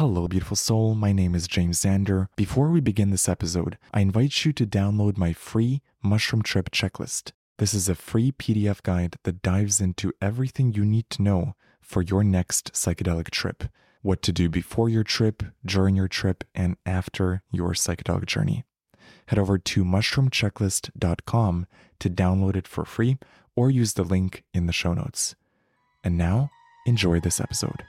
[0.00, 0.94] Hello, beautiful soul.
[0.94, 2.28] My name is James Xander.
[2.34, 7.32] Before we begin this episode, I invite you to download my free mushroom trip checklist.
[7.58, 12.00] This is a free PDF guide that dives into everything you need to know for
[12.00, 13.64] your next psychedelic trip.
[14.00, 18.64] What to do before your trip, during your trip, and after your psychedelic journey.
[19.26, 21.66] Head over to mushroomchecklist.com
[21.98, 23.18] to download it for free
[23.54, 25.34] or use the link in the show notes.
[26.02, 26.48] And now,
[26.86, 27.84] enjoy this episode.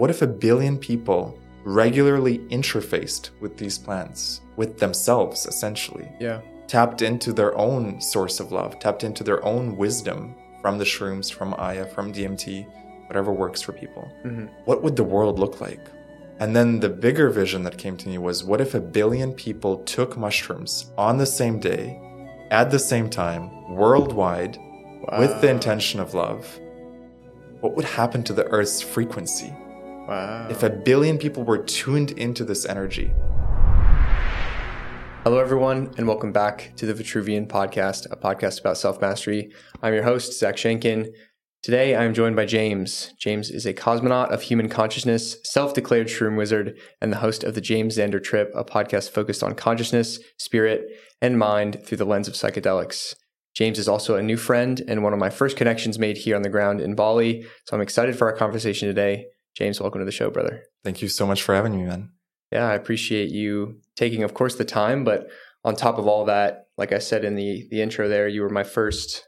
[0.00, 6.10] What if a billion people regularly interfaced with these plants, with themselves essentially?
[6.18, 6.40] Yeah.
[6.68, 11.30] Tapped into their own source of love, tapped into their own wisdom from the shrooms,
[11.30, 12.66] from Aya, from DMT,
[13.08, 14.10] whatever works for people.
[14.24, 14.46] Mm-hmm.
[14.64, 15.86] What would the world look like?
[16.38, 19.84] And then the bigger vision that came to me was what if a billion people
[19.84, 22.00] took mushrooms on the same day,
[22.50, 24.56] at the same time, worldwide,
[25.18, 26.58] with the intention of love?
[27.60, 29.52] What would happen to the Earth's frequency
[30.10, 30.48] Wow.
[30.50, 33.12] if a billion people were tuned into this energy?
[35.22, 39.52] Hello, everyone, and welcome back to the Vitruvian Podcast, a podcast about self mastery.
[39.80, 41.12] I'm your host, Zach Schenken.
[41.62, 43.14] Today, I'm joined by James.
[43.20, 47.54] James is a cosmonaut of human consciousness, self declared shroom wizard, and the host of
[47.54, 50.88] the James Xander Trip, a podcast focused on consciousness, spirit,
[51.22, 53.14] and mind through the lens of psychedelics.
[53.54, 56.42] James is also a new friend and one of my first connections made here on
[56.42, 57.46] the ground in Bali.
[57.66, 59.26] So I'm excited for our conversation today.
[59.56, 60.62] James, welcome to the show, brother.
[60.84, 62.10] Thank you so much for having me, man.
[62.52, 65.04] Yeah, I appreciate you taking, of course, the time.
[65.04, 65.28] But
[65.64, 68.48] on top of all that, like I said in the the intro, there, you were
[68.48, 69.24] my first,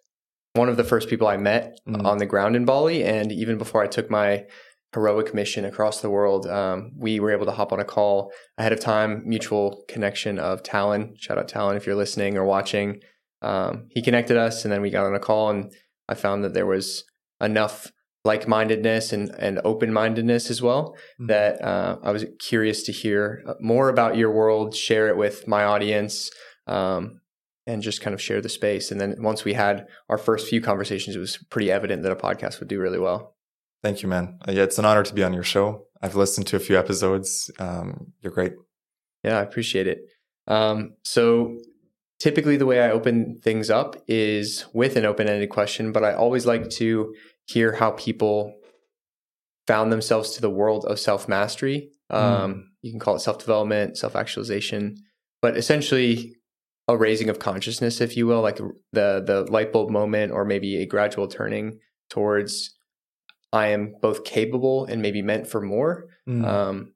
[0.54, 2.04] one of the first people I met Mm.
[2.04, 4.46] on the ground in Bali, and even before I took my
[4.94, 8.72] heroic mission across the world, um, we were able to hop on a call ahead
[8.72, 9.22] of time.
[9.24, 11.14] Mutual connection of Talon.
[11.18, 13.00] Shout out Talon if you're listening or watching.
[13.40, 15.72] Um, he connected us, and then we got on a call, and
[16.08, 17.04] I found that there was
[17.40, 17.90] enough
[18.24, 21.28] like-mindedness and, and open-mindedness as well Mhm.
[21.28, 25.48] that uh, I was curious to hear uh, more about your world, share it with
[25.48, 26.30] my audience,
[26.66, 27.20] um,
[27.66, 28.90] and just kind of share the space.
[28.90, 32.16] And then once we had our first few conversations, it was pretty evident that a
[32.16, 33.36] podcast would do really well.
[33.82, 34.38] Thank you, man.
[34.46, 35.86] Uh, yeah, it's an honor to be on your show.
[36.00, 37.50] I've listened to a few episodes.
[37.58, 38.54] Um, you're great.
[39.24, 39.98] Yeah, I appreciate it.
[40.48, 41.56] Um, so
[42.18, 46.46] typically the way I open things up is with an open-ended question, but I always
[46.46, 47.14] like to
[47.46, 48.54] hear how people
[49.66, 51.90] found themselves to the world of self-mastery.
[52.10, 54.96] Um, You can call it self-development, self-actualization,
[55.40, 56.34] but essentially
[56.88, 58.56] a raising of consciousness, if you will, like
[58.92, 61.78] the the light bulb moment, or maybe a gradual turning
[62.10, 62.74] towards
[63.52, 66.08] I am both capable and maybe meant for more.
[66.28, 66.44] Mm.
[66.44, 66.94] Um,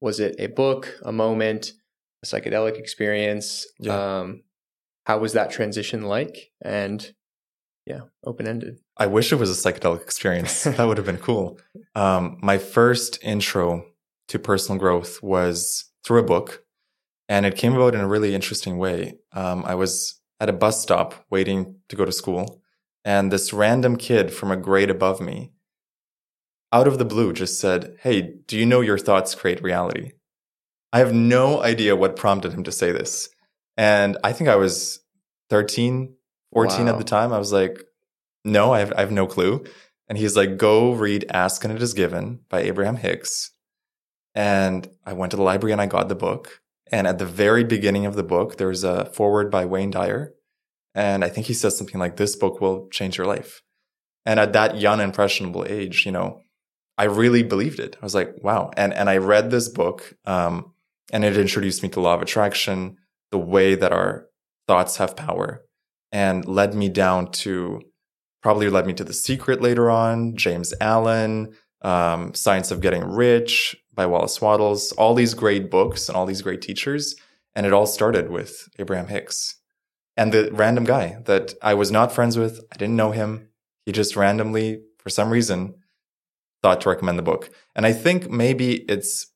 [0.00, 1.72] was it a book, a moment,
[2.22, 3.66] a psychedelic experience?
[3.78, 4.20] Yeah.
[4.20, 4.42] Um,
[5.06, 6.50] how was that transition like?
[6.60, 7.14] And
[7.86, 8.80] yeah, open ended.
[8.96, 10.64] I wish it was a psychedelic experience.
[10.64, 11.58] that would have been cool.
[11.94, 13.86] Um, my first intro
[14.28, 16.64] to personal growth was through a book,
[17.28, 19.14] and it came about in a really interesting way.
[19.32, 22.60] Um, I was at a bus stop waiting to go to school,
[23.04, 25.52] and this random kid from a grade above me,
[26.72, 30.12] out of the blue, just said, Hey, do you know your thoughts create reality?
[30.92, 33.28] I have no idea what prompted him to say this.
[33.76, 35.00] And I think I was
[35.50, 36.15] 13,
[36.52, 36.92] 14 Wow.
[36.92, 37.32] at the time.
[37.32, 37.82] I was like,
[38.44, 39.64] no, I have, I have no clue.
[40.08, 43.50] And he's like, go read Ask and It Is Given by Abraham Hicks.
[44.34, 46.60] And I went to the library and I got the book.
[46.92, 50.32] And at the very beginning of the book, there's a foreword by Wayne Dyer.
[50.94, 53.62] And I think he says something like, this book will change your life.
[54.24, 56.42] And at that young, impressionable age, you know,
[56.96, 57.96] I really believed it.
[58.00, 58.70] I was like, wow.
[58.76, 60.72] And, and I read this book, um,
[61.12, 62.96] and it introduced me to law of attraction,
[63.30, 64.26] the way that our
[64.66, 65.65] thoughts have power
[66.12, 67.80] and led me down to
[68.42, 71.52] probably led me to The Secret later on, James Allen,
[71.82, 76.42] um, Science of Getting Rich by Wallace Wattles, all these great books and all these
[76.42, 77.16] great teachers.
[77.54, 79.56] And it all started with Abraham Hicks
[80.16, 82.60] and the random guy that I was not friends with.
[82.72, 83.48] I didn't know him.
[83.84, 85.74] He just randomly, for some reason,
[86.62, 87.50] thought to recommend the book.
[87.74, 89.26] And I think maybe it's,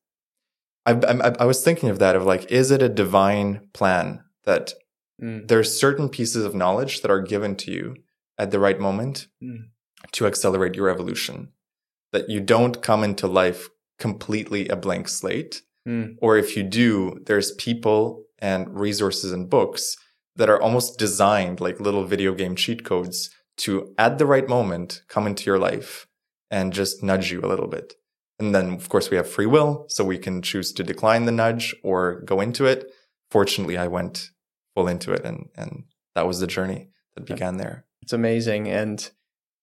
[0.86, 4.72] I, I, I was thinking of that of like, is it a divine plan that
[5.22, 5.48] Mm.
[5.48, 7.96] there's certain pieces of knowledge that are given to you
[8.38, 9.64] at the right moment Mm.
[10.12, 11.48] to accelerate your evolution.
[12.12, 13.68] That you don't come into life
[13.98, 15.62] completely a blank slate.
[15.86, 16.16] Mm.
[16.20, 19.96] Or if you do, there's people and resources and books
[20.36, 25.02] that are almost designed like little video game cheat codes to, at the right moment,
[25.08, 26.06] come into your life
[26.50, 27.94] and just nudge you a little bit.
[28.38, 31.32] And then, of course, we have free will, so we can choose to decline the
[31.32, 32.90] nudge or go into it.
[33.30, 34.30] Fortunately, I went
[34.80, 35.84] full into it, and and
[36.14, 37.84] that was the journey that began there.
[38.02, 38.68] It's amazing.
[38.68, 39.08] And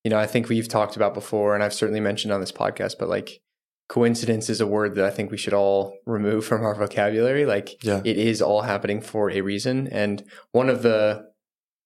[0.04, 2.96] you know, I think we've talked about before, and I've certainly mentioned on this podcast,
[3.00, 3.42] but like
[3.90, 7.46] coincidence is a word that I think we should all remove from our vocabulary.
[7.46, 8.02] Like Yeah.
[8.04, 9.88] it is all happening for a reason.
[9.88, 11.26] And one of the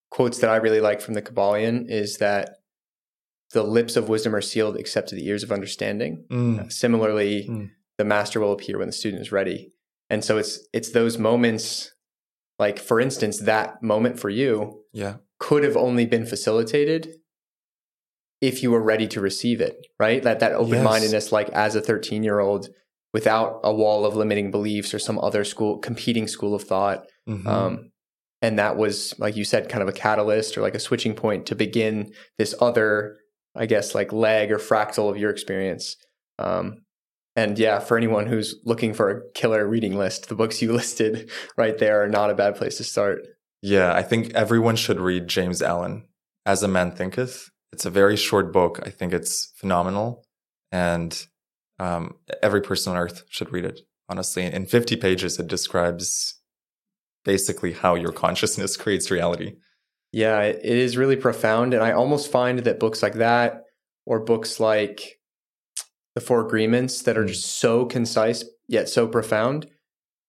[0.10, 2.56] quotes that I really like from the Kybalion is that
[3.54, 6.26] the lips of wisdom are sealed except to the ears of understanding.
[6.32, 6.72] Mm.
[6.72, 7.70] Similarly, Mm.
[8.00, 9.72] the master will appear when the student is ready.
[10.10, 11.94] And so it's it's those moments
[12.62, 15.16] like for instance that moment for you Yeah.
[15.40, 17.16] could have only been facilitated
[18.40, 20.24] if you were ready to receive it, right?
[20.24, 22.70] That that open-mindedness like as a 13-year-old
[23.14, 27.06] without a wall of limiting beliefs or some other school competing school of thought.
[27.28, 27.46] Mhm.
[27.46, 27.92] Um,
[28.42, 31.46] and that was, like you said, kind of a catalyst or like a switching point
[31.48, 33.18] to begin this other,
[33.56, 35.96] I guess, like leg or fractal of your experience.
[36.40, 36.81] Um,
[37.36, 41.30] and yeah, for anyone who's looking for a killer reading list, the books you listed
[41.58, 43.22] right there are not a bad place to start.
[43.62, 46.08] Yeah, I think everyone should read James Allen,
[46.46, 47.50] As a Man Thinketh.
[47.72, 48.80] It's a very short book.
[48.84, 50.26] I think it's phenomenal.
[50.72, 51.26] And
[51.80, 54.44] um, every person on earth should read it, honestly.
[54.44, 56.40] In 50 pages, it describes
[57.24, 59.54] basically how your consciousness creates reality.
[60.12, 61.74] Yeah, it it is really profound.
[61.74, 63.64] And I almost find that books like that
[64.06, 65.21] or books like
[66.16, 67.30] The Four Agreements that are Mm.
[67.30, 69.68] just so concise yet so profound,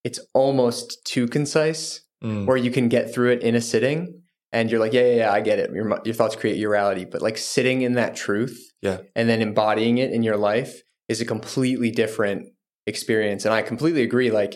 [0.05, 2.47] it's almost too concise Mm.
[2.47, 5.33] where you can get through it in a sitting and you're like, yeah, yeah, yeah
[5.33, 5.71] I get it.
[5.73, 7.05] Your, your thoughts create your reality.
[7.05, 8.99] But like sitting in that truth Yeah.
[9.17, 12.47] and then embodying it in your life is a completely different
[12.87, 13.45] experience.
[13.45, 14.31] And I completely agree.
[14.31, 14.55] Like,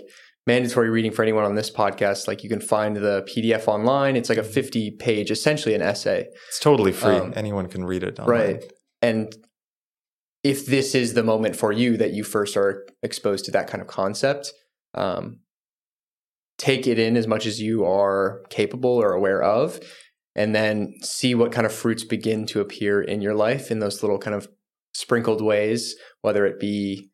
[0.49, 4.15] mandatory reading for anyone on this podcast, like you can find the PDF online.
[4.15, 6.29] It's like a 50 page, essentially an essay.
[6.49, 7.17] It's totally free.
[7.17, 8.21] Um, Anyone can read it.
[8.21, 8.41] Online.
[8.41, 8.73] Right.
[9.03, 9.33] And
[10.47, 13.83] if this is the moment for you that you first are exposed to that kind
[13.83, 14.53] of concept,
[14.95, 15.41] um,
[16.57, 19.81] take it in as much as you are capable or aware of,
[20.37, 24.05] and then see what kind of fruits begin to appear in your life in those
[24.05, 24.47] little kind of
[24.95, 27.11] sprinkled ways, whether it be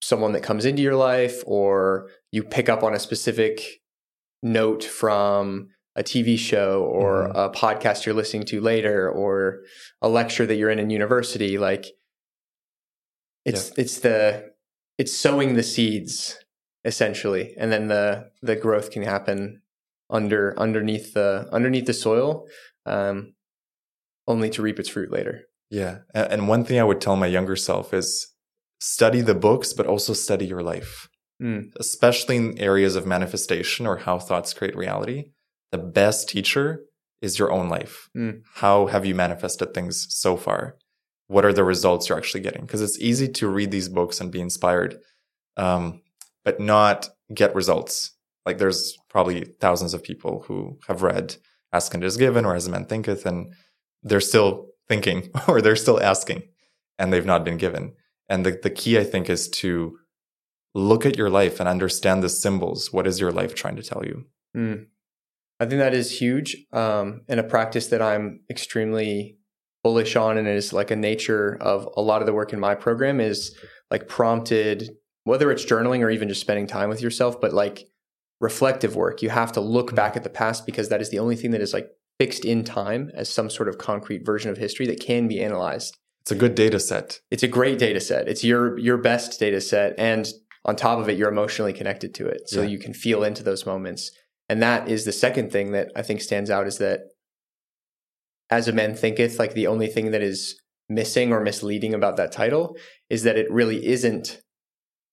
[0.00, 3.60] someone that comes into your life or you pick up on a specific
[4.42, 7.32] note from a TV show or Mhm.
[7.34, 9.60] a podcast you're listening to later or
[10.00, 11.84] a lecture that you're in in university like
[13.44, 14.50] it's it's the
[14.98, 16.38] it's sowing the seeds
[16.84, 19.60] essentially and then the the growth can happen
[20.10, 22.46] under underneath the underneath the soil
[22.86, 23.34] um
[24.26, 25.98] only to reap its fruit later Yeah.
[26.14, 28.28] And one thing I would tell my younger self is
[28.80, 31.08] study the books, but also study your life,
[31.40, 31.72] Mm.
[31.80, 35.30] especially in areas of manifestation or how thoughts create reality.
[35.72, 36.84] The best teacher
[37.20, 38.08] is your own life.
[38.16, 38.42] Mm.
[38.62, 40.76] How have you manifested things so far?
[41.32, 42.62] What are the results you're actually getting?
[42.62, 44.98] Because it's easy to read these books and be inspired,
[45.56, 46.02] um,
[46.44, 48.10] but not get results.
[48.44, 51.36] Like there's probably thousands of people who have read
[51.72, 53.54] Ask and It Is Given or As a Man Thinketh, and
[54.02, 56.42] they're still thinking or they're still asking
[56.98, 57.94] and they've not been given.
[58.28, 59.98] And the, the key, I think, is to
[60.74, 62.92] look at your life and understand the symbols.
[62.92, 64.26] What is your life trying to tell you?
[64.54, 64.86] Mm.
[65.58, 69.38] I think that is huge um, and a practice that I'm extremely
[69.82, 72.74] bullish on, and is like a nature of a lot of the work in my
[72.74, 73.56] program is
[73.90, 74.90] like prompted,
[75.24, 77.86] whether it's journaling or even just spending time with yourself, but like
[78.40, 79.22] reflective work.
[79.22, 79.96] You have to look mm-hmm.
[79.96, 81.88] back at the past because that is the only thing that is like
[82.18, 85.96] fixed in time as some sort of concrete version of history that can be analyzed.
[86.20, 87.20] It's a good data set.
[87.30, 88.28] It's a great data set.
[88.28, 90.28] It's your your best data set, and
[90.64, 92.68] on top of it, you're emotionally connected to it, so Yeah.
[92.68, 94.12] you can feel into those moments.
[94.48, 97.00] And that is the second thing that I think stands out is that
[98.52, 102.32] as a man thinketh, like the only thing that is missing or misleading about that
[102.32, 102.76] title
[103.08, 104.40] is that it really isn't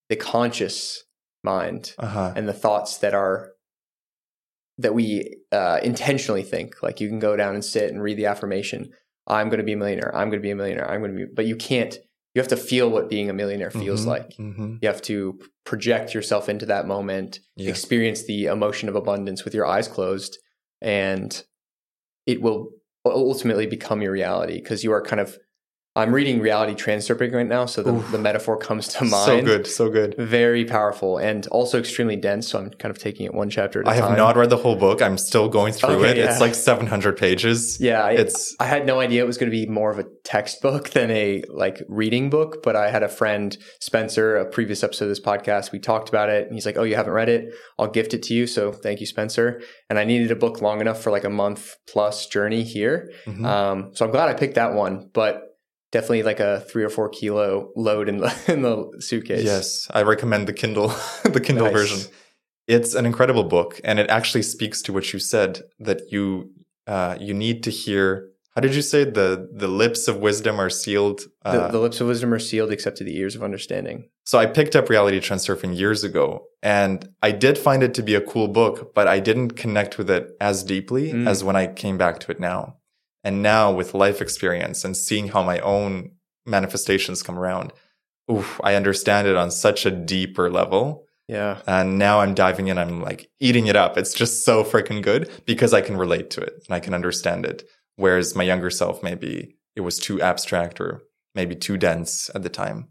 [0.10, 1.04] the conscious
[1.44, 2.34] mind Uh-huh.
[2.36, 3.54] and the thoughts that are
[4.78, 6.82] that we uh, intentionally think.
[6.84, 8.92] Like you can go down and sit and read the affirmation.
[9.28, 10.14] I'm going to be a millionaire.
[10.16, 10.90] I'm going to be a millionaire.
[10.90, 11.96] I'm going to be, but you can't.
[12.36, 14.30] You have to feel what being a millionaire feels Mhm, like.
[14.38, 14.80] mhm.
[14.82, 17.70] You have to project yourself into that moment, Yeah.
[17.70, 20.38] experience the emotion of abundance with your eyes closed,
[20.82, 21.44] and
[22.26, 22.70] it will
[23.06, 25.38] ultimately become your reality because you are kind of.
[26.00, 28.12] I'm reading reality transurfing right now, so the, Oof.
[28.12, 29.26] the metaphor comes to mind.
[29.26, 30.16] So good, so good.
[30.18, 32.48] Very powerful and also extremely dense.
[32.48, 34.04] So I'm kind of taking it one chapter at a I time.
[34.04, 35.02] I have not read the whole book.
[35.02, 36.18] I'm still going through Okay, it.
[36.18, 36.32] yeah.
[36.32, 37.80] It's like 700 pages.
[37.80, 40.06] Yeah, I, It's I had no idea it was going to be more of a
[40.24, 42.64] textbook than a like reading book.
[42.64, 45.72] But I had a friend, Spencer, a previous episode of this podcast.
[45.72, 47.54] We talked about it, and he's like, "Oh, you haven't read it?
[47.78, 49.62] I'll gift it to you." So thank you, Spencer.
[49.90, 53.12] And I needed a book long enough for like a month plus journey here.
[53.26, 53.46] mhm.
[53.46, 55.44] Um, so I'm glad I picked that one, but
[55.92, 59.44] definitely like a three or four kilo load in the in the suitcase.
[59.44, 60.90] Yes, I recommend the Kindle,
[61.24, 61.76] the Kindle Nice.
[61.76, 62.12] version.
[62.68, 66.52] It's an incredible book, and it actually speaks to what you said that you
[66.88, 70.70] uh, you need to hear How did you say the the lips of wisdom are
[70.70, 71.22] sealed?
[71.44, 73.98] The, Uh, the lips of wisdom are sealed except to the ears of understanding.
[74.32, 76.26] so I picked up Reality Transurfing years ago,
[76.62, 80.10] and I did find it to be a cool book, but I didn't connect with
[80.18, 81.28] it as deeply Mm.
[81.32, 82.62] as when I came back to it now.
[83.24, 86.12] And now with life experience and seeing how my own
[86.46, 87.74] manifestations come around,
[88.32, 91.06] oof, I understand it on such a deeper level.
[91.28, 91.62] Yeah.
[91.68, 92.78] And now I'm diving in.
[92.78, 93.98] I'm like eating it up.
[93.98, 97.46] It's just so freaking good because I can relate to it and I can understand
[97.46, 97.64] it.
[97.98, 101.04] Whereas my younger self, maybe it was too abstract or
[101.36, 102.88] maybe too dense at the time.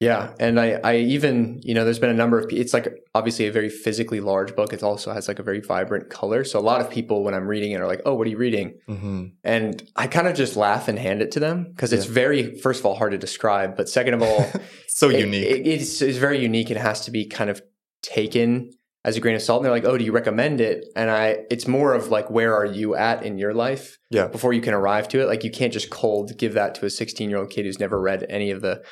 [0.00, 2.46] Yeah, and I, I even, you know, there's been a number of.
[2.52, 2.86] It's like
[3.16, 4.72] obviously a very physically large book.
[4.72, 6.44] It also has like a very vibrant color.
[6.44, 8.36] So a lot of people, when I'm reading it, are like, "Oh, what are you
[8.36, 12.04] reading?" hmm And I kind of just laugh and hand it to them because it's
[12.04, 14.46] very, first of all, hard to describe, but second of all,
[14.86, 15.44] so it- unique.
[15.50, 16.70] it- it's, it's very unique.
[16.70, 17.60] It has to be kind of
[18.02, 18.70] taken
[19.04, 19.58] as a grain of salt.
[19.60, 22.54] And they're like, "Oh, do you recommend it?" And I, it's more of like, "Where
[22.54, 24.26] are you at in your life?" yeah.
[24.28, 25.26] before you can arrive to it.
[25.26, 28.00] Like you can't just cold give that to a 16 year old kid who's never
[28.00, 28.82] read any of the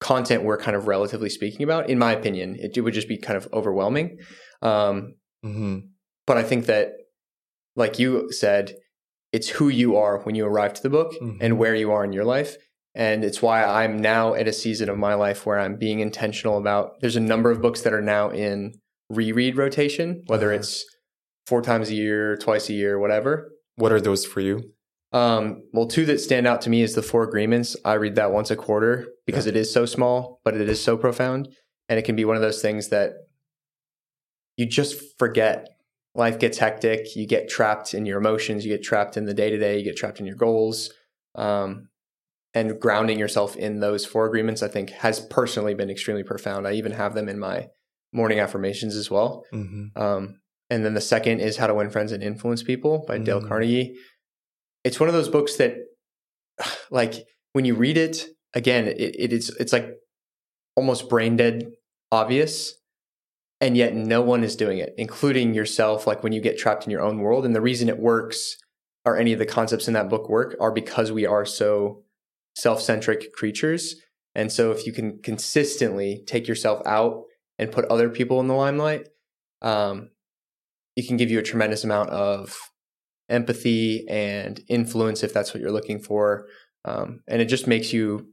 [0.00, 1.88] content we're kind of relatively speaking about.
[1.88, 4.18] In my opinion, it, it would just be kind of overwhelming.
[4.62, 5.78] Um, hmm
[6.26, 6.92] but I think that,
[7.76, 8.74] like you said,
[9.32, 11.38] it's who you are when you arrive to the book Mhm.
[11.40, 12.56] and where you are in your life.
[12.94, 16.56] And it's why I'm now at a season of my life where I'm being intentional
[16.58, 17.00] about.
[17.00, 18.72] There's a number of books that are now in
[19.10, 20.60] reread rotation, whether Uh-huh.
[20.60, 20.84] it's
[21.46, 23.52] four times a year, twice a year, whatever.
[23.76, 24.72] What are those for you?
[25.16, 27.76] Um, well, two that stand out to me is the Four Agreements.
[27.84, 29.50] I read that once a quarter because Yeah.
[29.52, 31.48] it is so small, but it is so profound,
[31.88, 33.12] and it can be one of those things that
[34.56, 35.68] you just forget.
[36.14, 37.14] Life gets hectic.
[37.14, 38.64] You get trapped in your emotions.
[38.64, 39.78] You get trapped in the day to day.
[39.78, 40.90] You get trapped in your goals.
[41.34, 41.88] Um,
[42.54, 46.66] and grounding yourself in those four agreements, I think, has personally been extremely profound.
[46.66, 47.68] I even have them in my
[48.14, 49.44] morning affirmations as well.
[49.50, 53.18] hmm Um, and then the second is How to Win Friends and Influence People by
[53.18, 53.48] Dale Mm.
[53.48, 53.94] Carnegie.
[54.86, 55.74] It's one of those books that,
[56.90, 59.90] like, when you read it again, it, it is it's like
[60.76, 61.72] almost brain dead
[62.12, 62.74] obvious,
[63.60, 66.06] and yet no one is doing it, including yourself.
[66.06, 68.56] Like when you get trapped in your own world, and the reason it works,
[69.04, 72.04] or any of the concepts in that book work, are because we are so
[72.54, 73.96] self centric creatures.
[74.36, 77.24] And so, if you can consistently take yourself out
[77.58, 79.08] and put other people in the limelight,
[79.62, 80.10] um,
[80.94, 82.56] it can give you a tremendous amount of
[83.28, 86.46] empathy and influence if that's what you're looking for.
[86.84, 88.28] Um, and it just makes you,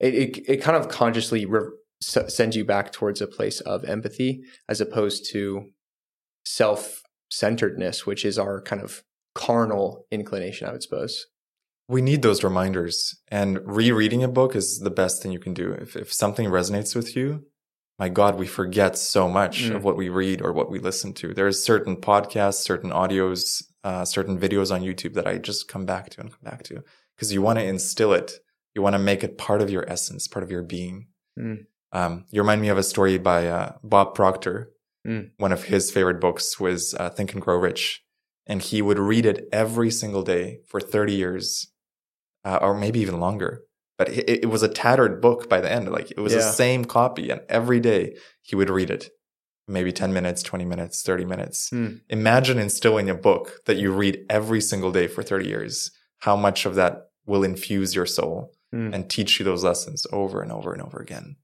[0.00, 1.70] it, it, it kind of consciously re-
[2.00, 5.70] sends you back towards a place of empathy as opposed to
[6.44, 9.02] self centeredness, which is our kind of
[9.34, 11.26] carnal inclination, I would suppose.
[11.88, 13.20] We need those reminders.
[13.28, 15.72] And rereading a book is the best thing you can do.
[15.72, 17.44] If, if something resonates with you,
[17.98, 19.76] my God, we forget so much Mm.
[19.76, 21.32] of what we read or what we listen to.
[21.34, 26.10] There's certain podcasts, certain audios, uh, certain videos on YouTube that I just come back
[26.10, 26.82] to and come back to
[27.14, 28.32] because you want to instill it.
[28.74, 31.06] You want to make it part of your essence, part of your being.
[31.38, 31.66] Mm.
[31.92, 34.70] Um, you remind me of a story by uh, Bob Proctor.
[35.06, 35.30] Mm.
[35.36, 38.02] One of his favorite books was uh, Think and Grow Rich.
[38.46, 41.70] And he would read it every single day for 30 years,
[42.44, 43.62] uh, or maybe even longer.
[43.96, 45.90] But it, it was a tattered book by the end.
[45.90, 47.30] Like it was the same copy.
[47.30, 49.10] And every day he would read it.
[49.66, 51.70] Maybe 10 minutes, 20 minutes, 30 minutes.
[51.70, 52.00] Mm.
[52.10, 55.90] Imagine instilling a book that you read every single day for 30 years.
[56.20, 58.92] How much of that will infuse your soul Mm.
[58.92, 61.36] and teach you those lessons over and over and over again.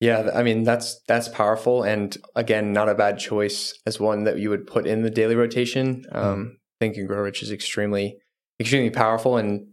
[0.00, 4.38] Yeah, I mean that's that's powerful, and again, not a bad choice as one that
[4.38, 6.06] you would put in the daily rotation.
[6.12, 8.18] Um, Think and Grow Rich is extremely,
[8.58, 9.66] extremely powerful, and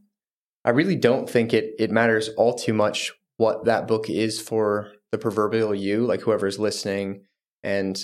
[0.65, 4.91] I really don't think it it matters all too much what that book is for
[5.12, 7.24] the proverbial you, like whoever's listening,
[7.62, 8.00] and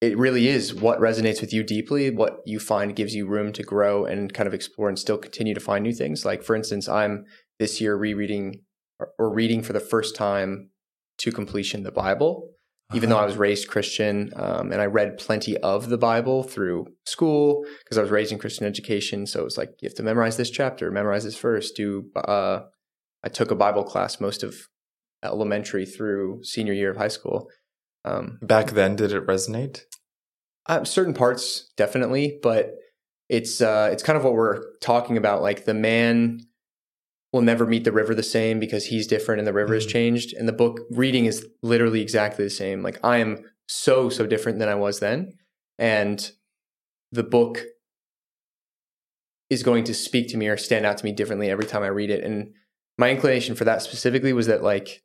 [0.00, 3.62] it really is what resonates with you deeply, what you find gives you room to
[3.62, 6.24] grow and kind of explore and still continue to find new things.
[6.24, 7.24] Like for instance, I'm
[7.58, 8.62] this year rereading
[9.00, 10.70] or, or reading for the first time
[11.18, 12.50] to completion the Bible.
[12.94, 16.86] Even though I was raised Christian um, and I read plenty of the Bible through
[17.04, 20.02] school because I was raised in Christian education, so it was like you have to
[20.02, 21.70] memorize this chapter, memorize this verse.
[21.70, 22.60] Do uh,
[23.22, 24.56] I took a Bible class most of
[25.22, 27.50] elementary through senior year of high school.
[28.04, 29.82] Um, Back then, did it resonate?
[30.68, 32.74] uh, certain parts definitely, but
[33.28, 35.42] it's uh, it's kind of what we're talking about.
[35.42, 36.40] Like the man
[37.32, 39.90] will never meet the river the same because he's different and the river has Mhm.
[39.90, 40.34] changed.
[40.34, 42.82] And the book reading is literally exactly the same.
[42.82, 45.34] Like I am so so different than I was then,
[45.78, 46.30] and
[47.12, 47.64] the book
[49.50, 51.88] is going to speak to me or stand out to me differently every time I
[51.88, 52.22] read it.
[52.22, 52.52] And
[52.98, 55.02] my inclination for that specifically was that like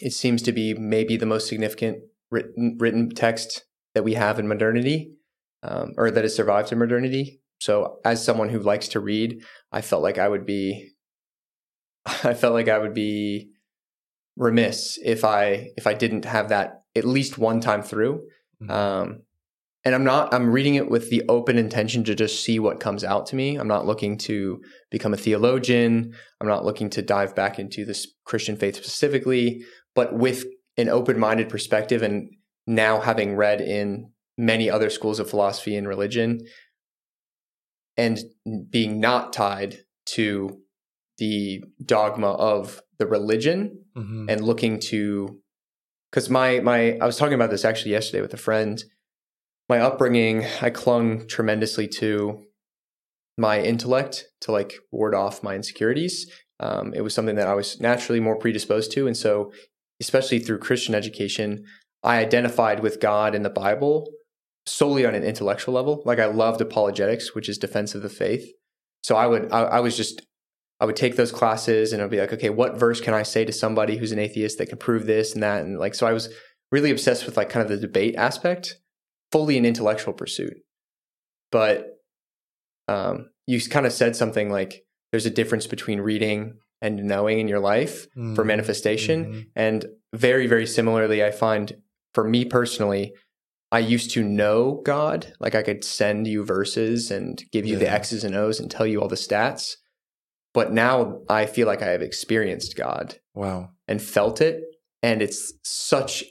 [0.00, 1.98] it seems to be maybe the most significant
[2.30, 5.14] written written text that we have in modernity,
[5.62, 7.40] um, or that has survived in modernity.
[7.60, 10.91] So as someone who likes to read, I felt like I would be
[12.24, 13.50] I felt like I would be
[14.36, 18.22] remiss if I if I didn't have that at least one time through.
[18.62, 18.70] Mhm.
[18.70, 19.22] Um,
[19.84, 23.04] and I'm not I'm reading it with the open intention to just see what comes
[23.04, 23.56] out to me.
[23.56, 26.14] I'm not looking to become a theologian.
[26.40, 30.44] I'm not looking to dive back into this Christian faith specifically, but with
[30.76, 32.30] an open-minded perspective and
[32.66, 36.40] now having read in many other schools of philosophy and religion
[37.96, 38.18] and
[38.70, 40.61] being not tied to
[41.22, 41.62] the
[41.94, 43.58] dogma of the religion
[43.96, 44.26] Mhm.
[44.30, 45.38] and looking to
[46.10, 48.82] because my my I was talking about this actually yesterday with a friend.
[49.68, 52.42] My upbringing, I clung tremendously to
[53.38, 56.14] my intellect to like ward off my insecurities.
[56.60, 59.52] Um, it was something that I was naturally more predisposed to, and so
[60.00, 61.64] especially through Christian education,
[62.02, 63.94] I identified with God and the Bible
[64.66, 66.02] solely on an intellectual level.
[66.04, 68.44] Like I loved apologetics, which is defense of the faith.
[69.06, 70.16] So I would I, I was just
[70.82, 73.44] I would take those classes and I'd be like, okay, what verse can I say
[73.44, 75.62] to somebody who's an atheist that can prove this and that?
[75.64, 76.28] And like, so I was
[76.72, 78.80] really obsessed with like kind of the debate aspect,
[79.30, 80.56] fully an intellectual pursuit.
[81.52, 81.86] But
[82.88, 87.46] um, you kind of said something like, there's a difference between reading and knowing in
[87.46, 88.46] your life for Mhm.
[88.46, 89.24] manifestation.
[89.24, 89.46] Mhm.
[89.54, 91.76] And very, very similarly, I find
[92.12, 93.14] for me personally,
[93.70, 95.32] I used to know God.
[95.38, 97.94] Like I could send you verses and give you the Yeah.
[97.94, 99.76] X's and O's and tell you all the stats.
[100.54, 103.70] But now I feel like I have experienced God Wow.
[103.88, 104.62] and felt it.
[105.02, 106.24] And it's such,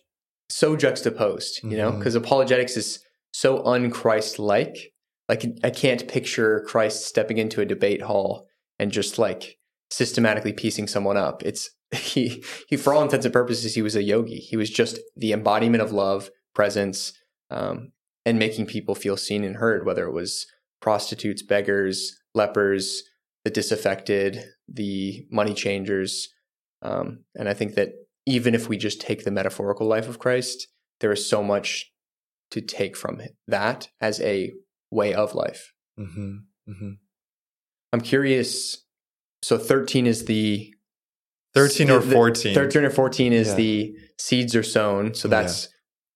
[0.50, 1.98] so juxtaposed, you know, Mhm.
[2.00, 3.00] because apologetics is
[3.34, 4.94] so unchrist like.
[5.30, 8.48] Like I can't picture Christ stepping into a debate hall
[8.80, 9.58] and just like
[9.90, 11.44] systematically piecing someone up.
[11.44, 14.38] It's he he for all intents and purposes he was a yogi.
[14.38, 17.14] He was just the embodiment of love, presence,
[17.50, 17.92] um,
[18.26, 19.86] and making people feel seen and heard.
[19.86, 20.48] Whether it was
[20.82, 23.04] prostitutes, beggars, lepers,
[23.44, 26.30] the disaffected, the money changers,
[26.82, 27.90] um, and I think that
[28.26, 30.68] even if we just take the metaphorical life of Christ,
[31.00, 31.92] there is so much
[32.52, 34.52] to take from that as a
[34.92, 35.74] way of life.
[35.98, 36.92] hmm hmm
[37.94, 38.86] I'm curious.
[39.44, 40.74] So 13 is the
[41.54, 42.54] 13 or the- the- 14.
[42.56, 43.56] 13 or 14 is Yeah.
[43.56, 45.14] the seeds are sown.
[45.14, 45.42] So Yeah.
[45.42, 45.68] that's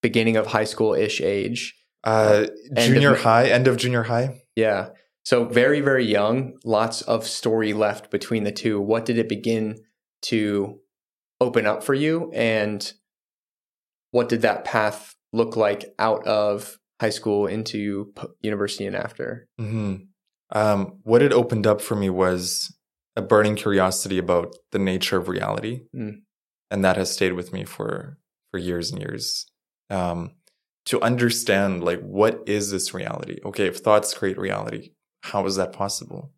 [0.01, 1.75] beginning of high school ish age.
[2.03, 4.41] Uh, junior ma- high, end of junior high.
[4.55, 4.89] Yeah.
[5.25, 8.79] So very, very young, lots of story left between the two.
[8.79, 9.77] What did it begin
[10.23, 10.79] to
[11.41, 12.31] open up for you?
[12.33, 12.93] And
[14.11, 19.47] what did that path look like out of high school into university and after?
[19.57, 19.95] hmm
[20.51, 22.71] Um, what it opened up for me was
[23.15, 26.21] a burning curiosity about the nature of reality, Mm.
[26.69, 28.19] and that has stayed with me for
[28.51, 29.47] for years and years.
[29.89, 30.35] Um,
[30.85, 33.39] to understand, like, what is this reality?
[33.43, 34.91] Okay, if thoughts create reality,
[35.31, 36.31] how is that possible?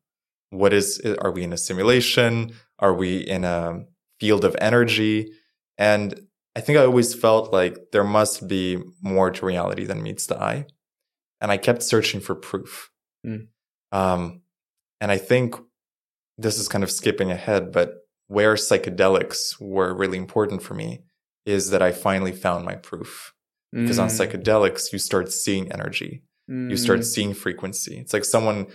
[0.50, 1.02] What is?
[1.20, 2.54] Are we in a simulation?
[2.80, 3.86] Are we in a
[4.20, 5.32] field of energy?
[5.78, 10.26] And I think I always felt like there must be more to reality than meets
[10.26, 10.66] the eye,
[11.42, 12.90] and I kept searching for proof.
[13.26, 13.48] Mm.
[13.92, 14.42] Um,
[15.02, 15.56] and I think
[16.38, 17.90] this is kind of skipping ahead, but
[18.28, 21.04] where psychedelics were really important for me
[21.46, 23.34] is that I finally found my proof.
[23.74, 24.18] Because on Mm.
[24.18, 26.80] psychedelics, you start seeing energy, you Mm.
[26.80, 27.98] start seeing frequency.
[27.98, 28.68] It's like someone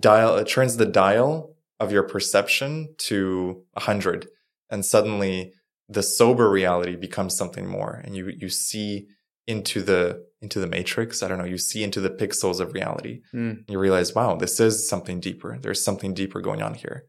[0.00, 4.28] dial it turns the dial of your perception to a hundred,
[4.70, 5.52] and suddenly
[5.88, 9.06] the sober reality becomes something more, and you you see
[9.46, 11.22] into the into the matrix.
[11.22, 11.44] I don't know.
[11.44, 13.22] You see into the pixels of reality.
[13.34, 13.68] Mm.
[13.68, 15.58] You realize, wow, this is something deeper.
[15.60, 17.04] There's something deeper going on here.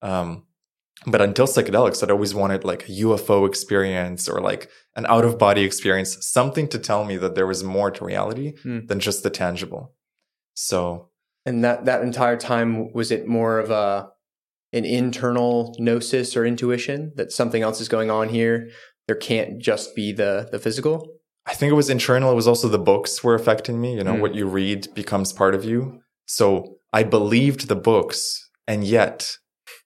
[0.00, 0.44] Um,
[1.06, 5.38] but until psychedelics, I'd always wanted like a UFO experience or like an out of
[5.38, 8.86] body experience, something to tell me that there was more to reality Hmm.
[8.86, 9.92] than just the tangible.
[10.54, 11.10] So
[11.46, 14.08] And that that entire time was it more of a
[14.72, 18.70] an internal gnosis or intuition that something else is going on here?
[19.06, 21.08] There can't just be the the physical.
[21.46, 22.32] I think it was internal.
[22.32, 23.94] It was also the books were affecting me.
[23.96, 24.20] You know, Mm.
[24.20, 26.00] what you read becomes part of you.
[26.26, 29.36] So I believed the books, and yet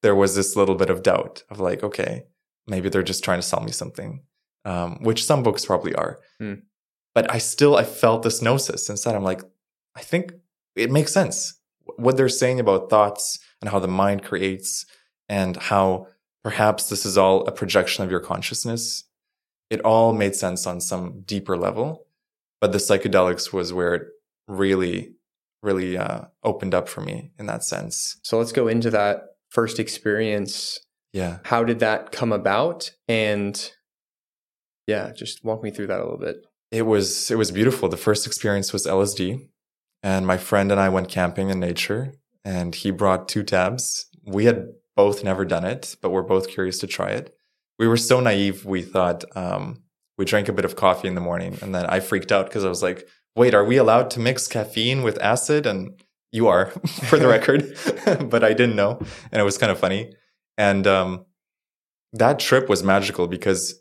[0.03, 2.25] there was this little bit of doubt of like, okay,
[2.67, 4.23] maybe they're just trying to sell me something,
[4.65, 6.19] um, which some books probably are.
[6.41, 6.63] Mm.
[7.15, 9.15] But I still I felt this gnosis inside.
[9.15, 9.43] I'm like,
[9.95, 10.33] I think
[10.77, 11.59] it makes sense
[11.97, 14.87] what they're saying about thoughts and how the mind creates
[15.29, 16.07] and how
[16.43, 19.05] perhaps this is all a projection of your consciousness
[19.71, 22.07] it all made sense on some deeper level
[22.61, 24.03] but the psychedelics was where it
[24.47, 25.15] really
[25.63, 29.79] really uh, opened up for me in that sense So let's go into that first
[29.79, 30.79] experience.
[31.13, 32.91] yeah How did that come about?
[33.09, 33.73] And
[34.87, 36.37] yeah, just walk me through that a little bit.
[36.71, 39.49] it was it was beautiful the first experience was lsd
[40.03, 44.07] and my friend and I went camping in nature, and he brought two tabs.
[44.25, 47.35] We had both never done it, but we're both curious to try it.
[47.79, 49.83] We were so naive, we thought um,
[50.17, 52.65] we drank a bit of coffee in the morning, and then I freaked out because
[52.65, 56.01] I was like, "Wait, are we allowed to mix caffeine with acid?" And
[56.33, 56.67] you are,
[57.09, 57.77] for the record,
[58.31, 58.99] but I didn't know,
[59.33, 60.13] and it was kind of funny.
[60.57, 61.27] And um,
[62.13, 63.81] that trip was magical because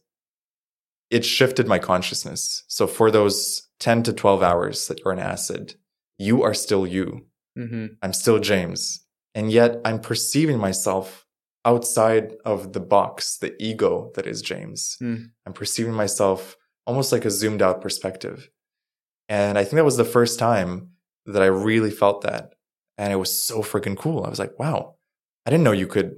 [1.09, 2.63] it shifted my consciousness.
[2.67, 5.75] So for those 10 to 12 hours that you're in acid,
[6.17, 7.25] you are still you.
[7.57, 7.87] Mm-hmm.
[8.01, 9.05] I'm still James.
[9.33, 11.25] And yet I'm perceiving myself
[11.63, 14.97] outside of the box, the ego that is James.
[15.01, 15.31] Mm.
[15.45, 16.55] I'm perceiving myself
[16.85, 18.49] almost like a zoomed out perspective.
[19.29, 20.91] And I think that was the first time
[21.27, 22.53] that I really felt that.
[22.97, 24.23] And it was so freaking cool.
[24.23, 24.95] I was like, wow,
[25.45, 26.15] I didn't know you could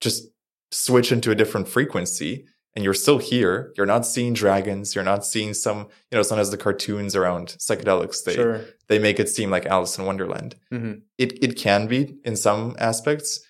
[0.00, 0.28] just
[0.70, 3.72] switch into a different frequency and you're still here.
[3.76, 4.94] You're not seeing dragons.
[4.94, 8.64] You're not seeing some, you know, sometimes the cartoons around psychedelics, they, sure.
[8.88, 10.56] they make it seem like Alice in Wonderland.
[10.72, 11.00] Mm-hmm.
[11.18, 13.40] It, it can be in some aspects,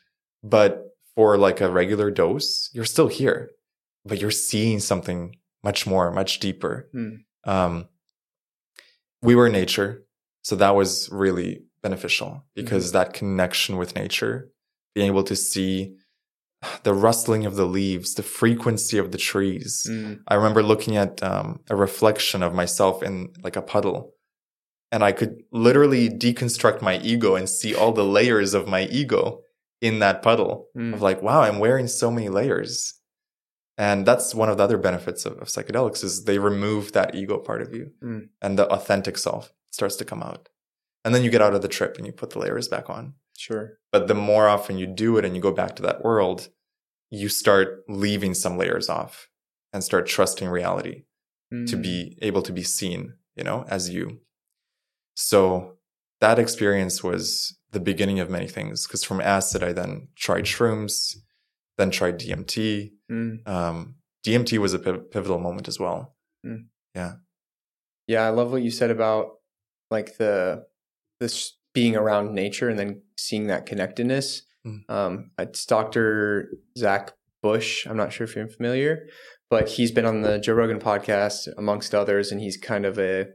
[0.42, 3.51] but for like a regular dose, you're still here,
[4.05, 6.88] but you're seeing something much more, much deeper.
[6.92, 7.25] Mm.
[7.44, 7.88] Um,
[9.20, 10.05] we were in nature.
[10.42, 12.98] So that was really beneficial because Mm-hmm.
[12.98, 14.50] that connection with nature,
[14.94, 15.94] being able to see
[16.85, 19.85] the rustling of the leaves, the frequency of the trees.
[19.88, 20.20] Mm.
[20.28, 24.12] I remember looking at um, a reflection of myself in like a puddle,
[24.92, 29.40] and I could literally deconstruct my ego and see all the layers of my ego
[29.81, 30.68] in that puddle.
[30.76, 30.94] Mm.
[30.94, 32.94] Of like, wow, I'm wearing so many layers,
[33.78, 37.38] and that's one of the other benefits of, of psychedelics is they remove that ego
[37.38, 38.28] part of you, Mm.
[38.40, 40.48] and the authentic self starts to come out,
[41.04, 43.14] and then you get out of the trip and you put the layers back on.
[43.37, 43.78] Sure.
[43.90, 46.48] But the more often you do it and you go back to that world,
[47.11, 49.28] you start leaving some layers off
[49.72, 51.04] and start trusting reality
[51.50, 51.82] to Mm.
[51.82, 54.20] be able to be seen, you know, as you.
[55.14, 55.76] So
[56.20, 61.16] that experience was the beginning of many things because from acid, I then tried shrooms,
[61.78, 62.90] then tried DMT.
[63.11, 63.48] Mm.
[63.48, 66.14] Um, DMT was a piv- pivotal moment as well.
[66.94, 67.12] Yeah,
[68.06, 69.38] Yeah, I love what you said about
[69.90, 70.64] like the
[71.20, 74.42] this being around nature and then seeing that connectedness.
[74.66, 74.90] Mm.
[74.90, 76.50] Um, it's Dr.
[76.76, 77.87] Zach Bush.
[77.87, 79.06] I'm not sure if you're familiar,
[79.50, 83.26] but he's been on the Joe Rogan podcast amongst others, and he's kind of a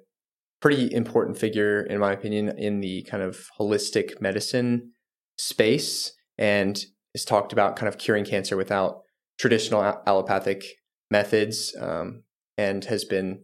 [0.62, 4.91] pretty important figure, in my opinion, in the kind of holistic medicine
[5.38, 6.80] space, and
[7.17, 9.01] has talked about kind of curing cancer without
[9.39, 10.63] traditional allopathic
[11.10, 12.23] methods, um,
[12.58, 13.43] and has been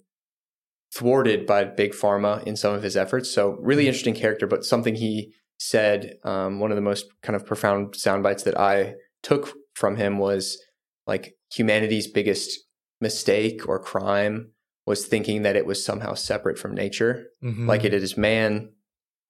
[0.96, 3.32] thwarted by big pharma in some of his efforts.
[3.32, 7.46] So really interesting character, but something he said, um, one of the most kind of
[7.46, 10.62] profound sound bites that I took from him was
[11.08, 12.60] like humanity's biggest
[13.02, 14.52] mistake or crime
[14.86, 17.68] was thinking that it was somehow separate from nature, Mhm.
[17.68, 18.70] like it is man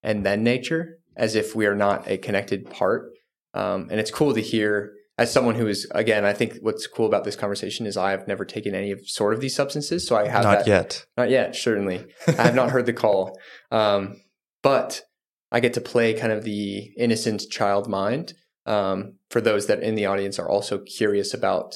[0.01, 3.12] and then nature, as if we are not a connected part.
[3.53, 7.05] Um, and it's cool to hear as someone who is again, I think what's cool
[7.05, 10.15] about this conversation is I have never taken any of sort of these substances, so
[10.15, 11.05] I have not that, yet.
[11.17, 12.05] not yet, certainly.
[12.27, 13.37] I have not heard the call.
[13.71, 14.17] Um,
[14.63, 15.03] but
[15.51, 18.33] I get to play kind of the innocent child mind
[18.65, 21.75] um, for those that in the audience are also curious about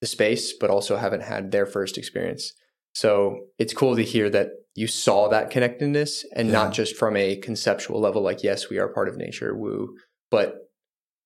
[0.00, 2.52] the space, but also haven't had their first experience.
[2.94, 6.54] So it's cool to hear that you saw that connectedness and Yeah.
[6.54, 9.94] not just from a conceptual level, like, yes, we are part of nature, woo,
[10.30, 10.56] but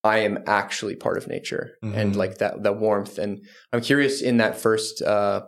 [0.03, 2.17] I am actually part of nature and Mhm.
[2.17, 3.19] like that, that warmth.
[3.19, 5.47] And I'm curious in that first uh,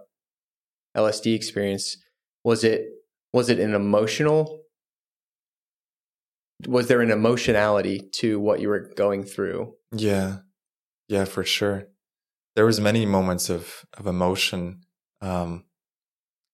[0.97, 1.97] LSD experience,
[2.45, 2.89] was it
[3.33, 4.63] was it an emotional
[6.67, 9.75] was there an emotionality to what you were going through?
[9.93, 10.39] Yeah.
[11.09, 11.89] Yeah, for sure.
[12.55, 14.81] There was many moments of of emotion.
[15.21, 15.65] Um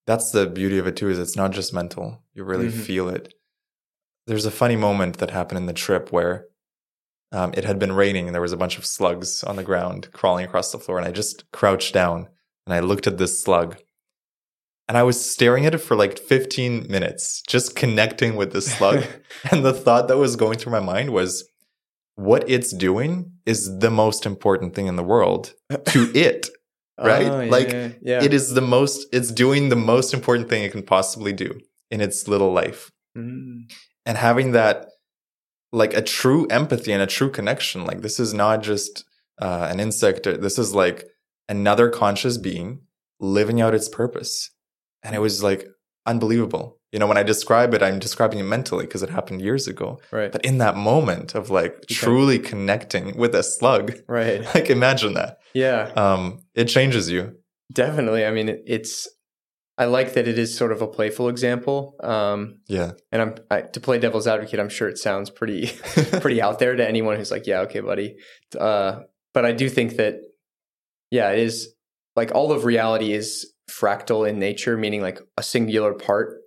[0.06, 2.24] that's the beauty of it too, is it's not just mental.
[2.34, 2.72] You really Mhm.
[2.84, 3.32] feel it.
[4.26, 6.46] There's a funny moment that happened in the trip where
[7.32, 10.08] um, it had been raining and there was a bunch of slugs on the ground
[10.12, 10.98] crawling across the floor.
[10.98, 12.28] And I just crouched down
[12.66, 13.78] and I looked at this slug
[14.88, 19.04] and I was staring at it for like 15 minutes, just connecting with this slug.
[19.50, 21.48] and the thought that was going through my mind was
[22.16, 25.54] what it's doing is the most important thing in the world
[25.86, 26.48] to it.
[27.02, 27.26] Right?
[27.26, 28.22] Oh, yeah, Like, yeah, yeah.
[28.22, 31.58] It is the most, it's doing the most important thing it can possibly do
[31.90, 32.90] in its little life.
[33.16, 33.72] Mm.
[34.04, 34.88] And having that,
[35.72, 37.84] like a true empathy and a true connection.
[37.84, 39.04] Like, this is not just
[39.40, 41.04] uh, an insect, this is like
[41.48, 42.80] another conscious being
[43.20, 44.50] living out its purpose.
[45.02, 45.66] And it was like
[46.06, 46.78] unbelievable.
[46.92, 49.98] You know, when I describe it, I'm describing it mentally because it happened years ago.
[50.10, 50.30] Right.
[50.30, 51.94] But in that moment of like Okay.
[51.94, 54.44] truly connecting with a slug, right.
[54.54, 55.38] like imagine that.
[55.54, 55.90] Yeah.
[55.96, 57.34] Um, it changes you.
[57.72, 58.26] Definitely.
[58.26, 59.08] I mean, it's
[59.78, 61.96] I like that it is sort of a playful example.
[62.02, 62.92] Um, Yeah.
[63.10, 64.60] and I'm I, to play devil's advocate.
[64.60, 65.66] I'm sure it sounds pretty
[66.20, 68.16] pretty out there to anyone who's like, yeah, okay, buddy.
[68.58, 69.00] Uh,
[69.34, 70.16] but I do think that,
[71.10, 71.74] yeah, it is
[72.16, 76.38] like all of reality is fractal in nature, meaning like a singular part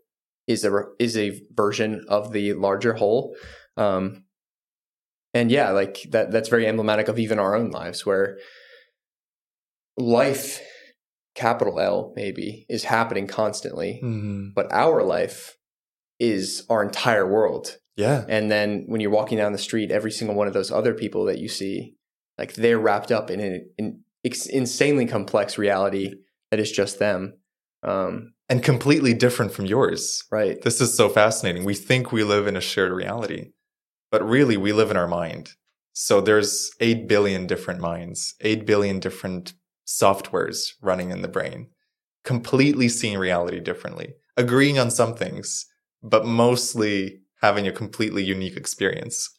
[0.48, 3.36] is a is a version of the larger whole.
[3.76, 4.24] Um,
[5.34, 8.38] and yeah, like that that's very emblematic of even our own lives, where
[9.98, 10.62] life,
[11.36, 14.54] capital L, maybe, is happening constantly, Mhm.
[14.56, 15.58] but our life
[16.20, 18.26] is our entire world Yeah.
[18.30, 21.26] and then when you're walking down the street, every single one of those other people
[21.26, 21.96] that you see,
[22.38, 24.04] like they're wrapped up in an in,
[24.50, 26.16] insanely complex reality
[26.52, 27.38] that is just them.
[27.84, 30.24] Um, And completely different from yours.
[30.32, 30.60] right.
[30.62, 31.64] This is so fascinating.
[31.64, 33.52] We think we live in a shared reality,
[34.12, 35.52] but really we live in our mind.
[35.94, 39.54] So there's 8 billion different minds, 8 billion different
[39.88, 41.68] softwares running in the brain,
[42.24, 45.66] completely seeing reality differently, agreeing on some things,
[46.02, 49.30] but mostly having a completely unique experience.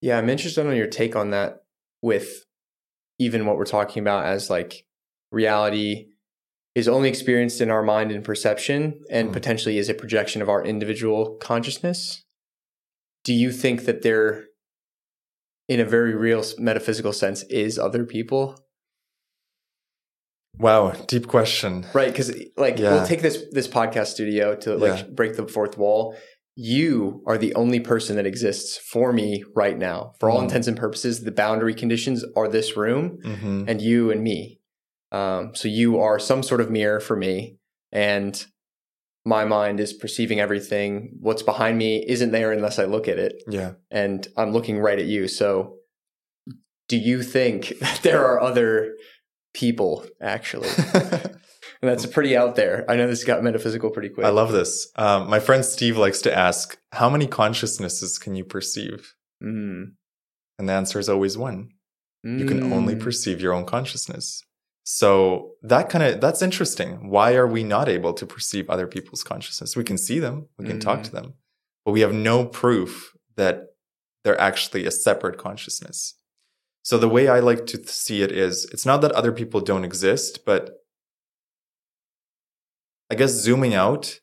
[0.00, 1.62] Yeah, I'm interested on your take on that
[2.00, 2.44] with
[3.18, 4.84] even what we're talking about as like
[5.30, 6.08] reality
[6.74, 9.32] is only experienced in our mind and perception and Mm.
[9.32, 12.24] potentially is a projection of our individual consciousness.
[13.24, 14.46] Do you think that there,
[15.68, 18.58] in a very real metaphysical sense, is other people?
[20.58, 21.86] Wow, deep question.
[21.94, 22.94] Right, because like Yeah.
[22.94, 25.04] we'll take this this podcast studio to like Yeah.
[25.10, 26.14] break the fourth wall.
[26.54, 30.12] You are the only person that exists for me right now.
[30.20, 30.44] For all Mhm.
[30.44, 34.60] intents and purposes, the boundary conditions are this room hmm and you and me.
[35.10, 37.56] Um, so you are some sort of mirror for me,
[37.90, 38.44] and
[39.24, 41.12] my mind is perceiving everything.
[41.20, 43.72] What's behind me isn't there unless I look at it, Yeah.
[43.90, 45.28] and I'm looking right at you.
[45.28, 45.78] So,
[46.88, 48.94] do you think that there are other
[49.54, 50.68] people actually?
[51.80, 52.84] And that's pretty out there.
[52.88, 54.24] I know this got metaphysical pretty quick.
[54.24, 54.88] I love this.
[54.94, 59.14] Um, my friend Steve likes to ask, How many consciousnesses can you perceive?
[59.42, 59.92] Mm.
[60.60, 61.70] And the answer is always one.
[62.22, 63.00] You can only Mm.
[63.00, 64.44] perceive your own consciousness.
[64.84, 67.08] So that kind of that's interesting.
[67.10, 69.76] Why are we not able to perceive other people's consciousness?
[69.76, 71.04] We can see them, we can talk Mm.
[71.04, 71.34] to them,
[71.84, 73.74] but we have no proof that
[74.22, 76.14] they're actually a separate consciousness.
[76.82, 79.84] So the way I like to see it is it's not that other people don't
[79.84, 80.82] exist, but
[83.10, 84.20] I guess zooming out,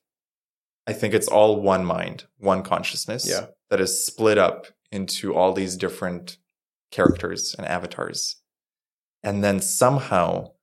[0.87, 3.47] I think it's all one mind, one consciousness Yeah.
[3.69, 6.37] that is split up into all these different
[6.91, 8.37] characters and avatars.
[9.23, 10.53] And then somehow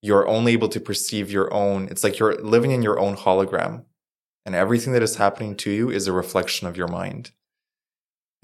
[0.00, 3.84] you're only able to perceive your own, it's like you're living in your own hologram.
[4.44, 7.32] And everything that is happening to you is a reflection of your mind.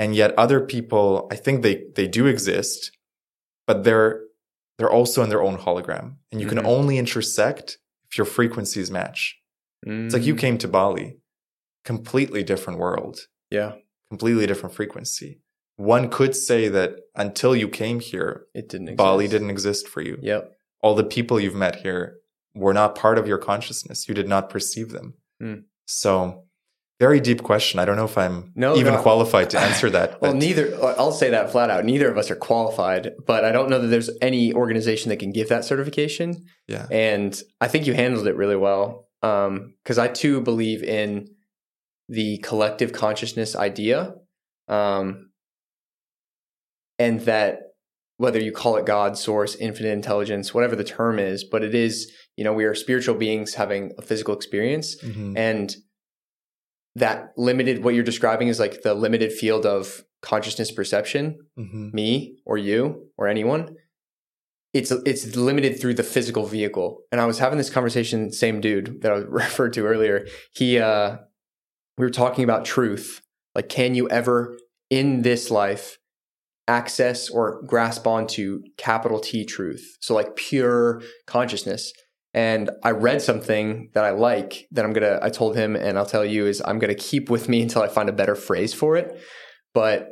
[0.03, 2.79] And yet other people, I think they, they do exist,
[3.69, 4.12] but they're,
[4.79, 6.07] they're also in their own hologram.
[6.31, 6.55] And you Mhm.
[6.55, 9.21] can only intersect if your frequencies match.
[9.87, 10.38] It's like you Mm.
[10.45, 11.19] came to Bali,
[11.85, 13.17] completely different world
[13.51, 13.73] Yeah,
[14.09, 15.31] completely different frequency.
[15.77, 18.88] One could say that until you came here, it didn't.
[18.88, 18.97] Exist.
[18.99, 20.15] Bali didn't exist for you.
[20.23, 20.43] Yep.
[20.83, 22.03] All the people you've met here
[22.55, 24.09] were not part of your consciousness.
[24.09, 25.15] You did not perceive them.
[25.41, 25.55] Hmm.
[25.87, 26.45] So,
[27.07, 27.81] very deep question.
[27.81, 29.03] I don't know if I'm No, even no.
[29.03, 30.09] qualified to answer that.
[30.23, 30.65] Well, neither.
[31.01, 31.85] I'll say that flat out.
[31.85, 35.33] Neither of us are qualified, but I don't know that there's any organization that can
[35.33, 36.29] give that certification.
[36.69, 36.87] yeah.
[36.93, 39.09] And I think you handled it really well.
[39.21, 41.29] Because I too believe in
[42.09, 44.15] the collective consciousness idea,
[44.69, 45.31] um,
[46.99, 47.53] and that
[48.17, 51.95] whether you call it God, source, infinite intelligence, whatever the term is, but it is
[52.37, 55.37] you know we are spiritual beings having a physical experience, Mhm.
[55.37, 55.77] and
[56.96, 61.92] that limited what you're describing is like the limited field of consciousness perception Mhm.
[61.92, 63.76] me or you or anyone.
[64.72, 67.02] It's it's limited through the physical vehicle.
[67.11, 70.26] And i was having this conversation same dude that i referred to earlier.
[70.55, 71.16] He uh
[71.98, 73.20] we were talking about truth.
[73.55, 74.57] Like can you ever
[74.90, 75.98] in this life
[76.68, 79.96] access or grasp onto capital t truth?
[80.00, 81.92] So like pure consciousness
[82.35, 86.07] and i read something that i like that i'm gonna i told him and i'll
[86.07, 88.97] tell you is i'm gonna keep with me until i find a better phrase for
[88.97, 89.21] it.
[89.75, 90.09] But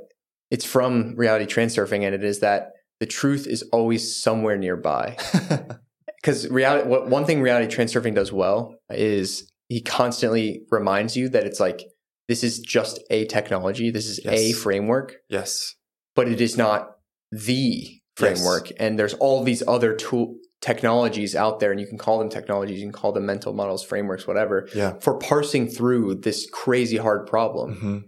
[0.50, 5.16] it's from reality transurfing and it is that the truth is always somewhere nearby.
[6.22, 11.44] Because reality what one thing reality transurfing does well is he constantly reminds you that
[11.46, 11.80] it's like
[12.28, 15.14] this is just a technology this is a framework.
[15.30, 15.74] Yes.
[16.14, 16.90] but it is not
[17.32, 22.18] the framework and there's all these other tool technologies out there and you can call
[22.18, 24.98] them technologies you can call them mental models frameworks whatever Yeah.
[25.00, 28.02] for parsing through this crazy hard problem Mhm.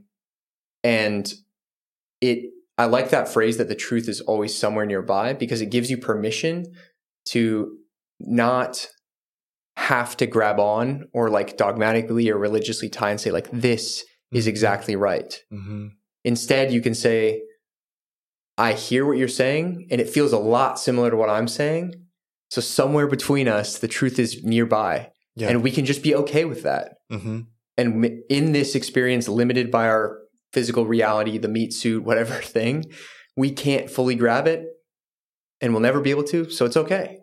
[0.84, 1.32] and
[2.20, 5.90] it i like that phrase that the truth is always somewhere nearby because it gives
[5.90, 6.66] you permission
[7.30, 7.78] to
[8.20, 8.88] not
[9.76, 14.46] have to grab on or like dogmatically or religiously tie and say like this is
[14.46, 15.40] exactly right.
[15.50, 15.88] hmm
[16.24, 17.42] Instead, you can say,
[18.56, 21.94] I hear what you're saying, and it feels a lot similar to what I'm saying.
[22.52, 25.48] So somewhere between us, the truth is nearby, Yeah.
[25.48, 26.96] and we can just be okay with that.
[27.08, 27.40] hmm
[27.78, 30.18] And in this experience, limited by our
[30.52, 32.84] physical reality, the meat suit, whatever thing,
[33.38, 34.66] we can't fully grab it,
[35.62, 36.50] and we'll never be able to.
[36.50, 37.20] So it's okay.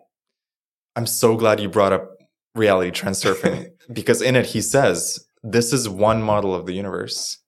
[0.96, 2.08] I'm so glad you brought up
[2.56, 7.38] reality transurfing because in it he says this is one model of the universe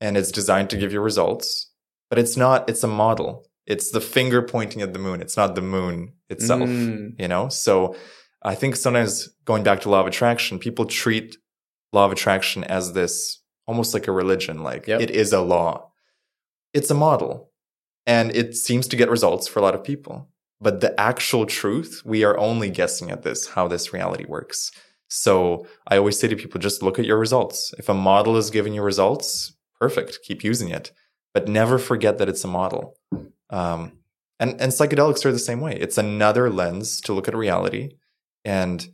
[0.00, 1.70] and it's designed to give you results,
[2.08, 3.44] but it's not, it's a model.
[3.66, 5.20] It's the finger pointing at the moon.
[5.20, 7.18] It's not the moon itself, Mm.
[7.20, 7.48] you know?
[7.48, 7.96] So
[8.42, 11.36] I think sometimes going back to law of attraction, people treat
[11.92, 15.00] law of attraction as this almost like a religion, like Yep.
[15.00, 15.90] it is a law.
[16.72, 17.50] It's a model
[18.06, 20.28] and it seems to get results for a lot of people.
[20.60, 24.70] But the actual truth, we are only guessing at this, how this reality works.
[25.08, 27.74] So I always say to people, just look at your results.
[27.78, 30.92] If a model is giving you results, perfect, keep using it.
[31.34, 32.96] But never forget that it's a model.
[33.50, 33.92] Um,
[34.38, 35.76] and, and psychedelics are the same way.
[35.76, 37.96] It's another lens to look at reality.
[38.44, 38.86] And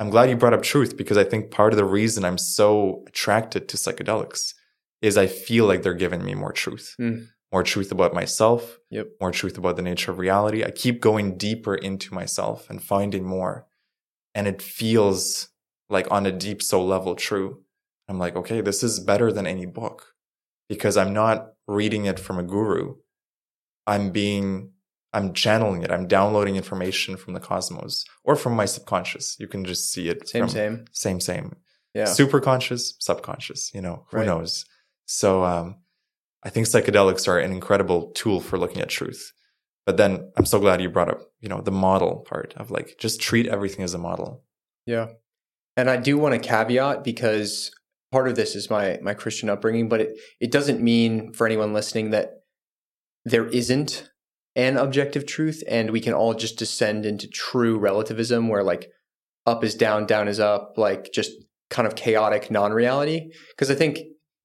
[0.00, 3.04] I'm glad you brought up truth because I think part of the reason I'm so
[3.06, 4.54] attracted to psychedelics
[5.02, 7.28] is I feel like they're giving me more truth, Mm.
[7.52, 9.08] more truth about myself, Yep.
[9.20, 10.64] more truth about the nature of reality.
[10.64, 13.66] I keep going deeper into myself and finding more.
[14.34, 15.48] And it feels
[15.88, 17.62] like on a deep soul level true.
[18.08, 20.14] I'm like, okay, this is better than any book
[20.68, 22.96] because I'm not reading it from a guru.
[23.86, 24.72] I'm being,
[25.12, 25.90] I'm channeling it.
[25.90, 29.36] I'm downloading information from the cosmos or from my subconscious.
[29.38, 30.28] You can just see it.
[30.28, 30.84] Same, from, same.
[30.92, 31.56] Same, same.
[31.94, 32.04] Yeah.
[32.06, 34.26] Super conscious, subconscious, you know, who Right.
[34.26, 34.64] knows?
[35.06, 35.76] So, um,
[36.42, 39.32] I think psychedelics are an incredible tool for looking at truth.
[39.86, 42.96] But then I'm so glad you brought up, you know, the model part of like,
[42.98, 44.44] just treat everything as a model.
[44.84, 45.08] Yeah.
[45.76, 47.70] And I do want to caveat because
[48.12, 51.72] part of this is my my Christian upbringing, but it, it doesn't mean for anyone
[51.72, 52.42] listening that
[53.26, 54.08] there isn't
[54.54, 58.88] an objective truth and we can all just descend into true relativism where like
[59.44, 61.32] up is down, down is up, like just
[61.68, 63.28] kind of chaotic non-reality.
[63.50, 63.98] Because I think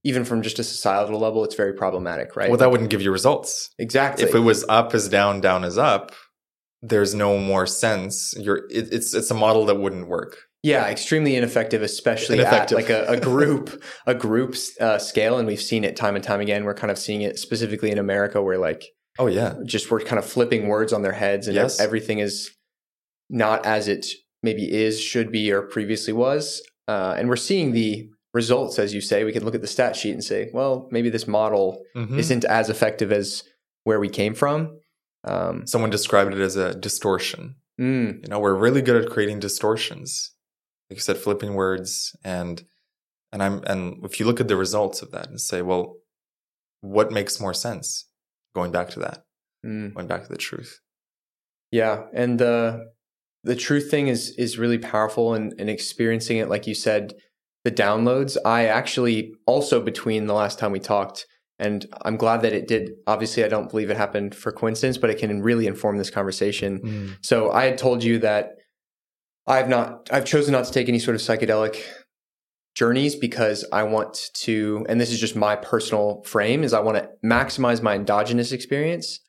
[0.03, 2.49] even from just a societal level, it's very problematic, right?
[2.49, 3.69] Well, that wouldn't give you results.
[3.77, 4.25] exactly.
[4.25, 6.11] If it was up is down, down is up,
[6.81, 8.33] there's no more sense.
[8.35, 10.37] You're, it, it's, it's a model that wouldn't work.
[10.63, 12.77] Yeah, extremely ineffective, especially Ineffective.
[12.77, 16.23] at like a, a group, a group uh, scale, and we've seen it time and
[16.23, 16.65] time again.
[16.65, 18.83] We're kind of seeing it specifically in America, where like
[19.17, 19.55] Oh yeah.
[19.65, 21.79] just we're kind of flipping words on their heads, and Yes.
[21.79, 22.51] everything is
[23.29, 24.05] not as it
[24.43, 26.61] maybe is, should be, or previously was.
[26.87, 29.23] Uh, and we're seeing the results, as you say.
[29.23, 32.17] We can look at the stat sheet and say, well, maybe this model Mhm.
[32.17, 33.43] isn't as effective as
[33.83, 34.79] where we came from.
[35.23, 37.55] Um, Someone described it as a distortion.
[37.79, 40.31] mm, You know, we're really good at creating distortions.
[40.91, 42.61] Like you said, flipping words and
[43.31, 45.95] and I'm and if you look at the results of that and say, well,
[46.81, 48.09] what makes more sense?
[48.53, 49.23] Going back to that,
[49.65, 49.93] mm.
[49.93, 50.81] going back to the truth.
[51.71, 52.91] Yeah, and the
[53.45, 57.13] the truth thing is is really powerful, and, and experiencing it, like you said,
[57.63, 58.35] the downloads.
[58.43, 61.25] I actually also between the last time we talked,
[61.57, 62.91] and I'm glad that it did.
[63.07, 67.15] Obviously, I don't believe it happened for coincidence, but it can really inform this conversation.
[67.21, 68.55] So I had told you that
[69.47, 71.81] I've not I've chosen not to take any sort of psychedelic
[72.75, 76.97] journeys because I want to and this is just my personal frame is I want
[76.97, 79.19] to maximize my endogenous experience.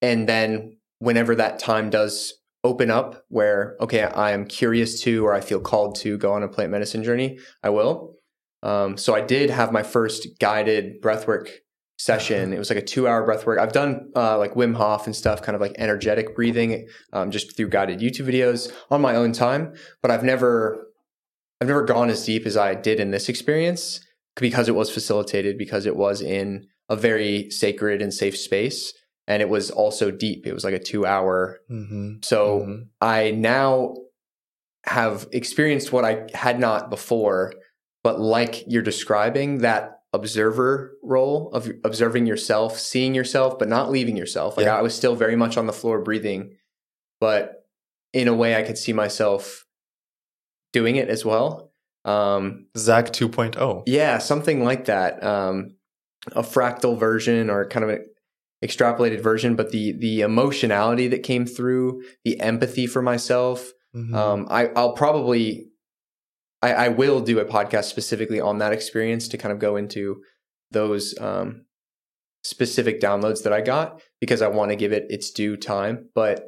[0.00, 5.32] And then whenever that time does open up where okay I am curious to or
[5.34, 8.14] I feel called to go on a plant medicine journey I will.
[8.62, 11.50] Um, so I did have my first guided breathwork
[11.98, 12.52] session.
[12.52, 13.58] It was like a two hour breath work.
[13.58, 17.56] I've done uh, like Wim Hof and stuff, kind of like energetic breathing, um, just
[17.56, 19.74] through guided YouTube videos on my own time.
[20.00, 20.86] But I've never,
[21.60, 24.00] I've never gone as deep as I did in this experience
[24.36, 28.94] because it was facilitated, because it was in a very sacred and safe space,
[29.26, 30.46] and it was also deep.
[30.46, 31.58] It was like a two hour.
[31.68, 32.18] Mm-hmm.
[32.22, 32.86] So Mhm.
[33.00, 33.96] I now
[34.86, 37.52] have experienced what I had not before,
[38.04, 44.16] but like you're describing, that observer role of observing yourself, seeing yourself, but not leaving
[44.16, 44.56] yourself.
[44.56, 44.76] Like Yeah.
[44.78, 46.56] I was still very much on the floor breathing,
[47.20, 47.66] but
[48.12, 49.66] in a way I could see myself
[50.72, 51.72] doing it as well.
[52.04, 53.82] Um, Zach 2.0.
[53.86, 55.22] yeah, something like that.
[55.22, 55.76] Um,
[56.32, 58.06] a fractal version or kind of an
[58.64, 64.14] extrapolated version, but the the emotionality that came through, the empathy for myself, Mhm.
[64.14, 65.67] um, I, I'll probably,
[66.62, 70.22] I, I will do a podcast specifically on that experience to kind of go into
[70.70, 71.64] those um,
[72.42, 76.08] specific downloads that I got because I want to give it its due time.
[76.14, 76.44] But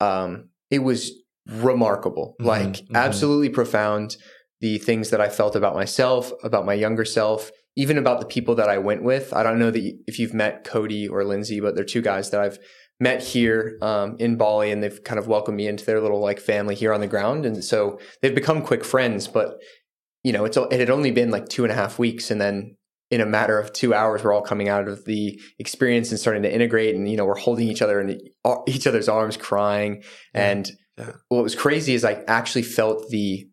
[0.00, 1.12] um, it was
[1.48, 2.94] remarkable, Mhm, like mhm.
[2.94, 4.16] absolutely profound.
[4.60, 8.54] The things that I felt about myself, about my younger self, even about the people
[8.54, 9.34] that I went with.
[9.34, 12.30] I don't know that you, if you've met Cody or Lindsay, but they're two guys
[12.30, 12.58] that I've
[12.98, 16.40] met here um, in Bali, and they've kind of welcomed me into their little like
[16.40, 19.28] family here on the ground, and so they've become quick friends.
[19.28, 19.58] But
[20.24, 22.76] you know, it's it had only been like two and a half weeks, and then
[23.10, 26.42] in a matter of two hours, we're all coming out of the experience and starting
[26.42, 28.18] to integrate, and you know, we're holding each other in
[28.66, 30.02] each other's arms, crying,
[30.34, 30.50] Yeah.
[30.50, 31.12] and Yeah.
[31.28, 33.48] what was crazy is I actually felt the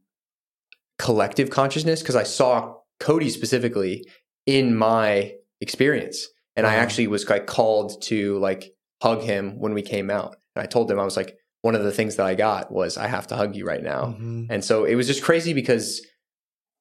[0.97, 4.05] collective consciousness because I saw Cody specifically
[4.45, 6.27] in my experience.
[6.55, 8.71] And I actually was like called to like
[9.03, 10.37] hug him when we came out.
[10.55, 12.97] And I told him, I was like, one of the things that I got was
[12.97, 14.15] I have to hug you right now.
[14.19, 14.47] Mhm.
[14.49, 16.01] And so it was just crazy because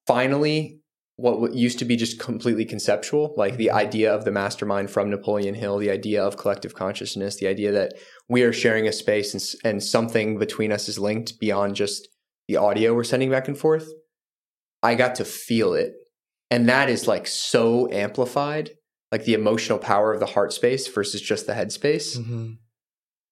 [0.07, 0.79] finally,
[1.17, 5.11] what what used to be just completely conceptual, like the idea of the mastermind from
[5.11, 7.93] Napoleon Hill, the idea of collective consciousness, the idea that
[8.29, 12.09] we are sharing a space and, and something between us is linked beyond just
[12.49, 13.89] the audio we're sending back and forth.
[14.83, 15.93] I got to feel it.
[16.51, 18.71] And that is like so amplified,
[19.13, 22.17] like the emotional power of the heart space versus just the head space.
[22.19, 22.57] Mhm.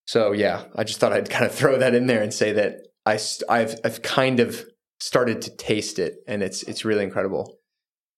[0.07, 2.77] So yeah, I just thought I'd kind of throw that in there and say that
[3.07, 3.19] I
[3.49, 4.65] I've I've kind of
[5.01, 7.59] started to taste it, and it's it's really incredible.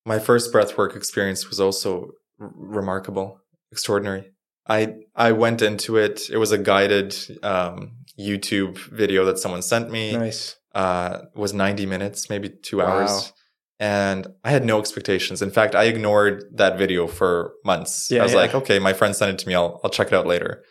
[0.05, 2.11] My first breathwork experience was also
[2.41, 3.39] r- remarkable,
[3.71, 4.33] extraordinary.
[4.69, 6.29] I I went into it.
[6.31, 10.13] It was a guided um, YouTube video that someone sent me.
[10.17, 10.57] Nice.
[10.75, 12.87] Uh, was ninety minutes, maybe two Wow.
[12.87, 13.33] hours,
[13.81, 15.43] and I had no expectations.
[15.43, 18.11] In fact, I ignored that video for months.
[18.11, 18.39] Yeah, I was yeah.
[18.39, 19.55] like, okay, my friend sent it to me.
[19.55, 20.63] I'll I'll check it out later.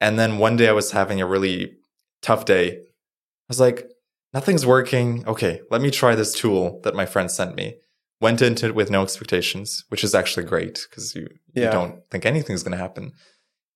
[0.00, 1.72] And then one day I was having a really
[2.22, 2.72] tough day.
[2.72, 3.88] I was like,
[4.32, 5.26] nothing's working.
[5.26, 7.76] Okay, let me try this tool that my friend sent me.
[8.20, 11.66] Went into it with no expectations, which is actually great because you, Yeah.
[11.66, 13.12] you don't think anything's going to happen.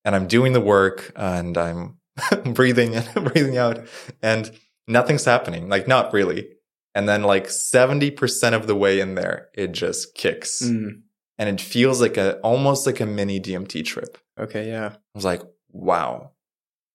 [0.05, 1.99] And I'm doing the work and I'm
[2.53, 3.87] breathing in, breathing out,
[4.21, 4.51] and
[4.89, 5.69] nothing's happening.
[5.69, 6.49] Like, not really.
[6.95, 10.63] And then, like 70% of the way in there, it just kicks.
[10.63, 11.03] Mm,
[11.39, 14.19] And it feels like a almost like a mini DMT trip.
[14.39, 14.69] okay.
[14.69, 14.89] Yeah.
[14.95, 16.33] I was like, wow,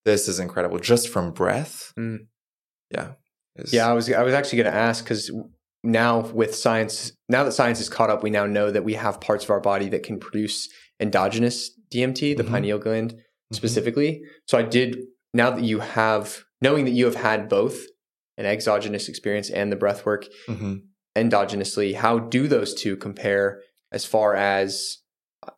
[0.06, 0.80] this is incredible.
[0.80, 1.94] Just from breath.
[2.00, 2.28] Mm.
[2.92, 3.14] Yeah.
[3.72, 3.90] Yeah.
[3.90, 5.32] I was I was actually going to ask because
[5.84, 9.20] now with science, now that science is caught up, we now know that we have
[9.20, 10.70] parts of our body that can produce
[11.00, 12.50] endogenous DMT, the Mhm.
[12.50, 13.56] pineal gland Mhm.
[13.56, 14.22] specifically.
[14.48, 14.98] So I did
[15.34, 17.78] now that you have knowing that you have had both
[18.38, 20.84] an exogenous experience and the breath work Mhm.
[21.18, 23.62] endogenously, how do those two compare
[23.92, 24.98] as far as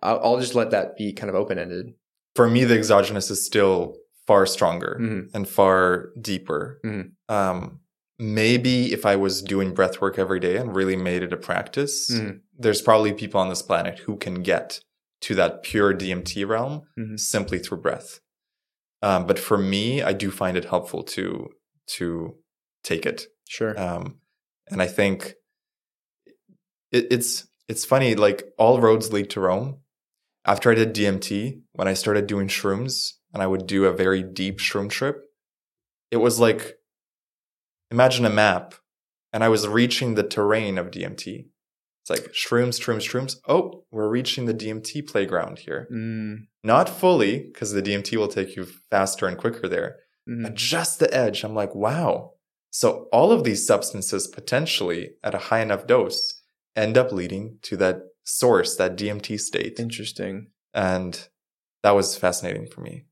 [0.03, 1.93] I'll, I'll just let that be kind of open ended.
[2.35, 5.29] For me, the exogenous is still far stronger Mhm.
[5.33, 6.79] and far deeper.
[6.85, 7.11] Mhm.
[7.27, 7.79] Um,
[8.19, 12.11] maybe if I was doing breath work every day and really made it a practice,
[12.11, 12.41] Mhm.
[12.57, 14.79] there's probably people on this planet who can get
[15.21, 17.19] to that pure DMT realm Mhm.
[17.19, 18.19] simply through breath.
[19.01, 21.49] Um, but for me, I do find it helpful to
[21.87, 22.35] to
[22.83, 23.27] take it.
[23.47, 23.79] Sure.
[23.79, 24.19] Um,
[24.69, 25.33] and I think
[26.91, 28.15] it, it's it's funny.
[28.15, 29.79] Like all roads lead to Rome.
[30.45, 34.23] After I did DMT, when I started doing shrooms, and I would do a very
[34.23, 35.21] deep shroom trip,
[36.11, 36.77] it was like
[37.91, 38.75] imagine a map,
[39.33, 41.47] and I was reaching the terrain of DMT.
[42.01, 43.35] It's like shrooms, shrooms, shrooms.
[43.47, 45.87] Oh, we're reaching the DMT playground here.
[45.91, 49.97] Mm, Not fully, because the DMT will take you faster and quicker there
[50.45, 51.43] at just the edge.
[51.43, 52.33] I'm like, wow.
[52.71, 56.41] So all of these substances potentially at a high enough dose
[56.75, 59.79] end up leading to that source, that DMT state.
[59.79, 60.51] Interesting.
[60.73, 61.27] And
[61.83, 63.05] that was fascinating for me.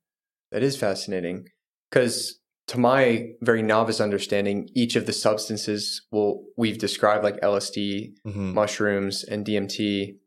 [0.51, 1.47] That is fascinating
[1.91, 8.13] because, to my very novice understanding, each of the substances will we've described like LSD,
[8.25, 8.53] Mhm.
[8.53, 10.19] mushrooms, and DMT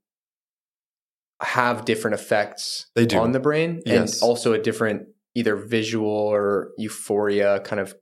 [1.42, 3.18] have different effects They do.
[3.18, 4.20] on the brain, Yes.
[4.20, 7.94] and also a different either visual or euphoria kind of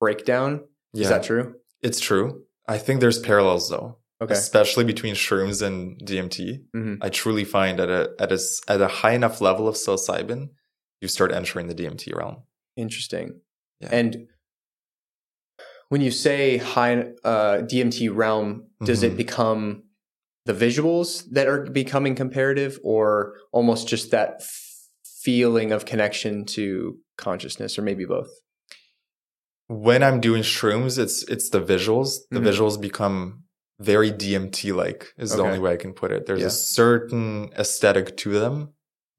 [0.00, 0.64] breakdown.
[0.92, 1.54] Yeah, Is that true?
[1.82, 2.44] it's true.
[2.66, 4.34] I think there's parallels though, Okay.
[4.34, 6.64] especially between shrooms and DMT.
[6.74, 6.98] Mhm.
[7.00, 8.38] I truly find at a at a
[8.68, 10.50] at a high enough level of psilocybin,
[11.00, 12.42] you start entering the DMT realm.
[12.76, 13.40] Interesting.
[13.80, 13.88] Yeah.
[13.92, 14.28] And
[15.88, 16.94] when you say high
[17.24, 19.16] uh, DMT realm, does it Mhm.
[19.16, 19.82] become
[20.44, 24.88] the visuals that are becoming comparative, or almost just that f-
[25.22, 28.30] feeling of connection to consciousness, or maybe both?
[29.68, 32.18] When I'm doing shrooms, it's it's the visuals.
[32.30, 32.46] The Mhm.
[32.48, 33.44] visuals become
[33.80, 36.26] very DMT like is the only way I can put it.
[36.26, 36.46] There's Yeah.
[36.48, 38.70] a certain aesthetic to them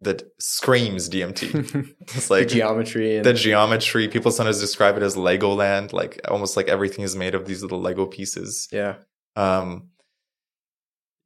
[0.01, 1.47] that screams DMT.
[2.15, 4.07] It's the like geometry and the geometry.
[4.09, 7.79] People sometimes describe it as Legoland, like almost like everything is made of these little
[7.79, 8.67] Lego pieces.
[8.71, 8.95] yeah,
[9.35, 9.89] Um,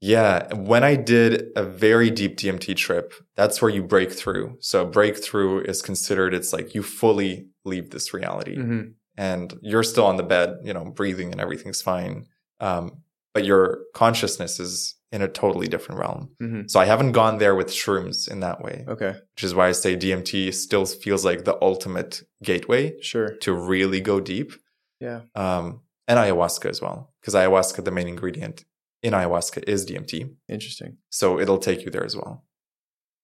[0.01, 4.57] yeah, when I did a very deep DMT trip, that's where you break through.
[4.59, 8.93] So breakthrough is considered it's like you fully leave this reality Mhm.
[9.17, 12.25] And you're still on the bed, you know, breathing and everything's fine.
[12.59, 13.03] Um,
[13.33, 16.29] but your consciousness is in a totally different realm.
[16.39, 19.13] hmm So I haven't gone there with shrooms in that way, Okay.
[19.35, 23.35] which is why I say DMT still feels like the ultimate gateway Sure.
[23.41, 24.53] to really go deep.
[24.99, 25.21] Yeah.
[25.35, 28.65] Um, and ayahuasca as well, because ayahuasca, the main ingredient
[29.03, 30.35] in ayahuasca is DMT.
[30.49, 30.97] Interesting.
[31.09, 32.43] So it'll take you there as well.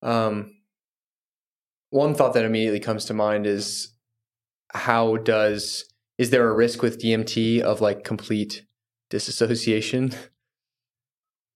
[0.01, 0.55] Um,
[1.89, 3.93] one thought that immediately comes to mind is
[4.73, 5.85] how does
[6.17, 8.65] is there a risk with DMT of like complete
[9.09, 10.11] disassociation?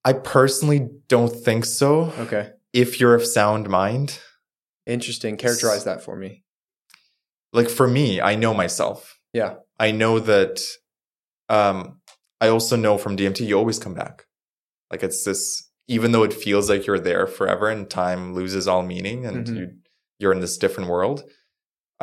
[0.05, 2.11] I personally don't think so.
[2.20, 2.51] Okay.
[2.74, 4.20] If you're of sound mind,
[4.86, 5.38] Interesting.
[5.38, 6.43] Characterize that for me.
[7.53, 9.18] like for me, I know myself.
[9.32, 9.55] Yeah.
[9.80, 10.61] I know that
[11.49, 11.99] um
[12.41, 14.26] I also know from DMT you always come back.
[14.91, 18.82] Like it's this even though it feels like you're there forever and time loses all
[18.84, 19.57] meaning and Mhm.
[19.57, 19.68] you
[20.20, 21.24] you're in this different world.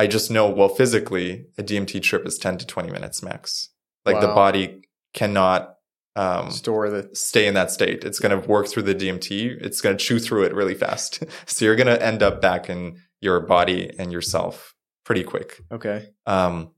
[0.01, 3.69] I just know well physically a DMT trip is 10 to 20 minutes max.
[4.07, 5.75] Like the body cannot
[6.17, 8.03] um Store the stay in that state.
[8.03, 9.61] It's going to work through the DMT.
[9.61, 11.23] It's going to chew through it really fast.
[11.47, 14.75] so you're going to end up back in your body and yourself
[15.05, 15.61] pretty quick.
[15.71, 16.09] okay.
[16.27, 16.71] Um,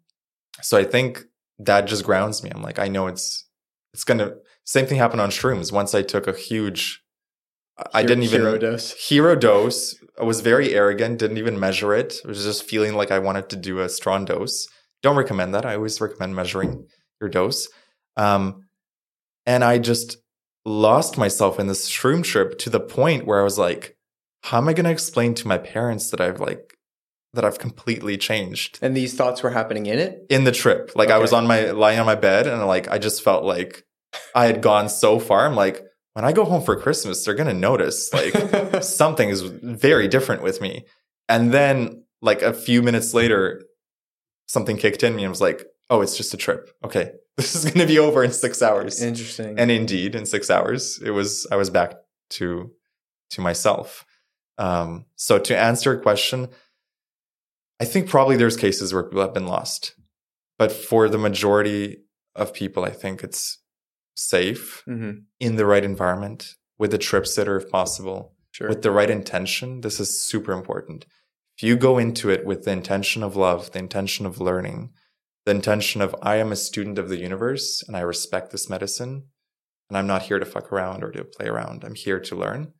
[0.60, 1.22] so I think
[1.60, 2.50] that just grounds me.
[2.52, 3.48] I'm like, I know it's,
[3.94, 5.70] it's going to, same thing happened on shrooms.
[5.72, 7.02] Once I took a huge,
[7.94, 8.92] I didn't even, hero dose.
[8.94, 9.94] hero dose.
[10.20, 12.16] I was very arrogant, didn't even measure it.
[12.24, 14.68] I was just feeling like I wanted to do a strong dose.
[15.02, 15.66] Don't recommend that.
[15.66, 16.86] I always recommend measuring
[17.20, 17.68] your dose.
[18.16, 18.66] Um,
[19.46, 20.18] and I just
[20.64, 23.96] lost myself in this shroom trip to the point where I was like,
[24.42, 26.74] how am I going to explain to my parents that I've like,
[27.32, 30.26] that I've completely changed And these thoughts were happening in it.
[30.28, 30.92] in the trip?
[30.94, 33.84] Like I was on my, lying on my bed and like, I just felt like
[34.34, 35.46] I had gone so far.
[35.46, 35.82] I'm like,
[36.14, 40.42] when I go home for Christmas, they're going to notice like, something is very different
[40.42, 40.84] with me.
[41.28, 43.62] And then like a few minutes later,
[44.46, 46.70] something kicked in me and was like, oh, it's just a trip.
[46.84, 47.12] Okay.
[47.38, 49.00] This is going to be over in six hours.
[49.00, 49.58] Interesting.
[49.58, 51.94] And indeed, in six hours, it was, I was back
[52.32, 52.70] to,
[53.30, 54.04] to myself.
[54.58, 56.48] Um, so to answer your question,
[57.80, 59.94] I think probably there's cases where people have been lost,
[60.58, 62.02] but for the majority
[62.36, 63.61] of people, I think it's
[64.28, 68.68] safe hmm in the right environment with a trip sitter if possible Sure.
[68.68, 71.06] with the right intention, this is super important.
[71.56, 74.90] If you go into it with the intention of love, the intention of learning,
[75.46, 79.24] the intention of I am a student of the universe and I respect this medicine
[79.88, 81.82] and I'm not here to fuck around or to play around.
[81.82, 82.72] I'm here to learn.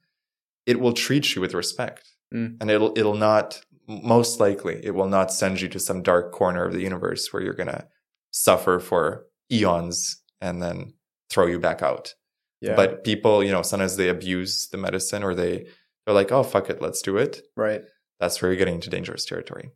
[0.66, 2.04] It will treat you with respect.
[2.34, 2.58] Mm.
[2.60, 6.64] And it'll it'll not most likely it will not send you to some dark corner
[6.66, 7.86] of the universe where you're going to
[8.30, 10.92] suffer for eons and then
[11.32, 12.14] throw you back out
[12.60, 12.76] yeah.
[12.76, 15.66] but people you know sometimes they abuse the medicine or they
[16.04, 17.82] they're like oh fuck it let's do it right.
[18.20, 19.70] that's where you're getting into dangerous territory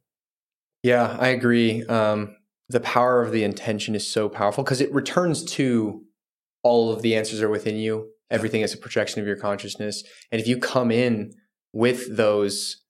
[0.87, 1.85] Yeah, I agree.
[1.87, 2.37] Um,
[2.69, 6.05] the power of the intention is so powerful because it returns to
[6.63, 8.11] all of the answers are within you.
[8.31, 10.05] Everything is a projection of your consciousness.
[10.31, 11.33] And if you come in
[11.73, 12.85] with those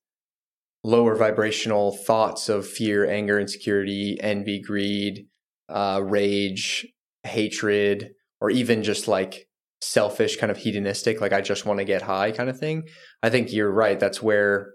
[0.84, 5.28] lower vibrational thoughts of fear, anger, insecurity, envy, greed,
[5.70, 6.86] uh, rage,
[7.22, 8.10] hatred,
[8.41, 9.49] or even just like
[9.80, 12.84] selfish, kind of hedonistic, like I just want to get high kind of thing,
[13.22, 13.99] I think you're right.
[14.01, 14.74] That's where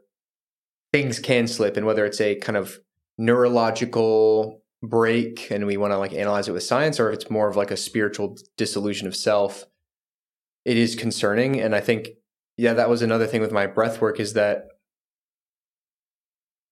[0.93, 1.78] things can slip.
[1.78, 2.80] And whether it's a kind of
[3.18, 7.47] neurological break and we want to like analyze it with science or if it's more
[7.47, 9.64] of like a spiritual dissolution of self
[10.66, 12.09] it is concerning and i think
[12.57, 14.64] yeah that was another thing with my breath work is that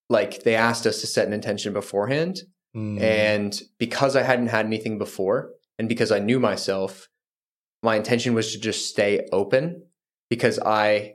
[0.09, 2.39] like they asked us to set an intention beforehand
[2.75, 3.01] Mm.
[3.01, 7.09] and because i hadn't had anything before and because i knew myself
[7.81, 9.83] my intention was to just stay open
[10.29, 11.13] because i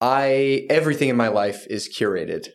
[0.00, 2.48] i everything in my life is curated.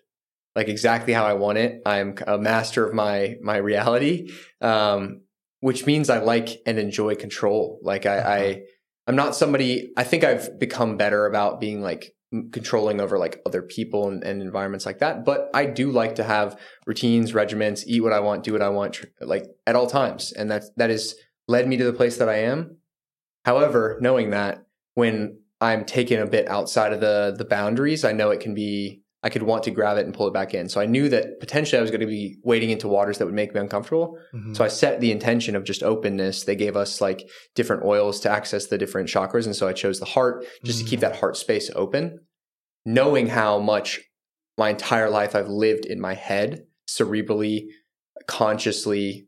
[0.56, 1.82] Like exactly how i want it.
[1.86, 4.32] I'm a master of my my reality
[4.62, 5.22] um
[5.60, 7.80] which means i like and enjoy control.
[7.82, 8.62] Like i i
[9.08, 12.14] i'm not somebody i think i've become better about being like
[12.52, 16.24] controlling over like other people and, and environments like that but i do like to
[16.26, 19.88] have routines regiments eat what i want do what i want tr- like at all
[19.88, 21.16] times and that that has
[21.48, 22.78] led me to the place that i am.
[23.46, 28.30] However knowing that when i'm taken a bit outside of the the boundaries i know
[28.30, 30.80] it can be i could want to grab it and pull it back in so
[30.80, 33.54] i knew that potentially i was going to be wading into waters that would make
[33.54, 34.56] me uncomfortable Mhm.
[34.56, 36.44] so I set the intention of just openness.
[36.44, 39.46] They gave us like different oils to access the different chakras.
[39.46, 41.02] And so I chose the heart just to keep Mm.
[41.02, 42.20] that heart space open,
[42.86, 44.02] knowing how much
[44.58, 47.68] my entire life I've lived in my head, cerebrally,
[48.28, 49.28] consciously,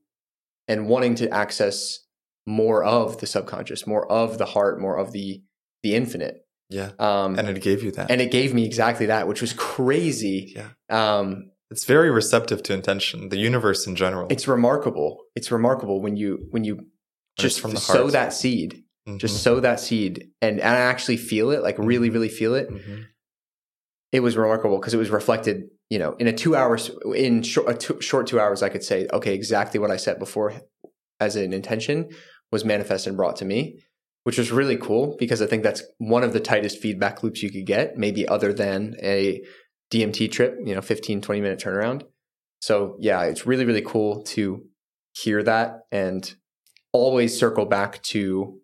[0.67, 1.99] and wanting to access
[2.45, 5.41] more of the subconscious, more of the heart, more of the
[5.81, 6.35] the infinite.
[6.69, 9.53] Yeah Um, and it gave you that and it gave me exactly that, which was
[9.53, 10.53] crazy.
[10.55, 14.27] yeah Um, It's very receptive to intention, the universe in general.
[14.29, 15.09] It's remarkable.
[15.35, 16.87] It's remarkable when you when you
[17.37, 18.11] just from the sow heart.
[18.13, 19.17] that seed, Mhm.
[19.19, 22.67] just sow that seed, and, and I actually feel it, like really, really feel it.
[22.69, 23.05] Mhm.
[24.11, 27.69] It was remarkable because it was reflected, you know, in a two hours, in short,
[27.69, 30.53] a two, short two hours, I could say, okay, exactly what I set before
[31.19, 32.09] as an intention
[32.51, 33.79] was manifested and brought to me,
[34.23, 37.49] which was really cool because I think that's one of the tightest feedback loops you
[37.51, 39.41] could get, maybe other than a
[39.91, 42.03] DMT trip, you know, 15, 20 minute turnaround.
[42.61, 44.63] So yeah, it's really, really cool to
[45.13, 46.33] hear that and
[46.91, 48.59] always circle back to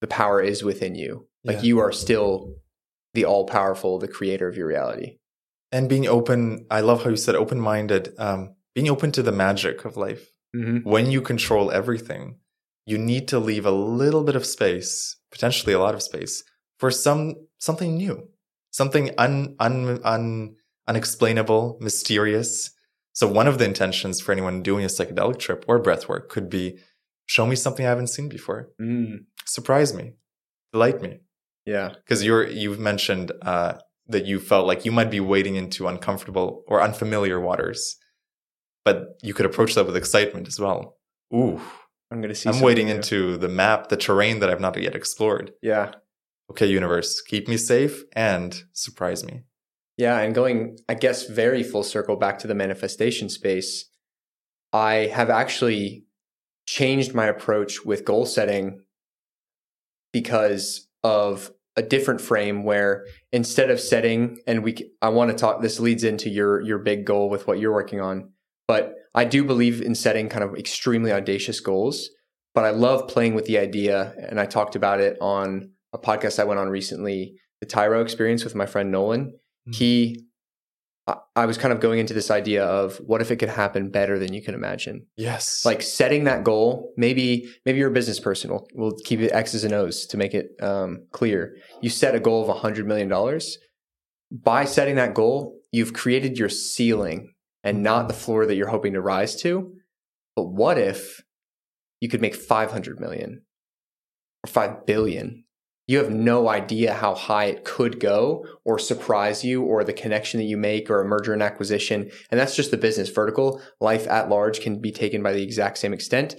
[0.00, 1.26] the power is within you.
[1.44, 1.62] Like Yeah.
[1.62, 2.54] you are still
[3.14, 5.18] the all powerful, the creator of your reality.
[5.72, 9.32] And being open, I love how you said open minded, um, being open to the
[9.32, 10.30] magic of life.
[10.54, 10.88] Mm-hmm.
[10.88, 12.38] When you control everything,
[12.86, 16.44] you need to leave a little bit of space, potentially a lot of space,
[16.78, 18.28] for some something new,
[18.70, 20.56] something un, un, un,
[20.86, 22.70] unexplainable, mysterious.
[23.12, 26.48] So one of the intentions for anyone doing a psychedelic trip or breath work could
[26.48, 26.78] be
[27.26, 28.70] show me something I haven't seen before.
[28.80, 29.24] Mm.
[29.44, 30.12] Surprise me.
[30.72, 31.20] Delight me.
[31.64, 31.94] Yeah.
[31.96, 33.74] Because you're you've mentioned uh,
[34.06, 37.96] that you felt like you might be wading into uncomfortable or unfamiliar waters,
[38.84, 40.96] but you could approach that with excitement as well.
[41.34, 41.60] Ooh,
[42.10, 42.48] I'm going to see.
[42.48, 42.94] I'm wading new.
[42.94, 45.52] into the map, the terrain that I've not yet explored.
[45.62, 45.92] Yeah.
[46.50, 49.42] Okay, universe, keep me safe and surprise me.
[49.96, 50.20] Yeah.
[50.20, 53.86] And going, I guess, very full circle back to the manifestation space,
[54.72, 56.04] I have actually
[56.66, 58.80] changed my approach with goal setting
[60.12, 65.60] because of a different frame where instead of setting and we I want to talk
[65.60, 68.30] this leads into your your big goal with what you're working on
[68.66, 72.10] but I do believe in setting kind of extremely audacious goals
[72.54, 76.38] but I love playing with the idea and I talked about it on a podcast
[76.38, 79.32] I went on recently the Tyro experience with my friend Nolan.
[79.68, 79.74] Mhm.
[79.74, 80.22] he
[81.08, 83.90] I- I was kind of going into this idea of what if it could happen
[83.90, 85.06] better than you can imagine?
[85.16, 89.30] Yes, like setting that goal maybe maybe you're a business person we'll, we'll keep it
[89.32, 91.56] x's and o's to make it um, clear.
[91.80, 93.08] You set a goal of $100 million
[94.32, 97.32] by setting that goal you've created your ceiling
[97.66, 99.74] and not the floor that you're hoping to rise to
[100.34, 101.22] but what if
[102.00, 103.42] you could make 500 million
[104.44, 105.44] or 5 billion
[105.88, 110.38] you have no idea how high it could go or surprise you or the connection
[110.40, 112.10] that you make or a merger and acquisition.
[112.28, 113.62] And that's just the business vertical.
[113.80, 116.34] Life at large can be taken by the exact same extent.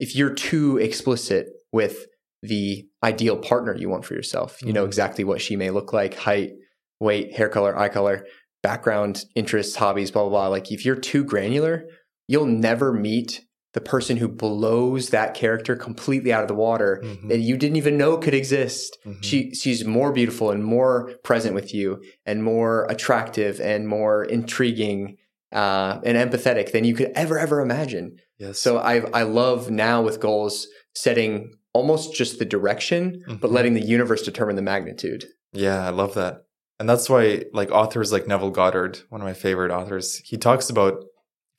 [0.00, 2.06] If you're too explicit with
[2.42, 4.88] the ideal partner you want for yourself, you know Mhm.
[4.88, 6.52] exactly what she may look like, height,
[6.98, 8.24] weight, hair color, eye color,
[8.72, 10.48] background, interests, hobbies, blah, blah, blah.
[10.48, 11.84] Like if you're too granular,
[12.26, 13.30] you'll never meet
[13.74, 17.28] the person who blows that character completely out of the water Mhm.
[17.30, 18.96] that you didn't even know could exist.
[19.06, 19.22] Mhm.
[19.28, 20.94] She she's more beautiful and more
[21.28, 21.88] present with you
[22.26, 25.16] and more attractive and more intriguing
[25.50, 28.06] uh, and empathetic than you could ever ever imagine.
[28.38, 28.58] yes.
[28.58, 31.30] So I I love now with goals setting
[31.72, 33.00] almost just the direction,
[33.40, 33.54] but Mhm.
[33.56, 35.24] letting the universe determine the magnitude.
[35.52, 36.34] Yeah, I love that.
[36.78, 40.70] And that's why like authors like Neville Goddard, one of my favorite authors, he talks
[40.70, 41.04] about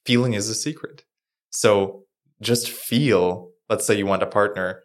[0.06, 1.04] feeling is a secret.
[1.50, 2.04] So
[2.42, 4.84] just feel, let's say you want a partner,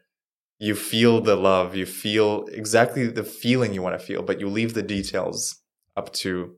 [0.58, 4.48] you feel the love, you feel exactly the feeling you want to feel, but you
[4.48, 5.60] leave the details
[5.96, 6.54] up to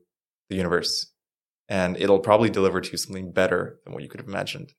[0.48, 1.12] the universe.
[1.68, 4.72] And it'll probably deliver to you something better than what you could have imagined.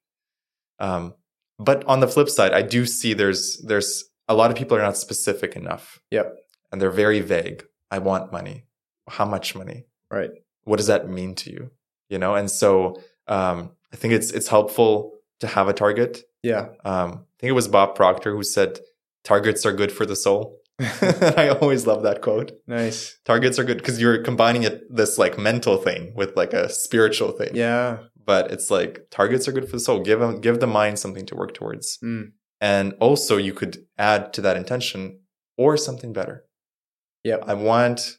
[0.80, 1.14] Um,
[1.60, 4.82] but on the flip side, I do see there's there's a lot of people are
[4.82, 6.00] not specific enough.
[6.12, 6.34] Yep.
[6.72, 7.64] And they're very vague.
[7.90, 8.67] I want money.
[9.08, 9.86] How much money?
[10.12, 10.32] Right.
[10.64, 11.72] What does that mean to you?
[12.10, 16.22] You know, and so um, I think it's it's helpful to have a target.
[16.44, 16.70] Yeah.
[16.86, 18.80] Um, I think it was Bob Proctor who said,
[19.24, 22.52] "Targets are good for the soul." I always love that quote.
[22.68, 23.18] Nice.
[23.26, 27.32] Targets are good because you're combining it this like mental thing with like a spiritual
[27.32, 27.56] thing.
[27.56, 27.98] Yeah.
[28.26, 30.02] But it's like targets are good for the soul.
[30.02, 32.32] Give them, give the mind something to work towards, Mm.
[32.62, 35.22] and also you could add to that intention
[35.58, 36.46] or something better.
[37.24, 37.38] Yeah.
[37.46, 38.18] I want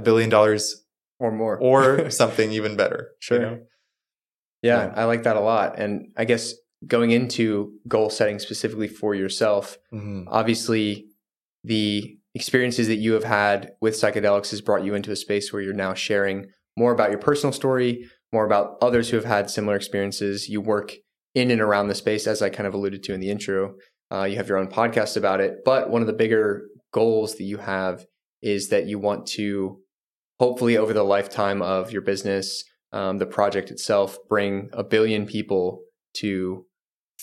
[0.00, 0.84] a billion dollars
[1.18, 1.58] Or more.
[1.58, 3.10] or something even better.
[3.20, 3.36] Sure.
[3.38, 3.58] You know?
[4.62, 4.92] Yeah, Yeah.
[4.96, 5.78] I like that a lot.
[5.78, 6.54] And I guess
[6.86, 10.24] going into goal setting specifically for yourself, Mhm.
[10.28, 11.06] obviously
[11.64, 15.60] the experiences that you have had with psychedelics has brought you into a space where
[15.62, 16.46] you're now sharing
[16.76, 20.48] more about your personal story, more about others who have had similar experiences.
[20.48, 20.94] You work
[21.34, 23.74] in and around the space, as I kind of alluded to in the intro.
[24.12, 25.58] Uh, you have your own podcast about it.
[25.64, 28.06] But one of the bigger goals that you have
[28.42, 29.80] is that you want to
[30.40, 35.82] hopefully over the lifetime of your business, um, the project itself, bring a billion people
[36.14, 36.64] to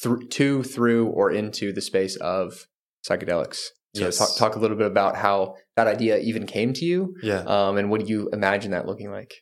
[0.01, 2.67] through to through or into the space of
[3.07, 3.59] psychedelics.
[3.95, 4.17] So Yes.
[4.19, 7.39] talk, talk a little bit about how that idea even came to you, Yeah.
[7.47, 9.33] um, and what do you imagine that looking like?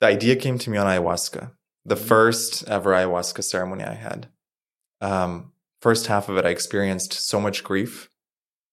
[0.00, 1.52] the idea came to me on ayahuasca,
[1.86, 4.28] the first ever ayahuasca ceremony I had.
[5.00, 8.10] Um, first half of it, I experienced so much grief,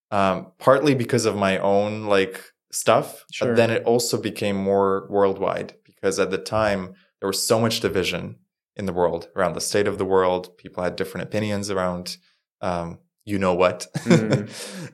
[0.09, 3.49] um, partly because of my own like stuff, Sure.
[3.49, 7.79] but then it also became more worldwide because at the time there was so much
[7.81, 8.37] division
[8.75, 10.57] in the world around the state of the world.
[10.57, 12.17] People had different opinions around,
[12.61, 14.49] um, you know what, Mm.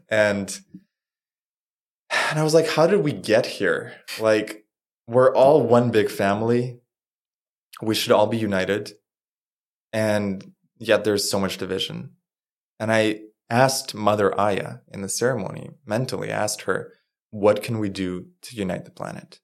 [0.10, 0.60] and
[2.30, 3.94] and I was like, how did we get here?
[4.20, 4.66] Like,
[5.08, 6.80] we're all one big family.
[7.82, 8.94] We should all be united.
[9.94, 12.12] And yet there's so much division.
[12.80, 16.94] And I asked Mother Aya in the ceremony, mentally asked her,
[17.38, 19.40] what can we do to unite the planet?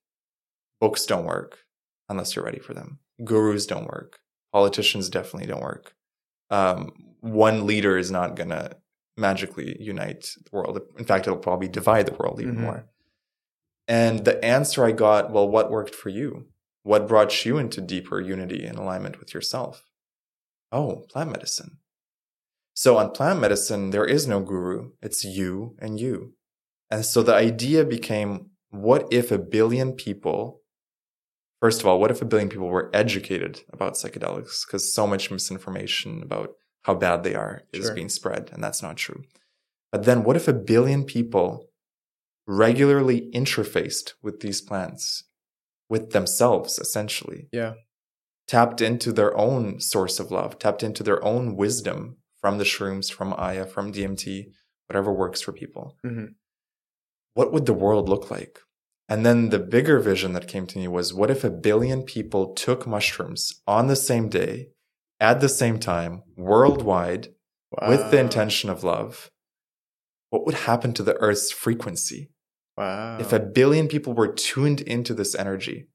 [0.81, 1.59] Books don't work
[2.09, 2.99] unless you're ready for them.
[3.23, 4.19] Gurus don't work.
[4.51, 5.93] Politicians definitely don't work.
[6.49, 6.91] Um,
[7.21, 8.75] one leader is not going to
[9.15, 10.79] magically unite the world.
[10.97, 12.61] In fact, it'll probably divide the world even Mhm.
[12.61, 12.89] more.
[13.87, 16.47] And the answer I got, well, what worked for you?
[16.83, 19.83] What brought you into deeper unity and alignment with yourself?
[20.71, 21.77] Oh, plant medicine.
[22.73, 24.91] So on plant medicine, there is no guru.
[25.01, 26.33] It's you and you.
[26.93, 30.61] And so the idea became, what if a billion people,
[31.59, 34.65] first of all, what if a billion people were educated about psychedelics?
[34.65, 36.49] Because so much misinformation about
[36.83, 37.95] how bad they are is Sure.
[37.95, 39.23] being spread, and that's not true.
[39.91, 41.69] But then what if a billion people
[42.45, 45.23] regularly interfaced with these plants,
[45.89, 47.47] with themselves, essentially?
[47.51, 47.73] Yeah.
[48.47, 53.11] Tapped into their own source of love, tapped into their own wisdom from the shrooms,
[53.11, 54.51] from Aya, from DMT,
[54.87, 55.97] whatever works for people.
[56.05, 56.35] Mhm.
[57.33, 58.59] What would the world look like?
[59.09, 62.53] And then the bigger vision that came to me was what if a billion people
[62.53, 64.69] took mushrooms on the same day,
[65.19, 67.29] at the same time, worldwide,
[67.87, 69.29] with the intention of love?
[70.29, 72.29] What would happen to the Earth's frequency?
[72.77, 73.17] Wow.
[73.19, 75.85] if a billion people were tuned into this energy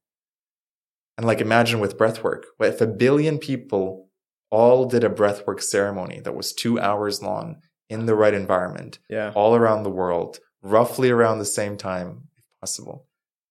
[1.17, 4.09] and like imagine with breath work what if a billion people
[4.51, 7.57] all did a breathwork ceremony that was two hours long
[7.91, 9.33] in the right environment yeah.
[9.35, 13.07] all around the world roughly around the same time if possible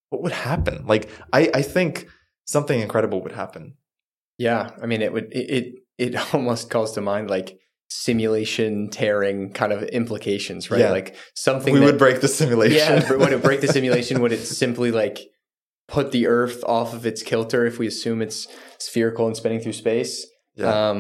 [0.10, 2.08] what would happen like i i think
[2.46, 3.76] something incredible would happen
[4.38, 4.70] Yeah.
[4.82, 5.66] I mean, it would, it, it,
[6.14, 7.58] it almost calls to mind like
[7.90, 10.82] simulation tearing kind of implications, right?
[10.82, 10.92] Yeah.
[10.92, 13.14] Like something we that- would break the simulation Yeah.
[13.16, 14.22] would it break the simulation?
[14.22, 15.18] Would it simply like
[15.88, 18.48] put the earth off of its kilter if we assume it's
[18.80, 20.26] spherical and spinning through space?
[20.56, 20.98] yeah Um,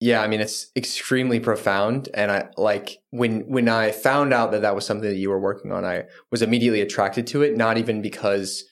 [0.00, 4.62] yeah, I mean it's extremely profound, and I like when when I found out that
[4.62, 7.56] that was something that you were working on, I was immediately attracted to it.
[7.56, 8.64] Not even because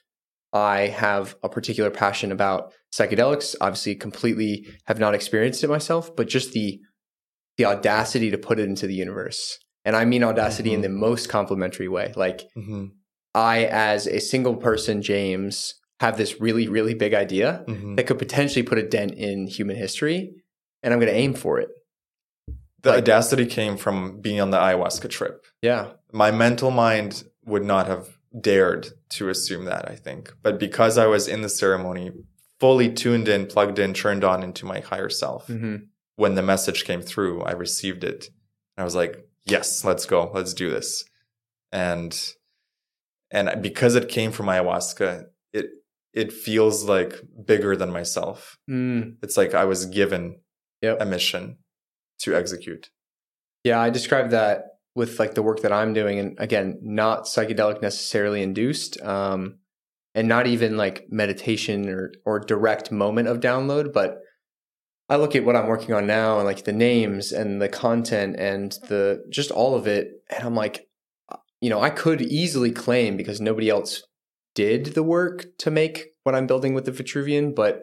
[0.52, 3.56] I have a particular passion about psychedelics.
[3.60, 6.78] Obviously, completely have not experienced it myself, but just the
[7.56, 10.84] the audacity to put it into the universe, and I mean audacity in Mhm.
[10.84, 12.12] the most complimentary way.
[12.16, 12.86] Like hmm
[13.36, 18.18] I, as a single person, James, have this really really big idea hmm that could
[18.18, 20.34] potentially put a dent in human history,
[20.84, 21.70] and I'm going to aim for it.
[22.82, 27.64] the like- audacity came from being on the ayahuasca trip Yeah, my mental mind would
[27.64, 28.04] not have
[28.40, 30.32] dared to assume that, I think.
[30.42, 32.10] But because I was in the ceremony,
[32.60, 35.76] fully tuned in, plugged in, turned on into my higher self, hmm
[36.16, 38.26] when the message came through, I received it.
[38.78, 39.14] I was like,
[39.46, 40.30] yes, let's go.
[40.32, 41.04] Let's do this.
[41.72, 42.12] And,
[43.32, 45.66] and because it came from ayahuasca, it,
[46.12, 47.14] it feels like
[47.44, 48.56] bigger than myself.
[48.70, 50.38] mm, It's like I was given
[50.84, 51.00] Yep.
[51.00, 51.58] a mission
[52.20, 52.90] to execute.
[53.64, 53.80] yeah.
[53.80, 58.42] I describe that with like the work that I'm doing, and again, not psychedelic necessarily
[58.42, 59.58] induced, um,
[60.14, 64.18] and not even like meditation or or direct moment of download, but
[65.08, 68.36] I look at what I'm working on now and like the names and the content
[68.38, 70.86] and the just all of it, and I'm like,
[71.60, 74.02] you know, I could easily claim because nobody else
[74.54, 77.82] did the work to make what I'm building with the Vitruvian, but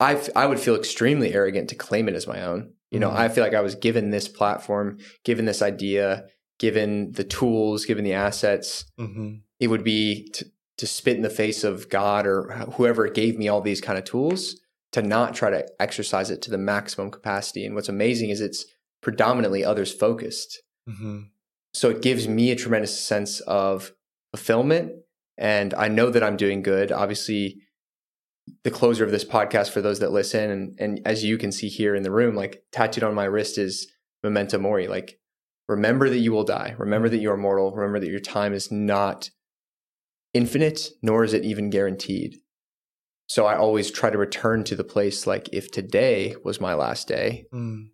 [0.00, 2.72] I f- I would feel extremely arrogant to claim it as my own.
[2.90, 3.16] You know, Mhm.
[3.16, 6.24] I feel like I was given this platform, given this idea,
[6.58, 8.84] given the tools, given the assets.
[8.98, 10.46] hmm It would be to,
[10.78, 14.04] to spit in the face of God or whoever gave me all these kind of
[14.04, 14.56] tools
[14.92, 17.64] to not try to exercise it to the maximum capacity.
[17.66, 18.64] And what's amazing is it's
[19.02, 20.62] predominantly others focused.
[20.88, 21.20] hmm
[21.74, 23.92] So it gives me a tremendous sense of
[24.34, 24.92] fulfillment.
[25.38, 26.90] And I know that I'm doing good.
[26.90, 27.60] Obviously,
[28.64, 31.68] the closer of this podcast for those that listen, and, and as you can see
[31.68, 33.90] here in the room, like tattooed on my wrist is
[34.22, 34.88] memento mori.
[34.88, 35.18] Like,
[35.68, 36.74] remember that you will die.
[36.78, 37.72] Remember that you are mortal.
[37.72, 39.30] Remember that your time is not
[40.34, 42.36] infinite, nor is it even guaranteed.
[43.26, 47.08] So I always try to return to the place like, if today was my last
[47.08, 47.88] day, mm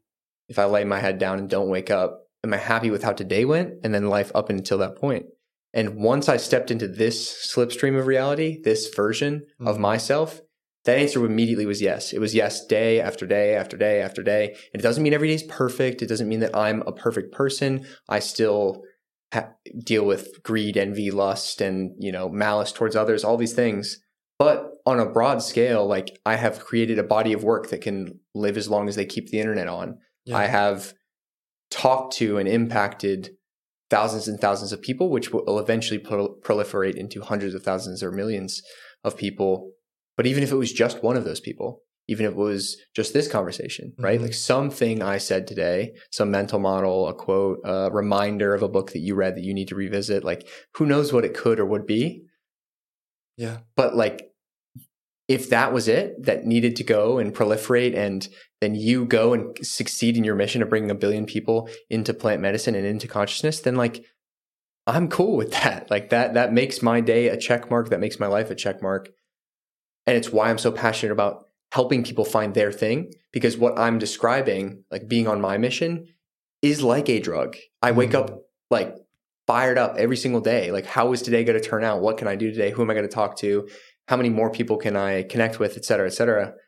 [0.49, 3.13] if I lay my head down and don't wake up, am I happy with how
[3.13, 3.75] today went?
[3.83, 5.27] And then life up until that point.
[5.73, 9.67] And once I stepped into this slipstream of reality, this version mm-hmm.
[9.67, 10.41] of myself,
[10.87, 12.13] that answer immediately was yes.
[12.13, 14.57] It was yes day after day after day after day.
[14.73, 16.01] And it doesn't mean every day is perfect.
[16.01, 17.85] It doesn't mean that I'm a perfect person.
[18.09, 18.83] I still
[19.35, 19.51] ha-
[19.85, 23.99] deal with greed, envy, lust, and, you know, malice towards others, all these things.
[24.39, 28.21] But on a broad scale, like I have created a body of work that can
[28.35, 29.99] live as long as they keep the internet on.
[30.25, 30.37] Yeah.
[30.37, 30.95] I have
[31.71, 33.31] talked to and impacted
[33.91, 38.13] thousands and thousands of people, which will eventually pro- proliferate into hundreds of thousands or
[38.13, 38.63] millions
[39.03, 39.73] of people
[40.17, 43.13] but even if it was just one of those people, even if it was just
[43.13, 44.17] this conversation, right?
[44.17, 44.27] Mm-hmm.
[44.27, 48.93] Like something I said today, some mental model, a quote, a reminder of a book
[48.93, 51.67] that you read that you need to revisit, like who knows what it could or
[51.67, 52.23] would be.
[53.37, 53.59] Yeah.
[53.75, 54.31] But like
[55.29, 58.29] if that was it that needed to go and proliferate and
[58.61, 62.41] then you go and succeed in your mission of bringing a billion people into plant
[62.41, 64.05] medicine and into consciousness, then like
[64.87, 65.91] I'm cool with that.
[65.91, 68.81] Like that that makes my day a check mark, that makes my life a check
[68.81, 69.11] mark.
[70.07, 73.99] And it's why I'm so passionate about helping people find their thing because what I'm
[73.99, 76.07] describing, like being on my mission,
[76.63, 77.57] is like a drug.
[77.83, 78.21] I wake mm.
[78.21, 78.95] up like
[79.47, 80.73] fired up every single day.
[80.73, 82.01] Like, how is today going to turn out?
[82.01, 82.71] What can I do today?
[82.71, 83.69] Who am I going to talk to?
[84.09, 86.55] How many more people can I connect with, et cetera, et cetera?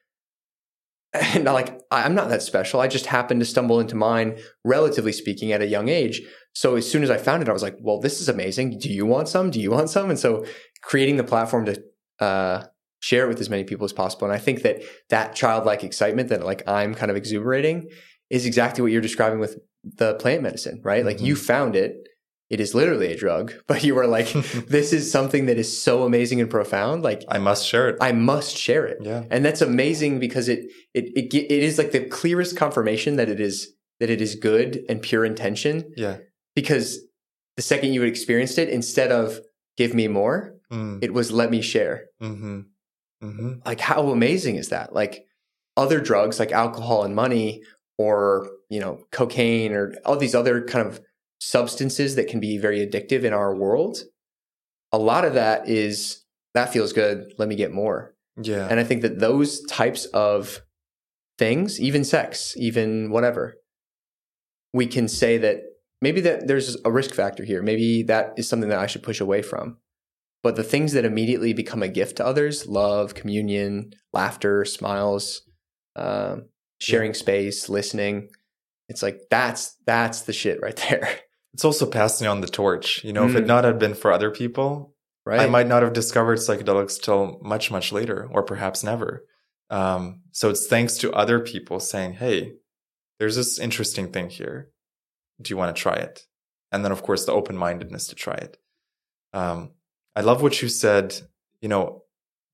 [1.15, 2.81] And like, I'm not that special.
[2.81, 6.21] I just happened to stumble into mine, relatively speaking, at a young age.
[6.53, 8.79] So as soon as I found it, I was like, well, this is amazing.
[8.79, 9.51] Do you want some?
[9.51, 10.11] Do you want some?
[10.11, 10.45] And so
[10.83, 11.83] creating the platform to
[12.21, 12.65] uh,
[13.01, 14.25] share it with as many people as possible.
[14.25, 17.89] And I think that that childlike excitement that like I'm kind of exuberating
[18.31, 20.99] is exactly what you're describing with the plant medicine, right?
[20.99, 21.07] Mm-hmm.
[21.07, 21.45] Like you mm-hmm.
[21.45, 22.09] found it.
[22.51, 24.33] It is literally a drug, but you were like,
[24.69, 27.03] this is something that is so amazing and profound.
[27.03, 27.97] Like I must share it.
[28.01, 28.99] I must share it.
[29.01, 29.25] Yeah.
[29.31, 33.39] And that's amazing because it, it, it, it is like the clearest confirmation that it
[33.39, 35.93] is, that it is good and pure intention.
[35.97, 36.19] Yeah.
[36.55, 37.01] Because
[37.57, 39.41] the second you experienced it, instead of
[39.77, 41.03] give me more, mm.
[41.03, 42.07] it was let me share.
[42.21, 42.61] Mm-hmm.
[43.23, 43.61] Mm-hmm.
[43.67, 44.93] Like, how amazing is that?
[44.93, 45.27] Like,
[45.77, 47.63] other drugs like alcohol and money,
[47.99, 51.01] or, you know, cocaine, or all these other kind of
[51.41, 53.99] substances that can be very addictive in our world.
[54.93, 57.33] A lot of that is that feels good.
[57.39, 58.15] Let me get more.
[58.41, 58.67] Yeah.
[58.69, 60.63] And I think that those types of
[61.39, 63.57] things, even sex, even whatever,
[64.73, 65.63] we can say that
[66.01, 67.63] maybe that there's a risk factor here.
[67.63, 69.79] Maybe that is something that I should push away from.
[70.43, 75.43] But the things that immediately become a gift to others love, communion, laughter, smiles,
[75.97, 77.19] um, sharing yeah.
[77.19, 78.29] space, listening
[78.89, 81.09] it's like that's that's the shit right there.
[81.55, 83.05] It's also passing on the torch.
[83.05, 83.31] You know, mm.
[83.31, 83.49] if it mm.
[83.49, 85.41] not had been for other people, right.
[85.41, 89.25] I might not have discovered psychedelics till much, much later, or perhaps never.
[89.71, 92.53] Um, so it's thanks to other people saying, Hey,
[93.19, 94.71] there's this interesting thing here.
[95.41, 96.23] Do you want to try it?
[96.73, 98.57] And then, of course, the open mindedness to try it.
[99.33, 99.73] Um,
[100.19, 101.15] I love what you said.
[101.61, 102.03] You know,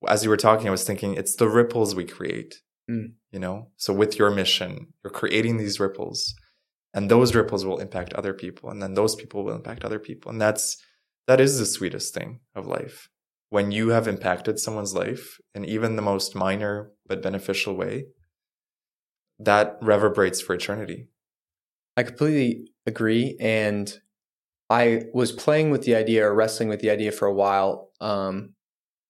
[0.06, 2.60] as you were talking, I was thinking it's the ripples we create.
[2.90, 3.14] Mm.
[3.32, 6.34] You know, so with your mission, you're creating these ripples,
[6.92, 10.30] and those ripples will impact other people, and then those people will impact other people,
[10.30, 10.76] and that's
[11.26, 13.08] that is the sweetest thing of life
[13.48, 18.04] when you have impacted someone's life in even the most minor but beneficial way.
[19.38, 21.08] That reverberates for eternity.
[21.96, 23.98] I completely agree, and
[24.70, 28.54] I was playing with the idea or wrestling with the idea for a while um,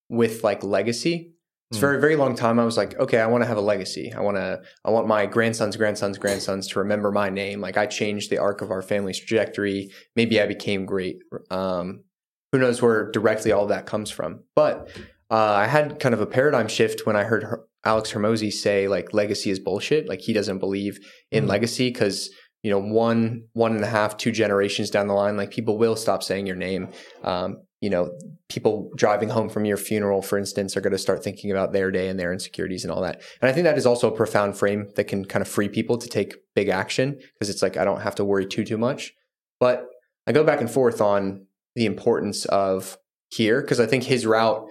[0.09, 1.32] with like legacy.
[1.70, 1.80] It's mm.
[1.80, 2.59] for a very long time.
[2.59, 4.12] I was like, okay, I want to have a legacy.
[4.12, 7.61] I want to, I want my grandsons, grandsons, grandsons to remember my name.
[7.61, 9.90] Like I changed the arc of our family's trajectory.
[10.16, 11.18] Maybe I became great.
[11.50, 12.05] Um,
[12.52, 14.44] who knows where directly all that comes from?
[14.55, 14.88] But
[15.30, 17.44] uh, I had kind of a paradigm shift when I heard
[17.84, 20.09] Alex Hormozi say like legacy is bullshit.
[20.09, 20.98] Like he doesn't believe
[21.30, 21.48] in mm.
[21.48, 22.30] legacy because
[22.64, 25.94] you know one one and a half two generations down the line like people will
[25.94, 26.88] stop saying your name.
[27.22, 28.10] Um, you know
[28.48, 31.90] people driving home from your funeral for instance are going to start thinking about their
[31.90, 33.22] day and their insecurities and all that.
[33.42, 35.98] And i think that is also a profound frame that can kind of free people
[35.98, 39.12] to take big action because it's like i don't have to worry too too much.
[39.60, 39.86] But
[40.26, 42.96] i go back and forth on the importance of
[43.28, 44.66] here because i think his route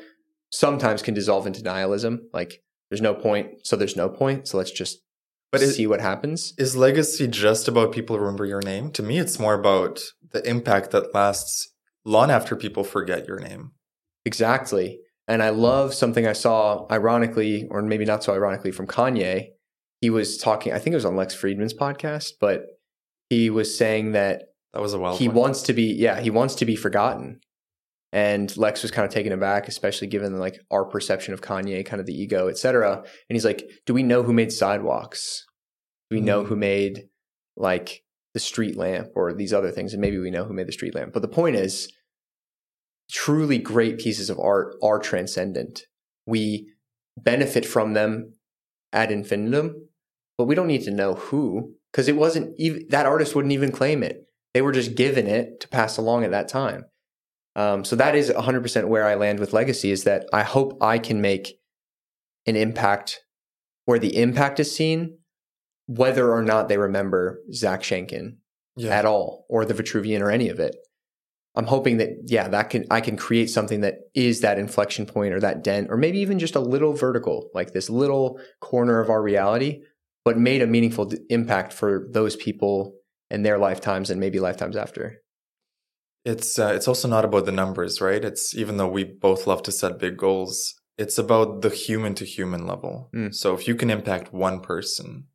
[0.52, 2.28] sometimes can dissolve into nihilism.
[2.34, 5.03] Like there's no point so there's no point so let's just
[5.54, 6.54] but is, see what happens.
[6.58, 8.92] Is legacy just about people remember your name?
[8.92, 10.02] To me, it's more about
[10.32, 11.70] the impact that lasts
[12.04, 13.72] long after people forget your name.
[14.26, 15.00] Exactly.
[15.28, 19.50] And I love something I saw, ironically, or maybe not so ironically, from Kanye.
[20.02, 22.66] He was talking, I think it was on Lex Fridman's podcast, but
[23.30, 24.44] he was saying that
[24.74, 25.20] that was a wild.
[25.20, 27.40] He wants to be, yeah, he wants to be forgotten.
[28.14, 32.00] And Lex was kind of taken aback, especially given like our perception of Kanye, kind
[32.00, 32.98] of the ego, et cetera.
[32.98, 35.44] And he's like, "Do we know who made sidewalks?
[36.10, 36.26] Do we mm.
[36.26, 37.10] know who made
[37.58, 38.04] like
[38.36, 39.94] the street lamp or these other things?
[39.94, 41.12] And maybe we know who made the street lamp.
[41.12, 41.92] But the point is,
[43.12, 45.82] truly great pieces of art are transcendent.
[46.28, 46.72] We
[47.18, 48.34] benefit from them
[48.92, 49.88] ad infinitum,
[50.38, 53.72] but we don't need to know who because it wasn't even that artist wouldn't even
[53.72, 54.28] claim it.
[54.54, 56.86] They were just given it to pass along at that time.
[57.56, 60.98] Um, so that is 100% where I land with legacy is that I hope I
[60.98, 61.60] can make
[62.46, 63.22] an impact
[63.86, 65.18] where the impact is seen,
[65.86, 68.38] whether or not they remember Zach Schenken
[68.76, 68.90] Yeah.
[68.98, 70.76] at all or the Vitruvian or any of it.
[71.56, 75.34] I'm hoping that yeah, that can I can create something that is that inflection point
[75.36, 79.12] or that dent or maybe even just a little vertical, like this little corner of
[79.12, 79.82] our reality,
[80.26, 82.96] but made a meaningful d- impact for those people
[83.30, 85.22] and their lifetimes and maybe lifetimes after.
[86.26, 88.24] It's uh, it's also not about the numbers, right?
[88.24, 92.26] It's even though we both love to set big goals, it's about the human to
[92.26, 93.10] human level.
[93.14, 93.34] Mm.
[93.34, 95.28] So if you can impact one person,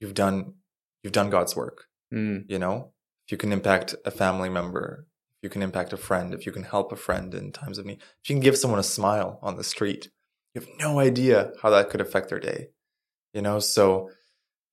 [0.00, 0.54] you've done
[1.02, 1.86] you've done God's work.
[2.12, 2.92] Mm, You know,
[3.26, 5.06] if you can impact a family member,
[5.38, 7.86] if you can impact a friend, if you can help a friend in times of
[7.86, 10.10] need, if you can give someone a smile on the street,
[10.54, 12.68] you have no idea how that could affect their day.
[13.32, 14.10] You know, so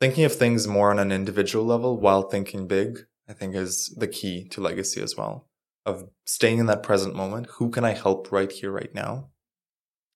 [0.01, 4.07] thinking of things more on an individual level while thinking big, I think is the
[4.07, 5.47] key to legacy as well.
[5.85, 7.47] Of staying in that present moment.
[7.57, 9.29] Who can I help right here, right now?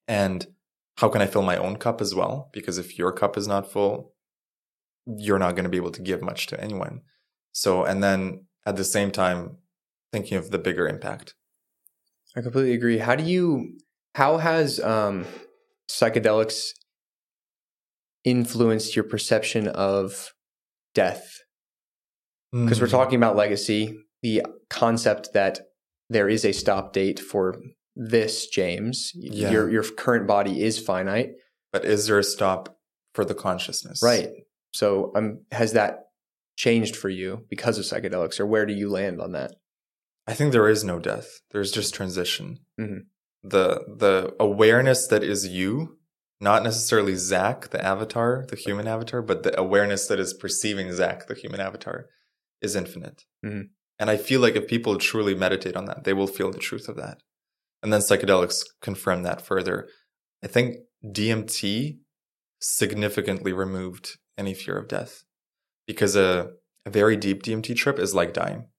[0.07, 0.45] And
[0.97, 2.49] how can I fill my own cup as well?
[2.51, 4.13] Because if your cup is not full,
[5.05, 7.01] you're not going to be able to give much to anyone.
[7.51, 9.57] So, and then at the same time,
[10.11, 11.35] thinking of the bigger impact.
[12.35, 12.97] I completely agree.
[12.97, 13.77] How do you
[14.15, 15.25] how has um
[15.89, 16.69] psychedelics
[18.23, 20.33] influenced your perception of
[20.93, 21.42] death?
[22.53, 22.91] Because we're Mm.
[22.91, 25.59] talking about legacy, the concept that
[26.09, 27.61] there is a stop date for
[27.95, 29.11] this, James.
[29.15, 29.51] Yeah.
[29.51, 31.31] Your your current body is finite,
[31.71, 32.77] But is there a stop
[33.15, 34.01] for the consciousness?
[34.03, 34.29] right?
[34.73, 36.05] So, um, has that
[36.55, 39.51] changed for you because of psychedelics, or where do you land on that?
[40.27, 41.41] I think there is no death.
[41.51, 42.59] There's just transition.
[42.79, 43.05] Mhm.
[43.43, 45.97] The the awareness that is you,
[46.39, 51.27] not necessarily Zach, the avatar, the human avatar, but the awareness that is perceiving Zach,
[51.27, 52.07] the human avatar,
[52.63, 53.23] is infinite.
[53.45, 53.69] Mhm.
[53.99, 56.87] And I feel like if people truly meditate on that, they will feel the truth
[56.89, 57.21] of that.
[57.83, 59.87] And then psychedelics confirm that further.
[60.43, 61.99] I think DMT
[62.59, 65.23] significantly removed any fear of death
[65.85, 66.53] because a,
[66.85, 68.69] a very deep DMT trip is like dying.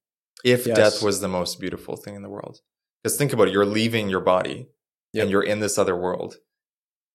[0.45, 0.77] If Yes.
[0.77, 2.61] death was the most beautiful thing in the world.
[3.03, 4.69] Because think about it, you're leaving your body
[5.13, 5.23] Yep.
[5.23, 6.37] and you're in this other world,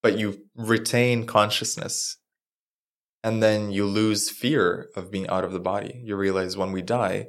[0.01, 2.17] but you retain consciousness
[3.23, 6.01] and then you lose fear of being out of the body.
[6.03, 7.27] You realize when we die,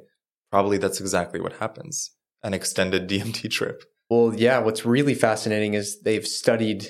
[0.51, 2.11] probably that's exactly what happens
[2.43, 3.83] an extended DMT trip.
[4.09, 4.57] Well, yeah.
[4.59, 6.87] What's really fascinating is they've studied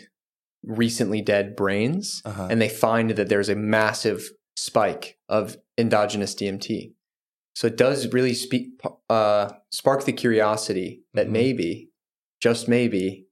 [0.63, 2.47] recently dead brains, Uh-huh.
[2.49, 6.93] and they find that there's a massive spike of endogenous DMT.
[7.55, 8.79] So it does really speak,
[9.09, 11.31] uh, spark the curiosity that Mhm.
[11.31, 11.89] maybe,
[12.41, 13.27] just maybe,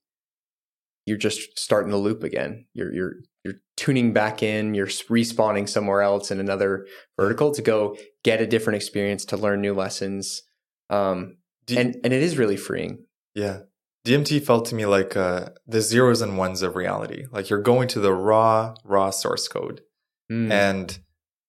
[1.05, 2.65] you're just starting the loop again.
[2.73, 3.13] You're you're
[3.43, 4.73] you're tuning back in.
[4.73, 6.85] You're respawning somewhere else in another
[7.17, 10.41] vertical to go get a different experience to learn new lessons.
[10.89, 13.05] Um, D- and and it is really freeing.
[13.33, 13.59] Yeah.
[14.05, 17.25] DMT felt to me like uh, the zeros and ones of reality.
[17.31, 19.81] Like you're going to the raw, raw source code.
[20.31, 20.51] Mm.
[20.51, 20.99] And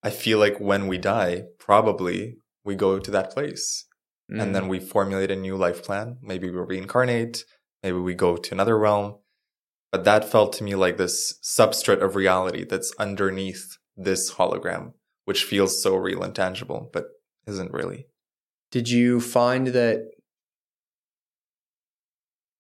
[0.03, 3.87] I feel like when we die, probably we go to that place
[4.33, 4.41] Mm.
[4.41, 6.17] and then we formulate a new life plan.
[6.23, 7.45] Maybe we reincarnate.
[7.83, 9.17] Maybe we go to another realm.
[9.93, 14.93] But that felt to me like this substrate of reality that's underneath this hologram,
[15.25, 17.07] which feels so real and tangible, but
[17.47, 18.07] isn't really.
[18.71, 20.09] Did you find that?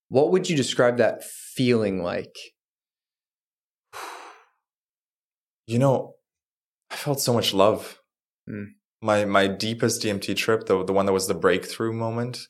[0.08, 2.36] What would you describe that feeling like?
[5.68, 6.16] You know,
[6.90, 8.00] I felt so much love.
[8.48, 8.72] Mm.
[9.00, 12.40] My my deepest DMT trip, the the one that was the breakthrough moment,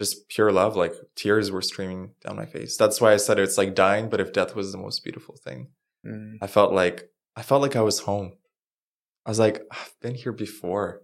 [0.00, 0.76] just pure love.
[0.76, 2.76] Like tears were streaming down my face.
[2.76, 5.68] That's why I said it's like dying, but if death was the most beautiful thing,
[6.06, 6.38] Mm.
[6.40, 8.32] I felt like I felt like I was home.
[9.24, 11.02] I was like, I've been here before.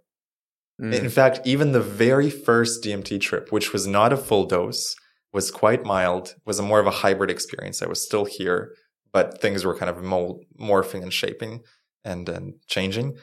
[0.81, 0.95] Mm.
[0.95, 4.95] In fact, even the very first DMT trip, which was not a full dose,
[5.33, 7.83] was quite mild, was a more of a hybrid experience.
[7.83, 8.75] I was still here,
[9.13, 11.61] but things were kind of mold, morphing and shaping
[12.05, 13.17] and, and changing.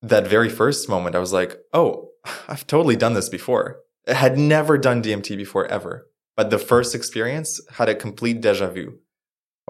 [0.00, 2.08] That very first moment, I was like, oh,
[2.48, 3.80] I've totally done this before.
[4.06, 6.06] Had never done DMT before ever.
[6.36, 8.98] But the first experience had a complete deja vu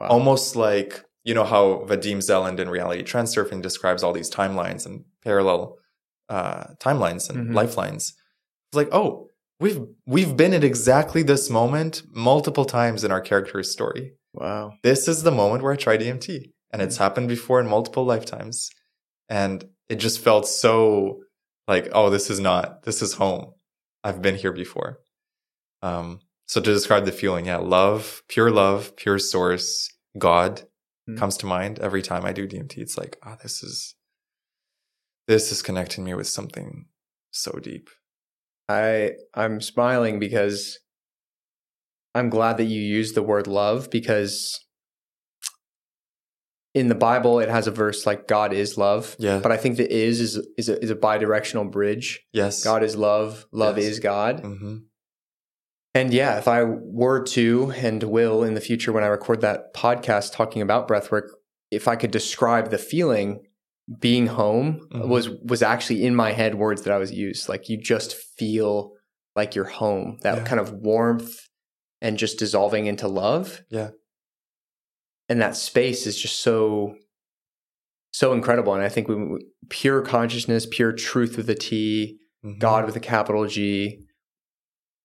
[0.01, 0.09] Wow.
[0.09, 5.05] almost like you know how Vadim Zeland in reality transurfing describes all these timelines and
[5.22, 5.76] parallel
[6.28, 7.55] uh, timelines and Mhm.
[7.55, 8.14] lifelines.
[8.70, 9.28] It's like, oh,
[9.61, 14.14] we've we've been at exactly this moment multiple times in our character's story.
[14.35, 14.72] wow.
[14.83, 18.70] This is the moment where I tried DMT, and it's happened before in multiple lifetimes,
[19.28, 21.20] and it just felt so
[21.68, 23.53] like, oh, this is not this is home.
[24.05, 25.00] I've been here before.
[25.82, 30.68] Um, so to describe the feeling, yeah, love, pure love, pure source, God
[31.09, 31.18] Mhm.
[31.18, 32.80] comes to mind every time I do DMT.
[32.80, 33.94] It's like, oh, this is
[35.28, 36.86] this is connecting me with something
[37.30, 37.88] so deep.
[38.68, 40.78] I I'm smiling because
[42.14, 44.61] I'm glad that you used the word love because
[46.75, 49.14] in the Bible it has a verse like God is love.
[49.18, 49.41] Yeah.
[49.41, 52.25] But I think the is is is a, is a bidirectional bridge.
[52.33, 52.64] Yes.
[52.64, 53.87] God is love, love Yes.
[53.87, 54.41] is God.
[54.41, 54.77] hmm
[55.95, 59.75] And yeah, if I were to and will in the future when I record that
[59.75, 61.29] podcast talking about breathwork,
[61.70, 63.43] if I could describe the feeling
[63.99, 65.09] being home Mhm.
[65.09, 67.49] was was actually in my head words that I was used.
[67.49, 68.93] Like you just feel
[69.37, 70.18] like you're home.
[70.23, 70.45] That Yeah.
[70.45, 71.49] kind of warmth
[72.01, 73.62] and just dissolving into love.
[73.68, 73.91] Yeah.
[75.33, 76.95] And that space is just so
[78.12, 78.74] so incredible.
[78.74, 79.16] And I think we
[79.70, 82.59] pure consciousness, pure truth with a T, Mhm.
[82.59, 84.05] God with a capital G.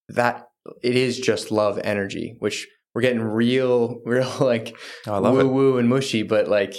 [0.10, 0.50] That
[0.84, 4.76] it is just love energy, which we're getting real, real like
[5.08, 5.44] Oh, woo it.
[5.46, 6.24] woo and mushy.
[6.24, 6.74] But like,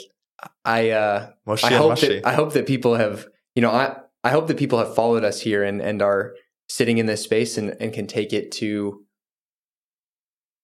[0.67, 2.09] I uh, Mushy I hope mushy.
[2.21, 5.25] that I hope that people have you know I I hope that people have followed
[5.25, 6.35] us here and and are
[6.69, 9.03] sitting in this space and and can take it to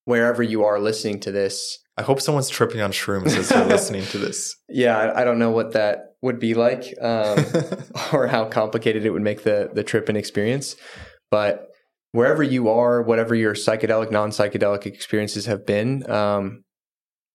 [0.05, 1.79] wherever you are listening to this.
[1.97, 4.57] I hope someone's tripping on shrooms as they're listening to this.
[4.69, 6.95] Yeah, I, I don't know what that would be like.
[7.01, 7.45] Um,
[8.13, 10.77] or how complicated it would make the the trip and experience.
[11.31, 11.69] But
[12.13, 16.65] wherever you are, whatever your psychedelic, non psychedelic experiences have been, um,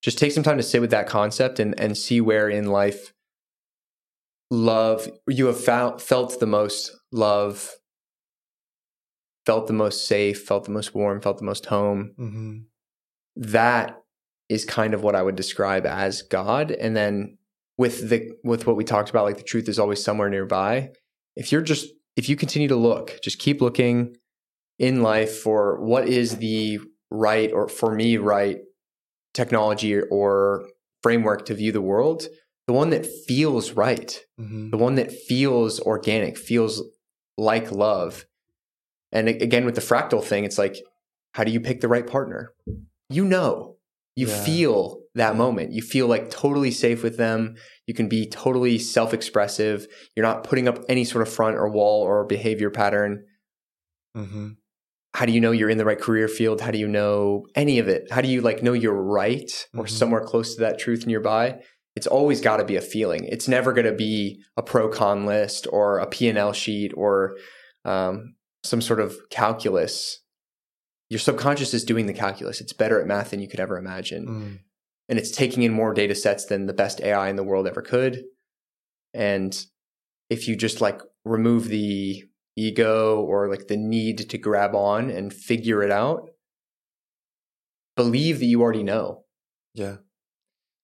[0.01, 3.13] just take some time to sit with that concept and and see where in life
[4.51, 7.71] love you have found, felt the most love,
[9.45, 12.13] felt the most safe, felt the most warm, felt the most home.
[12.17, 12.57] hmm
[13.35, 14.01] That
[14.49, 16.71] is kind of what I would describe as God.
[16.71, 17.37] And then
[17.77, 20.91] with the with what we talked about, like the truth is always somewhere nearby.
[21.35, 24.17] If you're just if you continue to look, just keep looking
[24.77, 26.79] in life for what is the
[27.11, 28.59] right or for me right
[29.33, 30.67] technology or
[31.01, 32.27] framework to view the world,
[32.67, 36.83] the one that feels right, hmm the one that feels organic, feels
[37.37, 38.25] like love.
[39.11, 40.75] And again, with the fractal thing, it's like,
[41.33, 42.53] how do you pick the right partner?
[43.09, 43.77] You know,
[44.15, 44.43] you Yeah.
[44.43, 45.71] feel that moment.
[45.73, 47.55] You feel like totally safe with them.
[47.87, 49.87] You can be totally self expressive.
[50.15, 53.25] You're not putting up any sort of front or wall or behavior pattern.
[54.15, 54.49] hmm
[55.15, 56.61] How do you know you're in the right career field?
[56.61, 58.11] How do you know any of it?
[58.11, 59.89] How do you like know you're right or Mhm.
[59.89, 61.61] somewhere close to that truth nearby?
[61.95, 63.23] It's always got to be a feeling.
[63.25, 67.37] It's never going to be a pro con list or a P&L sheet or
[67.85, 70.19] um, some sort of calculus.
[71.09, 72.61] Your subconscious is doing the calculus.
[72.61, 74.27] It's better at math than you could ever imagine.
[74.27, 74.59] Mm.
[75.07, 77.81] And it's taking in more data sets than the best AI in the world ever
[77.81, 78.23] could.
[79.13, 79.57] And
[80.29, 82.23] if you just like remove the
[82.55, 86.29] ego or like the need to grab on and figure it out,
[87.95, 89.23] believe that you already know.
[89.73, 89.97] Yeah.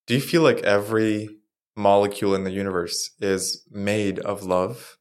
[0.08, 1.30] Do you feel like every
[1.76, 4.98] molecule in the universe is made of love?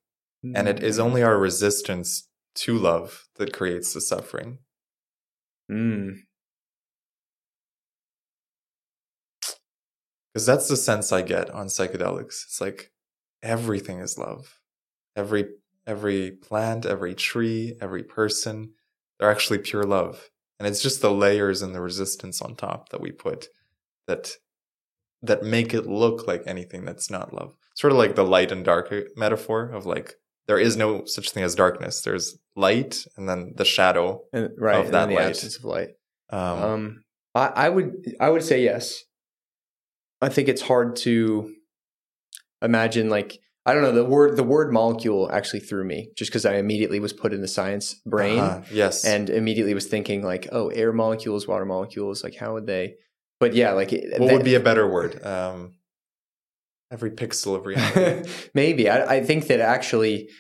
[0.55, 4.59] And it is only our resistance to love that creates the suffering.
[5.71, 6.21] Mm.
[10.33, 12.45] Because that's the sense I get on psychedelics.
[12.45, 12.91] It's like
[13.43, 14.59] everything is love.
[15.17, 15.47] Every
[15.87, 18.73] every plant, every tree, every person,
[19.19, 20.31] they're actually pure love.
[20.59, 23.49] And it's just the layers and the resistance on top that we put
[24.07, 24.33] that
[25.23, 27.57] that make it look like anything that's not love.
[27.75, 30.15] Sort of like the light and dark metaphor of like
[30.47, 32.03] there is no such thing as darkness.
[32.03, 34.23] There's light and then the shadow.
[34.33, 34.79] And, right.
[34.79, 35.27] Of and that the light.
[35.29, 35.89] absence of light.
[36.31, 37.05] Um, Um,
[37.35, 39.03] I, I would I would say yes.
[40.21, 41.53] I think it's hard to
[42.63, 46.47] imagine like I don't know the word the word molecule actually threw me just because
[46.47, 49.05] I immediately was put in the science brain uh-huh, yes.
[49.05, 52.95] and immediately was thinking like oh air molecules water molecules like how would they
[53.41, 55.25] but yeah like it- what that- would be a better word?
[55.25, 55.75] Um,
[56.95, 58.29] every pixel of reality.
[58.55, 58.89] Maybe.
[58.89, 60.31] I, I think that actually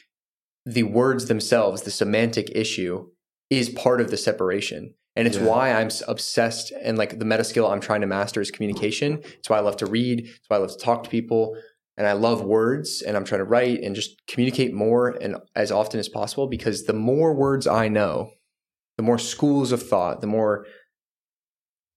[0.64, 3.08] the words themselves, the semantic issue,
[3.50, 4.94] is part of the separation.
[5.16, 5.46] And it's Yeah.
[5.46, 9.20] why I'm obsessed and like the meta skill I'm trying to master is communication.
[9.38, 10.20] It's why I love to read.
[10.20, 11.56] It's why I love to talk to people.
[11.96, 15.70] And I love words and I'm trying to write and just communicate more and as
[15.70, 18.30] often as possible because the more words I know,
[18.96, 20.66] the more schools of thought, the more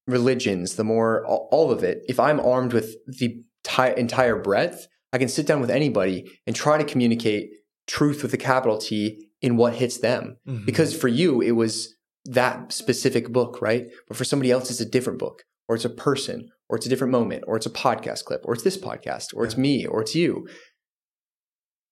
[0.05, 2.03] religions, the more all all of it.
[2.07, 6.56] If I'm armed with the ti- entire breadth, I can sit down with anybody and
[6.56, 7.49] try to communicate
[7.88, 10.38] truth with a capital T in what hits them.
[10.48, 10.65] Mhm.
[10.65, 11.95] Because for you, it was
[12.26, 13.85] that specific book, right?
[14.07, 16.89] But for somebody else, it's a different book, or it's a person, or it's a
[16.89, 20.02] different moment, or it's a podcast clip, or it's this podcast, or it's me, or
[20.02, 20.48] it's you.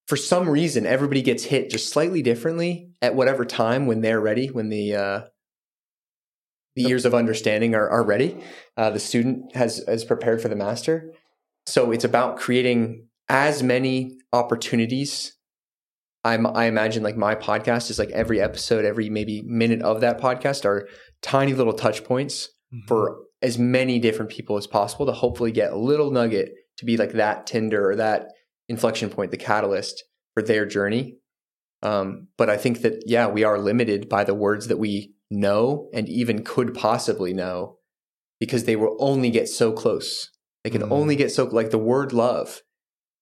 [0.08, 4.48] For some reason, everybody gets hit just slightly differently at whatever time when they're ready,
[4.48, 5.22] when the uh,
[6.76, 8.38] the years of understanding are, are ready.
[8.76, 11.12] Uh, the student has has prepared for the master.
[11.66, 15.36] So it's about creating as many opportunities.
[16.24, 20.20] I'm, I imagine like my podcast is like every episode, every maybe minute of that
[20.20, 20.88] podcast are
[21.22, 22.88] tiny little touch points Mm-hmm.
[22.88, 26.98] for as many different people as possible to hopefully get a little nugget to be
[26.98, 28.30] like that tinder or that
[28.68, 31.18] inflection point, the catalyst for their journey.
[31.84, 35.90] Um, but I think that, yeah, we are limited by the words that we know
[35.94, 37.78] and even could possibly know
[38.40, 40.32] because they will only get so close.
[40.66, 40.92] They can Mm.
[40.92, 42.62] only get so, like the word love,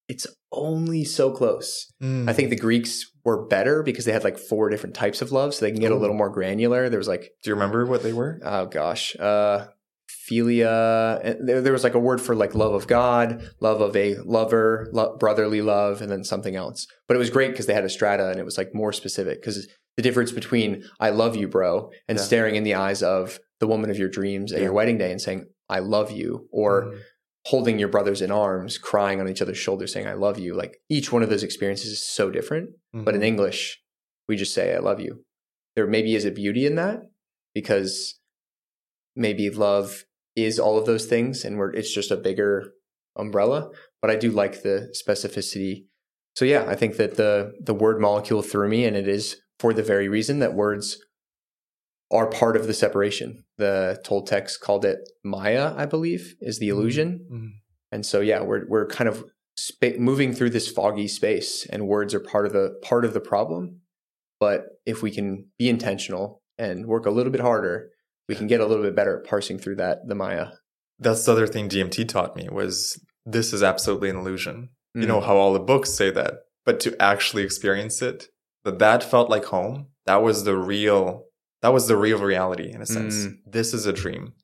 [0.08, 1.92] it's only so close.
[2.02, 2.26] Mm.
[2.28, 5.52] I think the Greeks were better because they had like four different types of love,
[5.54, 6.88] so they can get a little more granular.
[6.88, 8.40] There was like Do you remember what they were?
[8.42, 9.66] oh gosh, uh,
[10.30, 11.36] philia.
[11.44, 14.88] There, there was like a word for like love of God, love of a lover,
[14.92, 16.86] lo- brotherly love, and then something else.
[17.08, 19.40] But it was great because they had a strata and it was like more specific
[19.40, 22.24] because the difference between "I love you, bro" and Yeah.
[22.24, 24.64] staring in the eyes of the woman of your dreams at Yeah.
[24.64, 26.98] your wedding day and saying "I love you" or Mm.
[27.46, 30.78] Holding your brothers in arms, crying on each other's shoulders, saying "I love you." Like
[30.88, 32.70] each one of those experiences is so different.
[32.92, 33.24] But in Mhm.
[33.26, 33.80] English,
[34.28, 35.24] we just say, I love you.
[35.76, 37.02] There maybe is a beauty in that
[37.54, 38.18] because
[39.16, 40.04] maybe love
[40.36, 42.72] is all of those things and we're, it's just a bigger
[43.16, 43.70] umbrella.
[44.00, 45.84] But I do like the specificity.
[46.36, 49.72] So yeah, I think that the the word molecule threw me and it is for
[49.72, 50.98] the very reason that words
[52.14, 53.44] are part of the separation.
[53.58, 57.26] The Toltecs called it Maya, I believe, is the illusion.
[57.30, 57.48] Mhm.
[57.92, 59.24] And so, yeah, we're we're kind of
[59.56, 63.20] spa- moving through this foggy space, and words are part of the part of the
[63.20, 63.80] problem.
[64.40, 67.90] But if we can be intentional and work a little bit harder,
[68.28, 70.48] we can get a little bit better at parsing through that the Maya.
[70.98, 74.70] That's the other thing DMT taught me was this is absolutely an illusion.
[74.94, 75.08] You Mm.
[75.08, 76.34] know how all the books say that,
[76.64, 78.28] but to actually experience it,
[78.64, 79.88] that that felt like home.
[80.06, 81.24] That was the real.
[81.64, 83.14] That was the real reality in a sense.
[83.24, 83.38] Mm.
[83.46, 84.34] This is a dream.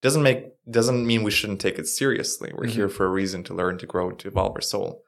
[0.00, 2.52] Doesn't make doesn't mean we shouldn't take it seriously.
[2.54, 2.76] We're Mhm.
[2.78, 5.02] here for a reason to learn, to grow, to evolve our soul.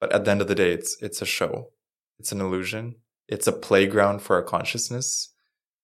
[0.00, 1.70] But at the end of the day, it's it's a show.
[2.18, 2.96] It's an illusion.
[3.28, 5.32] It's a playground for our consciousness.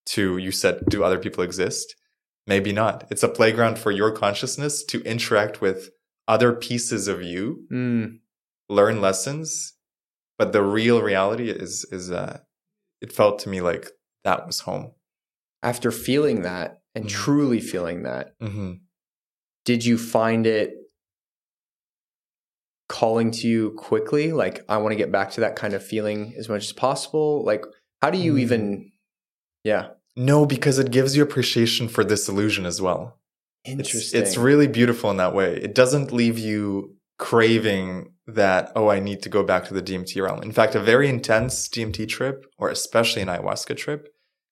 [0.07, 1.95] To you said, do other people exist?
[2.49, 3.07] Maybe not.
[3.09, 5.91] It's a playground for your consciousness to interact with
[6.27, 8.19] other pieces of you, Mm.
[8.69, 9.75] learn lessons.
[10.37, 12.41] But the real reality is is uh,
[13.01, 13.93] it felt to me like
[14.25, 14.95] that was home.
[15.63, 17.09] After feeling that and Mhm.
[17.11, 18.75] truly feeling that, Mm-hmm.
[19.65, 20.75] did you find it
[22.89, 24.33] calling to you quickly?
[24.33, 27.45] Like, I want to get back to that kind of feeling as much as possible.
[27.45, 27.65] Like,
[28.01, 28.41] how do you Mm.
[28.41, 28.93] even?
[29.65, 33.21] Yeah, No, because it gives you appreciation for this illusion as well.
[33.65, 34.21] It's, interesting.
[34.21, 35.55] it's really beautiful in that way.
[35.55, 40.21] It doesn't leave you craving that, oh, I need to go back to the DMT
[40.21, 40.43] realm.
[40.43, 44.09] In fact, a very intense DMT trip, or especially an ayahuasca trip,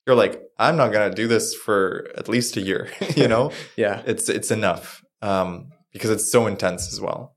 [0.06, 2.88] you're like, I'm not to do this for at least a year.
[3.16, 4.02] you know, yeah.
[4.06, 5.04] it's, it's enough.
[5.22, 7.36] Um, because it's so intense as well.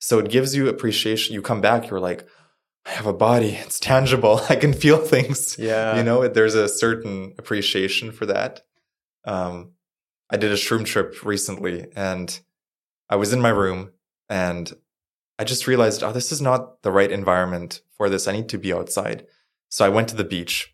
[0.00, 1.34] So it gives you appreciation.
[1.34, 2.26] You come back, you're like,
[2.84, 3.54] I have a body.
[3.54, 4.40] It's tangible.
[4.48, 5.96] I can feel things Yeah.
[5.96, 8.60] you know there's a certain appreciation for that
[9.24, 9.72] um
[10.30, 12.38] i did a shroom trip recently and
[13.10, 13.90] i was in my room
[14.28, 14.72] and
[15.38, 18.56] i just realized oh this is not the right environment for this i need to
[18.58, 19.26] be outside
[19.68, 20.72] so i went to the beach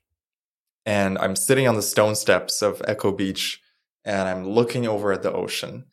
[0.85, 3.61] and i'm sitting on the stone steps of echo beach
[4.05, 5.85] and i'm looking over at the ocean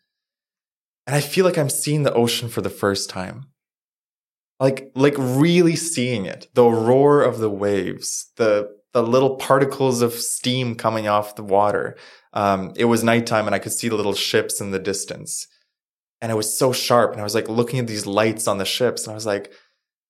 [1.07, 3.45] and i feel like i'm seeing the ocean for the first time.
[4.59, 6.47] Like like really seeing it.
[6.53, 11.95] The roar of the waves the the little particles of steam coming off the water.
[12.33, 15.47] Um, it was nighttime and i could see the little ships in the distance.
[16.21, 18.65] And it was so sharp and i was like looking at these lights on the
[18.65, 19.51] ships and i was like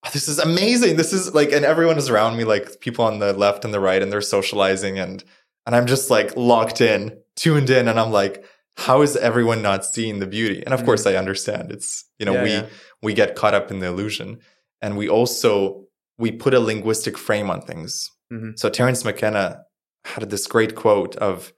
[0.13, 3.33] this is amazing this is like and everyone is around me like people on the
[3.33, 5.23] left and the right and they're socializing and
[5.65, 8.43] and i'm just like locked in tuned in and i'm like
[8.77, 10.85] how is everyone not seeing the beauty and of Mhm.
[10.85, 12.65] course i understand it's you know Yeah, we yeah.
[13.01, 14.39] we get caught up in the illusion
[14.81, 15.85] and we also
[16.17, 18.57] we put a linguistic frame on things Mhm.
[18.57, 19.63] so terence mckenna
[20.05, 21.51] had this great quote of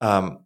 [0.00, 0.40] um,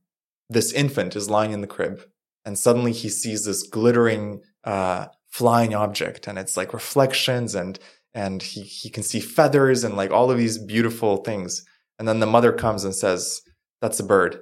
[0.51, 2.03] this infant is lying in the crib
[2.45, 7.77] and suddenly he sees this glittering uh, flying object and it's like reflections and
[8.15, 11.65] and he, he can see feathers and like all of these beautiful things.
[11.99, 13.41] And then the mother comes and says
[13.83, 14.39] that's a bird.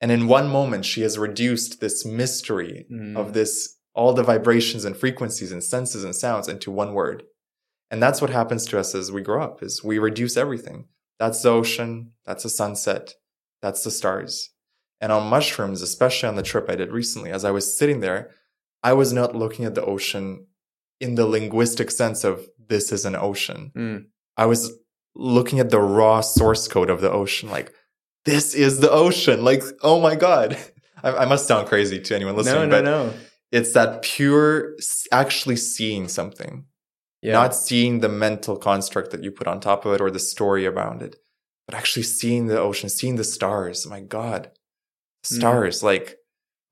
[0.00, 3.16] And in one moment she has reduced this mystery Mm.
[3.16, 7.24] of this all the vibrations and frequencies and senses and sounds into one word.
[7.90, 10.86] And that's what happens to us as we grow up is we reduce everything.
[11.18, 13.14] That's the ocean that's the sunset
[13.62, 14.50] that's the stars.
[15.00, 18.30] And on mushrooms especially on the trip i did recently as i was sitting there
[18.90, 20.46] i was not looking at the ocean
[21.00, 22.34] in the linguistic sense of
[22.72, 23.98] this is an ocean Mm.
[24.36, 24.62] i was
[25.16, 27.68] looking at the raw source code of the ocean like
[28.26, 29.44] this is the ocean.
[29.44, 30.56] Like, oh my God.
[31.04, 33.12] I, I must sound crazy to anyone listening, no, no, but no.
[33.52, 34.50] it's that pure
[35.12, 36.64] actually seeing something,
[37.20, 37.34] Yeah.
[37.34, 40.64] not seeing the mental construct that you put on top of it or the story
[40.66, 41.16] around it,
[41.66, 43.86] but actually seeing the ocean, seeing the stars.
[43.86, 44.42] My God,
[45.26, 45.36] Mm.
[45.36, 45.82] stars!
[45.82, 46.16] Like,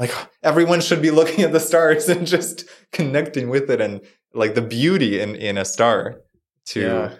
[0.02, 0.12] like
[0.42, 4.00] everyone should be looking at the stars and just connecting with it, and
[4.34, 6.16] like the beauty in in a star.
[6.66, 7.14] To Yeah.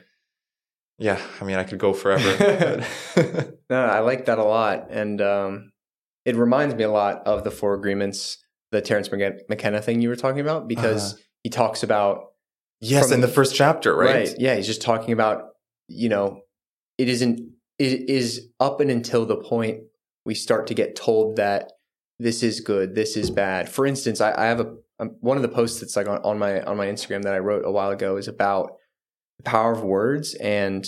[0.99, 2.85] yeah, I mean, I could go forever.
[3.71, 5.73] No, I like that a lot, and um,
[6.27, 8.37] it reminds me a lot of the Four Agreements,
[8.71, 12.33] the Terence McKenna thing you were talking about, because he talks about
[12.83, 14.29] yes, From- in the first chapter, right?
[14.39, 15.45] Yeah, he's just talking about
[15.89, 16.43] you know
[16.99, 17.41] it isn't
[17.79, 19.85] it is up and until the point
[20.27, 21.73] we start to get told that
[22.19, 23.69] this is good, this is bad.
[23.69, 26.39] For instance, I, I have a um, one of the posts that's like on, on
[26.39, 28.73] my on my Instagram that I wrote a while ago is about
[29.39, 30.87] the power of words and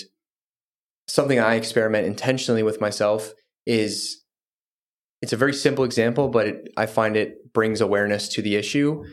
[1.08, 3.32] something I experiment intentionally with myself
[3.66, 4.22] is
[5.22, 9.04] it's a very simple example, but it, I find it brings awareness to the issue.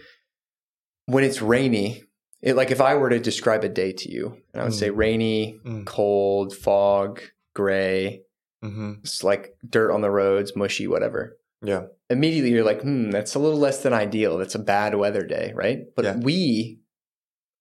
[1.05, 2.03] When it's rainy,
[2.41, 4.79] it, like if I were to describe a day to you, and I would Mm.
[4.79, 5.85] say rainy, Mm.
[5.85, 7.21] cold, fog,
[7.53, 8.23] gray,
[8.63, 8.93] mm-hmm.
[9.03, 11.37] it's like dirt on the roads, mushy, whatever.
[11.63, 11.83] Yeah.
[12.09, 14.37] Immediately you're like, hmm, that's a little less than ideal.
[14.37, 15.83] That's a bad weather day, right?
[15.95, 16.15] But Yeah.
[16.17, 16.79] we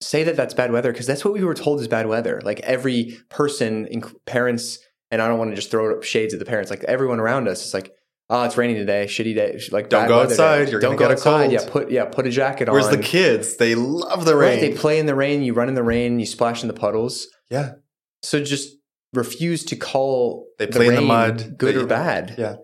[0.00, 2.40] say that that's bad weather because that's what we were told is bad weather.
[2.42, 4.78] Like every person, inc- parents,
[5.10, 6.70] and I don't want to just throw shades at the parents.
[6.70, 7.92] Like everyone around us is like,
[8.30, 9.60] oh, it's raining today, shitty day.
[9.70, 10.70] Like Don't go outside, day.
[10.70, 11.50] you're don't gonna go get a outside.
[11.50, 11.52] cold.
[11.52, 12.96] Yeah, put yeah, put a jacket Whereas on.
[12.96, 14.52] the kids, they love the rain.
[14.52, 15.42] Right, they play in the rain.
[15.42, 16.18] You run in the rain.
[16.18, 17.26] You splash in the puddles.
[17.50, 17.72] yeah,
[18.22, 18.76] So just
[19.12, 21.58] refuse to call They play in the mud.
[21.58, 22.36] good They- or bad.
[22.38, 22.56] yeah.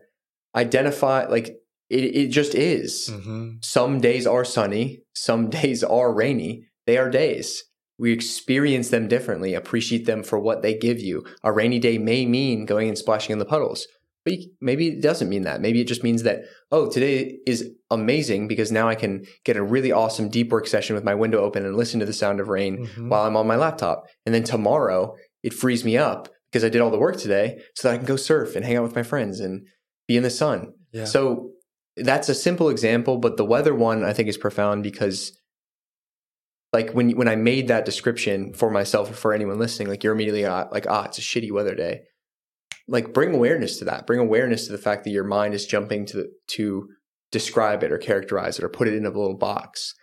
[0.56, 1.48] Identify like
[1.90, 2.04] it.
[2.16, 3.08] It just is.
[3.08, 5.02] hmm Some days are sunny.
[5.14, 6.66] Some days are rainy.
[6.86, 7.64] They are days.
[7.98, 9.54] We experience them differently.
[9.54, 11.24] Appreciate them for what they give you.
[11.42, 13.86] A rainy day may mean going and splashing in the puddles,
[14.24, 15.60] but maybe it doesn't mean that.
[15.62, 19.62] Maybe it just means that oh, today is amazing because now I can get a
[19.62, 22.48] really awesome deep work session with my window open and listen to the sound of
[22.48, 23.08] rain Mhm.
[23.08, 24.06] while I'm on my laptop.
[24.26, 27.88] And then tomorrow it frees me up because I did all the work today so
[27.88, 29.66] that I can go surf and hang out with my friends and
[30.08, 30.72] be in the sun.
[30.92, 31.04] Yeah.
[31.04, 31.50] So
[31.96, 35.32] that's a simple example, but the weather one I think is profound because
[36.72, 40.14] like when when I made that description for myself or for anyone listening, like you're
[40.14, 42.02] immediately uh, like, ah, it's a shitty weather day.
[42.88, 44.06] Like bring awareness to that.
[44.06, 46.88] Bring awareness to the fact that your mind is jumping to to
[47.32, 49.94] describe it or characterize it or put it in a little box.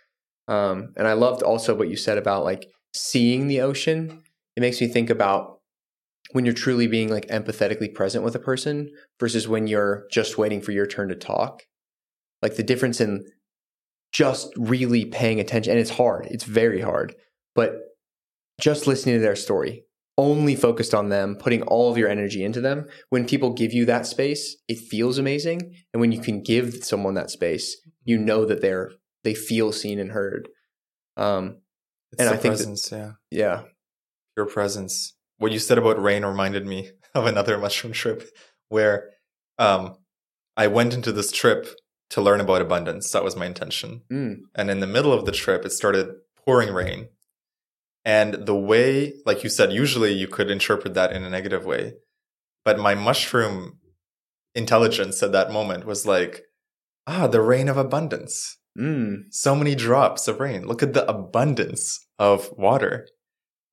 [0.48, 4.22] Um, and I loved also what you said about like seeing the ocean.
[4.56, 5.53] It makes me think about
[6.34, 8.90] when you're truly being like empathetically present with a person
[9.20, 11.62] versus when you're just waiting for your turn to talk.
[12.42, 13.24] Like the difference in
[14.12, 15.70] just really paying attention.
[15.70, 17.14] And it's hard, it's very hard,
[17.54, 17.76] but
[18.60, 19.84] just listening to their story,
[20.18, 22.86] only focused on them, putting all of your energy into them.
[23.10, 25.76] When people give you that space, it feels amazing.
[25.92, 28.90] And when you can give someone that space, you know that they're
[29.22, 30.48] they feel seen and heard.
[31.16, 31.58] Um,
[32.10, 33.62] It's and I think that- yeah, yeah.
[34.36, 35.13] your presence.
[35.38, 38.28] What you said about rain reminded me of another mushroom trip
[38.68, 39.10] where
[39.58, 39.96] um,
[40.56, 41.68] I went into this trip
[42.10, 43.10] to learn about abundance.
[43.10, 44.02] That was my intention.
[44.12, 44.36] Mm.
[44.54, 46.08] And in the middle of the trip, it started
[46.44, 47.08] pouring rain.
[48.04, 51.94] And the way, like you said, usually you could interpret that in a negative way.
[52.64, 53.78] But my mushroom
[54.54, 56.42] intelligence at that moment was like,
[57.06, 58.58] ah, the rain of abundance.
[58.78, 59.24] Mm.
[59.30, 60.66] So many drops of rain.
[60.66, 63.08] Look at the abundance of water.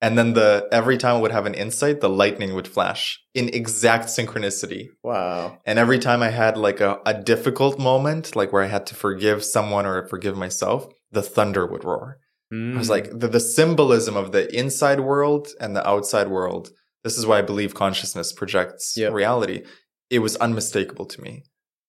[0.03, 3.49] And then the every time I would have an insight, the lightning would flash in
[3.49, 4.87] exact synchronicity.
[5.03, 5.59] Wow.
[5.65, 8.95] And every time I had like a, a difficult moment, like where I had to
[8.95, 12.17] forgive someone or forgive myself, the thunder would roar.
[12.51, 12.89] I was Mm.
[12.89, 16.71] like, the, the symbolism of the inside world and the outside world.
[17.03, 19.13] This is why I believe consciousness projects Yep.
[19.13, 19.63] reality.
[20.09, 21.43] It was unmistakable to me.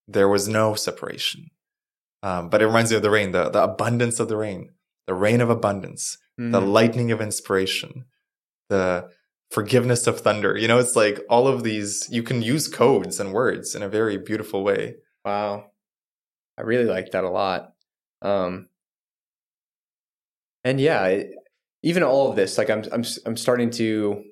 [0.07, 1.47] There was no separation.
[2.23, 4.69] Um, but it reminds me of the rain, the, the abundance of the rain,
[5.09, 6.73] the rain of abundance, the Mm.
[6.73, 8.07] lightning of inspiration,
[8.69, 9.11] the
[9.51, 10.57] forgiveness of thunder.
[10.57, 13.89] You know, it's like all of these, you can use codes and words in a
[13.89, 14.97] very beautiful way.
[15.25, 15.71] Wow.
[16.57, 17.75] I really like that a lot.
[18.23, 18.69] Um,
[20.65, 21.35] and yeah, it,
[21.83, 24.23] even all of this, like I'm, I'm, I'm starting to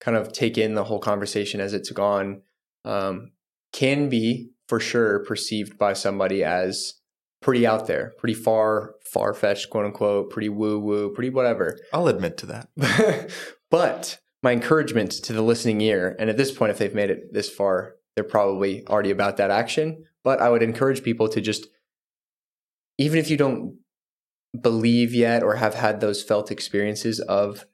[0.00, 2.42] kind of take in the whole conversation as it's gone.
[2.84, 3.32] Um,
[3.72, 6.94] can be for sure perceived by somebody as
[7.40, 11.78] pretty out there, pretty far, far fetched, quote unquote, pretty woo woo, pretty whatever.
[11.92, 13.30] I'll admit to that.
[13.70, 17.32] but my encouragement to the listening ear, and at this point, if they've made it
[17.32, 20.04] this far, they're probably already about that action.
[20.22, 21.66] But I would encourage people to just,
[22.98, 23.78] even if you don't
[24.58, 27.64] believe yet or have had those felt experiences of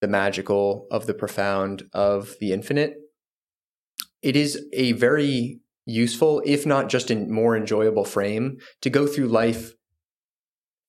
[0.00, 2.96] the magical, of the profound, of the infinite,
[4.22, 9.28] it is a very useful, if not just a more enjoyable frame to go through
[9.28, 9.72] life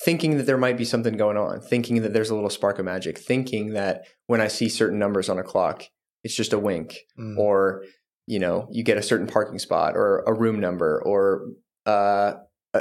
[0.04, 2.86] thinking that there might be something going on, thinking that there's a little spark of
[2.86, 5.84] magic, thinking that when I see certain numbers on a clock,
[6.24, 7.38] it's just a wink, Mm.
[7.38, 7.84] or
[8.26, 11.46] you know, you get a certain parking spot or a room number, or
[11.86, 12.36] uh,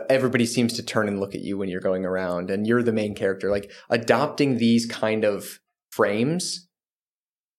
[0.09, 2.93] everybody seems to turn and look at you when you're going around, and you're the
[2.93, 3.51] main character.
[3.51, 5.59] Like adopting these kind of
[5.91, 6.69] frames,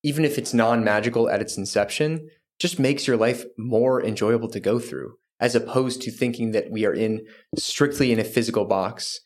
[0.02, 4.80] even if it's non-magical at its inception, just makes your life more enjoyable to go
[4.80, 7.26] through, as opposed to thinking that we are in
[7.58, 9.20] strictly in a physical box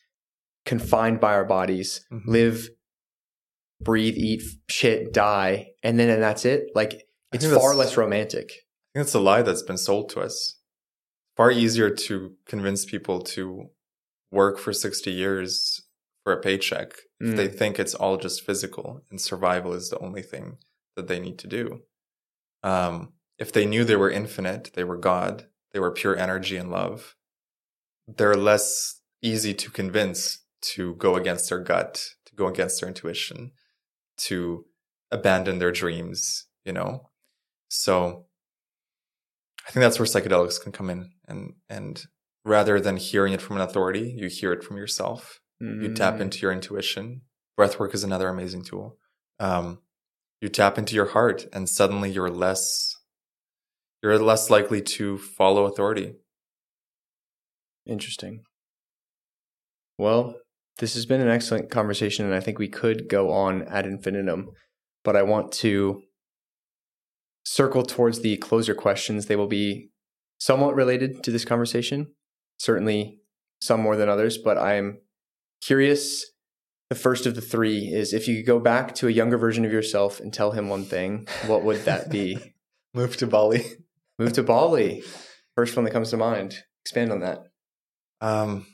[0.65, 2.27] confined by our bodies, Mhm.
[2.27, 2.69] live,
[3.79, 6.69] breathe, eat, shit, die, and then and that's it.
[6.75, 8.49] Like it's far less romantic.
[8.51, 10.55] I think that's a lie that's been sold to us.
[11.35, 13.69] Far easier to convince people to
[14.31, 15.83] work for 60 years
[16.23, 17.37] for a paycheck if Mm.
[17.37, 20.57] they think it's all just physical and survival is the only thing
[20.95, 21.83] that they need to do.
[22.63, 26.71] Um, if they knew they were infinite, they were God, they were pure energy and
[26.71, 27.15] love,
[28.07, 33.51] they're less easy to convince to go against their gut, to go against their intuition,
[34.17, 34.65] to
[35.11, 37.09] abandon their dreams, you know?
[37.69, 38.25] So
[39.67, 42.05] I think that's where psychedelics can come in and and
[42.45, 45.41] rather than hearing it from an authority, you hear it from yourself.
[45.59, 46.21] You tap Mm.
[46.21, 47.23] into your intuition.
[47.59, 48.97] Breathwork is another amazing tool.
[49.39, 49.81] Um,
[50.39, 52.95] you tap into your heart, and suddenly you're less
[54.01, 56.13] you're less likely to follow authority.
[57.85, 58.41] Interesting.
[59.97, 60.35] Well,
[60.79, 64.49] this has been an excellent conversation, and I think we could go on ad infinitum,
[65.03, 66.03] but I want to
[67.43, 69.25] circle towards the closer questions.
[69.25, 69.89] They will be
[70.39, 72.13] somewhat related to this conversation,
[72.59, 73.19] certainly
[73.61, 74.99] some more than others, but I'm
[75.61, 76.25] curious.
[76.89, 79.65] The first of the three is if you could go back to a younger version
[79.65, 82.53] of yourself and tell him one thing, what would that be?
[82.93, 83.65] Move to Bali.
[84.19, 85.03] Move to Bali.
[85.55, 86.63] First one that comes to mind.
[86.83, 87.43] Expand on that.
[88.21, 88.65] Um,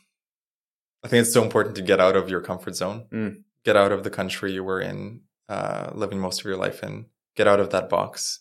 [1.04, 3.44] I think it's so important to get out of your comfort zone, Mm.
[3.66, 7.08] get out of the country you were in, uh, living most of your life in,
[7.36, 8.40] get out of that box.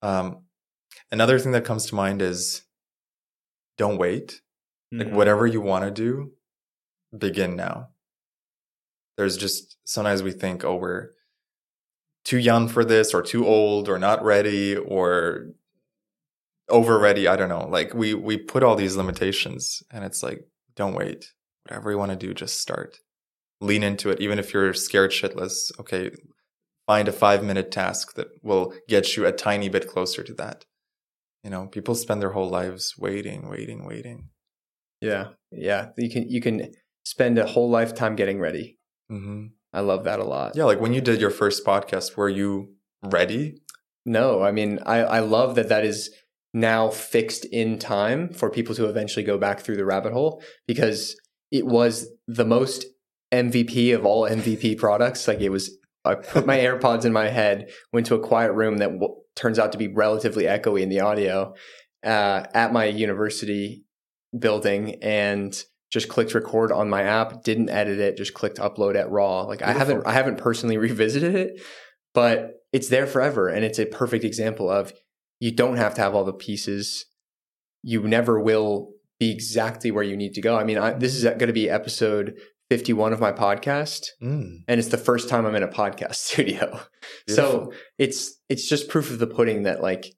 [0.00, 0.46] Um,
[1.10, 2.62] another thing that comes to mind is
[3.76, 4.40] don't wait.
[4.90, 5.12] Like Mhm.
[5.14, 6.36] whatever you want to do,
[7.16, 7.90] begin now.
[9.16, 11.10] There's just sometimes we think, oh, we're
[12.24, 15.48] too young for this, or too old, or not ready, or
[16.68, 17.28] over ready.
[17.28, 17.66] I don't know.
[17.68, 20.40] Like we we put all these limitations, and it's like,
[20.76, 21.32] don't wait.
[21.64, 22.98] Whatever you want to do, just start.
[23.60, 25.70] Lean into it, even if you're scared shitless.
[25.78, 26.10] Okay,
[26.86, 30.64] find a five minute task that will get you a tiny bit closer to that.
[31.44, 34.28] You know, people spend their whole lives waiting, waiting, waiting.
[35.00, 35.88] Yeah, yeah.
[35.96, 36.72] You can you can
[37.04, 38.78] spend a whole lifetime getting ready.
[39.08, 40.52] hmm I love that a lot.
[40.54, 43.62] Yeah, like when you did your first podcast, were you ready?
[44.04, 46.10] No, I mean I I love that that is
[46.54, 51.16] now fixed in time for people to eventually go back through the rabbit hole because
[51.50, 52.84] it was the most
[53.32, 55.26] MVP of all MVP products.
[55.26, 58.78] Like it was I put my AirPods in my head, went to a quiet room
[58.78, 61.54] that w- turns out to be relatively echoey in the audio
[62.04, 63.84] uh, at my university
[64.38, 69.10] building and just clicked record on my app didn't edit it just clicked upload at
[69.10, 71.60] raw like i haven't i haven't personally revisited it
[72.14, 74.92] but it's there forever and it's a perfect example of
[75.42, 77.04] you don't have to have all the pieces.
[77.82, 80.56] You never will be exactly where you need to go.
[80.56, 82.34] I mean I, this is going to be episode
[82.70, 86.80] 51 of my podcast Mm, and it's the first time i'm in a podcast studio.
[87.26, 87.62] Beautiful.
[87.62, 90.14] so it's it's just proof of the pudding that like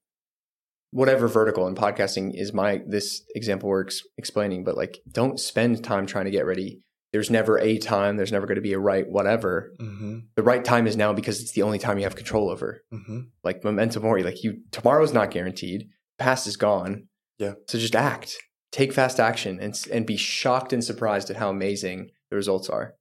[0.91, 5.83] whatever vertical in podcasting is my this example we're ex- explaining but like don't spend
[5.83, 6.83] time trying to get ready
[7.15, 9.73] there's never a time there's never going to be a right whatever.
[9.79, 12.83] Hmm the right time is now because it's the only time you have control over.
[12.91, 15.89] Hmm like memento mori like you tomorrow's not guaranteed.
[16.19, 17.07] Past is gone.
[17.39, 17.55] Yeah.
[17.69, 18.37] so just act.
[18.73, 22.95] Take fast action and and be shocked and surprised at how amazing the results are.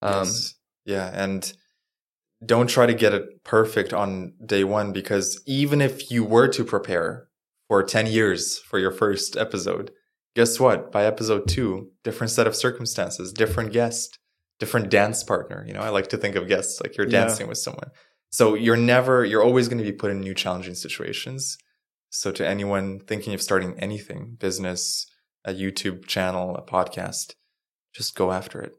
[0.00, 0.54] Um yes.
[0.84, 1.52] Yeah, and
[2.46, 6.64] don't try to get it perfect on day one because even if you were to
[6.64, 7.26] prepare
[7.68, 9.90] for 10 years for your first episode,
[10.34, 10.90] guess what?
[10.92, 14.18] By episode two, different set of circumstances, different guest,
[14.58, 15.64] different dance partner.
[15.66, 17.20] You know, I like to think of guests like you're Yeah.
[17.26, 17.90] dancing with someone.
[18.30, 21.58] So you're never, you're always going to be put in new challenging situations.
[22.10, 25.06] So to anyone thinking of starting anything, business,
[25.44, 27.34] a YouTube channel, a podcast,
[27.94, 28.72] just go after it.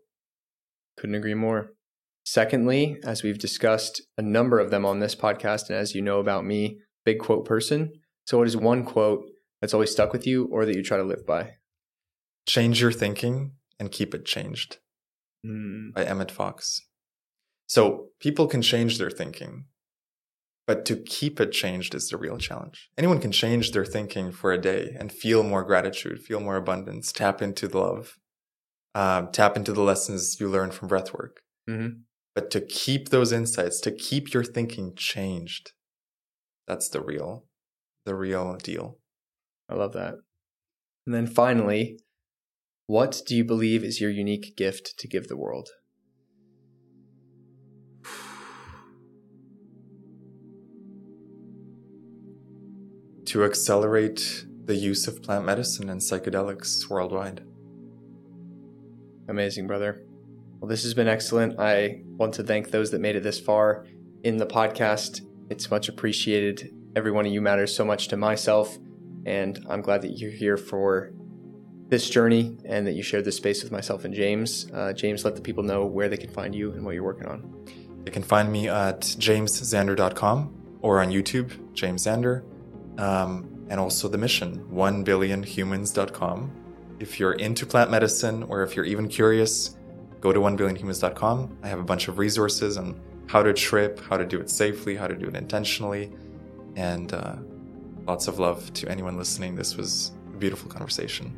[0.98, 1.72] Couldn't agree more.
[2.26, 6.20] Secondly, as we've discussed a number of them on this podcast, and as you know
[6.20, 7.92] about me, big quote person.
[8.26, 9.26] So, what is one quote
[9.64, 11.52] that's always stuck with you or that you try to live by?
[12.46, 14.80] Change your thinking and keep it changed.
[15.48, 16.82] Mm, by Emmett Fox.
[17.66, 19.68] So people can change their thinking,
[20.68, 22.90] But to keep it changed is the real challenge.
[22.98, 27.14] Anyone can change their thinking for a day and feel more gratitude, feel more abundance,
[27.14, 28.18] tap into the love,
[28.94, 31.38] um, tap into the lessons you learn from breathwork.
[31.70, 32.00] Mm-hmm.
[32.36, 35.72] But to keep those insights, to keep your thinking changed,
[36.68, 37.46] that's the real,
[38.06, 39.00] the real deal.
[39.70, 40.16] I love that.
[41.06, 42.00] And then finally,
[42.88, 45.70] what do you believe is your unique gift to give the world?
[53.26, 57.44] to accelerate the use of plant medicine and psychedelics worldwide.
[59.28, 60.04] Amazing, brother.
[60.60, 61.60] Well, this has been excellent.
[61.60, 63.86] I want to thank those that made it this far
[64.24, 65.22] in the podcast.
[65.50, 66.74] It's much appreciated.
[66.96, 68.78] Every one of you matters so much to myself,
[69.26, 71.12] and I'm glad that you're here for
[71.90, 74.68] this journey and that you shared this space with myself and James.
[74.74, 77.28] Uh, James, let the people know where they can find you and what you're working
[77.28, 77.68] on.
[78.04, 82.44] They can find me at jamesxander.com or on YouTube, James Xander
[82.98, 86.52] um, and also the mission, 1billionhumans.com.
[87.00, 89.78] If you're into plant medicine or if you're even curious,
[90.22, 91.58] go to 1billionhumans.com.
[91.64, 94.96] I have a bunch of resources on how to trip, how to do it safely,
[94.96, 96.12] how to do it intentionally,
[96.76, 97.38] and uh,
[98.06, 99.56] lots of love to anyone listening.
[99.56, 101.38] This was a beautiful conversation.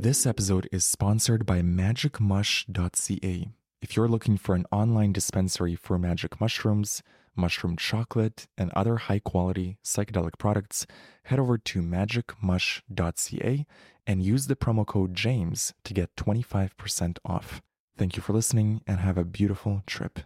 [0.00, 3.48] This episode is sponsored by magicmush.ca.
[3.80, 7.02] If you're looking for an online dispensary for magic mushrooms,
[7.34, 10.86] mushroom chocolate, and other high quality psychedelic products,
[11.24, 13.66] head over to magicmush.ca
[14.08, 17.60] and use the promo code JAMES to get 25% off.
[17.98, 20.20] Thank you for listening and have a beautiful trip.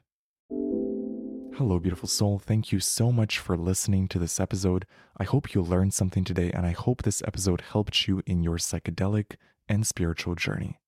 [1.57, 2.39] Hello, beautiful soul.
[2.39, 4.87] Thank you so much for listening to this episode.
[5.19, 8.57] I hope you learned something today, and I hope this episode helped you in your
[8.57, 9.35] psychedelic
[9.69, 10.79] and spiritual journey.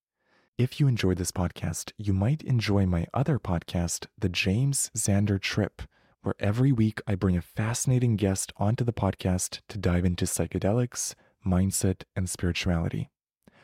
[0.56, 5.82] If you enjoyed this podcast, you might enjoy my other podcast, The James Xander Trip,
[6.22, 11.14] where every week I bring a fascinating guest onto the podcast to dive into psychedelics,
[11.44, 13.10] mindset, and spirituality.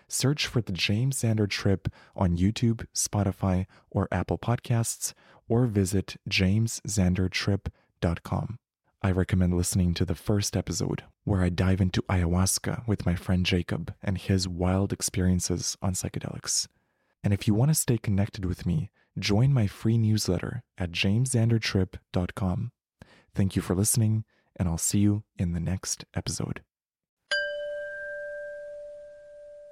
[0.08, 5.14] Search for The James Xander Trip on YouTube, Spotify, or Apple Podcasts,
[5.48, 8.58] or visit jamesxandertrip.com.
[9.02, 13.46] I recommend listening to the first episode, where I dive into ayahuasca with my friend
[13.46, 16.66] Jacob and his wild experiences on psychedelics.
[17.22, 22.72] And if you want to stay connected with me, join my free newsletter at jamesxandertrip.com.
[23.34, 24.24] Thank you for listening,
[24.56, 26.60] and I'll see you in the next episode.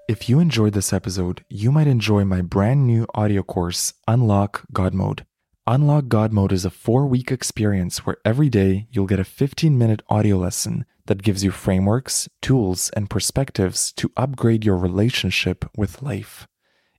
[0.09, 4.95] If you enjoyed this episode, you might enjoy my brand new audio course, Unlock God
[4.95, 5.27] Mode.
[5.67, 9.77] Unlock God Mode is a four week experience where every day you'll get a 15
[9.77, 16.01] minute audio lesson that gives you frameworks, tools, and perspectives to upgrade your relationship with
[16.01, 16.49] life.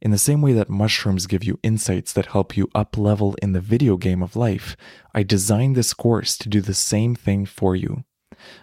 [0.03, 3.53] In the same way that mushrooms give you insights that help you up level in
[3.53, 4.77] the video game of life,
[5.15, 8.03] I designed this course to do the same thing for you.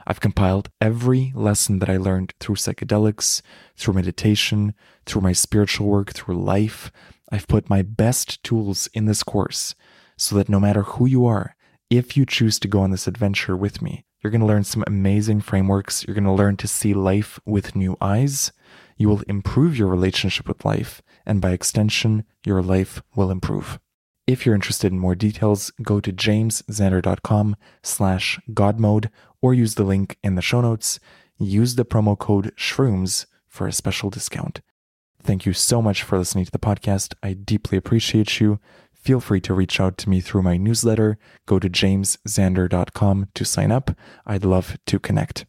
[0.07, 3.43] I've compiled every lesson that I learned through psychedelics,
[3.77, 4.75] through meditation,
[5.05, 6.91] through my spiritual work, through life.
[7.31, 9.75] I've put my best tools in this course
[10.17, 11.57] so that no matter who you are,
[11.91, 14.83] if you choose to go on this adventure with me, you're going to learn some
[14.87, 16.05] amazing frameworks.
[16.05, 18.53] You're going to learn to see life with new eyes.
[18.97, 23.79] You will improve your relationship with life, and by extension, your life will improve.
[24.27, 30.19] If you're interested in more details, go to jamesxander.com slash godmode or use the link
[30.23, 30.99] in the show notes.
[31.39, 34.61] Use the promo code SHROOMS for a special discount.
[35.23, 37.15] Thank you so much for listening to the podcast.
[37.23, 38.59] I deeply appreciate you
[39.07, 41.17] feel free to reach out to me through my newsletter.
[41.47, 43.93] Go to jamesxander.com to sign up.
[44.27, 45.47] I'd love to connect.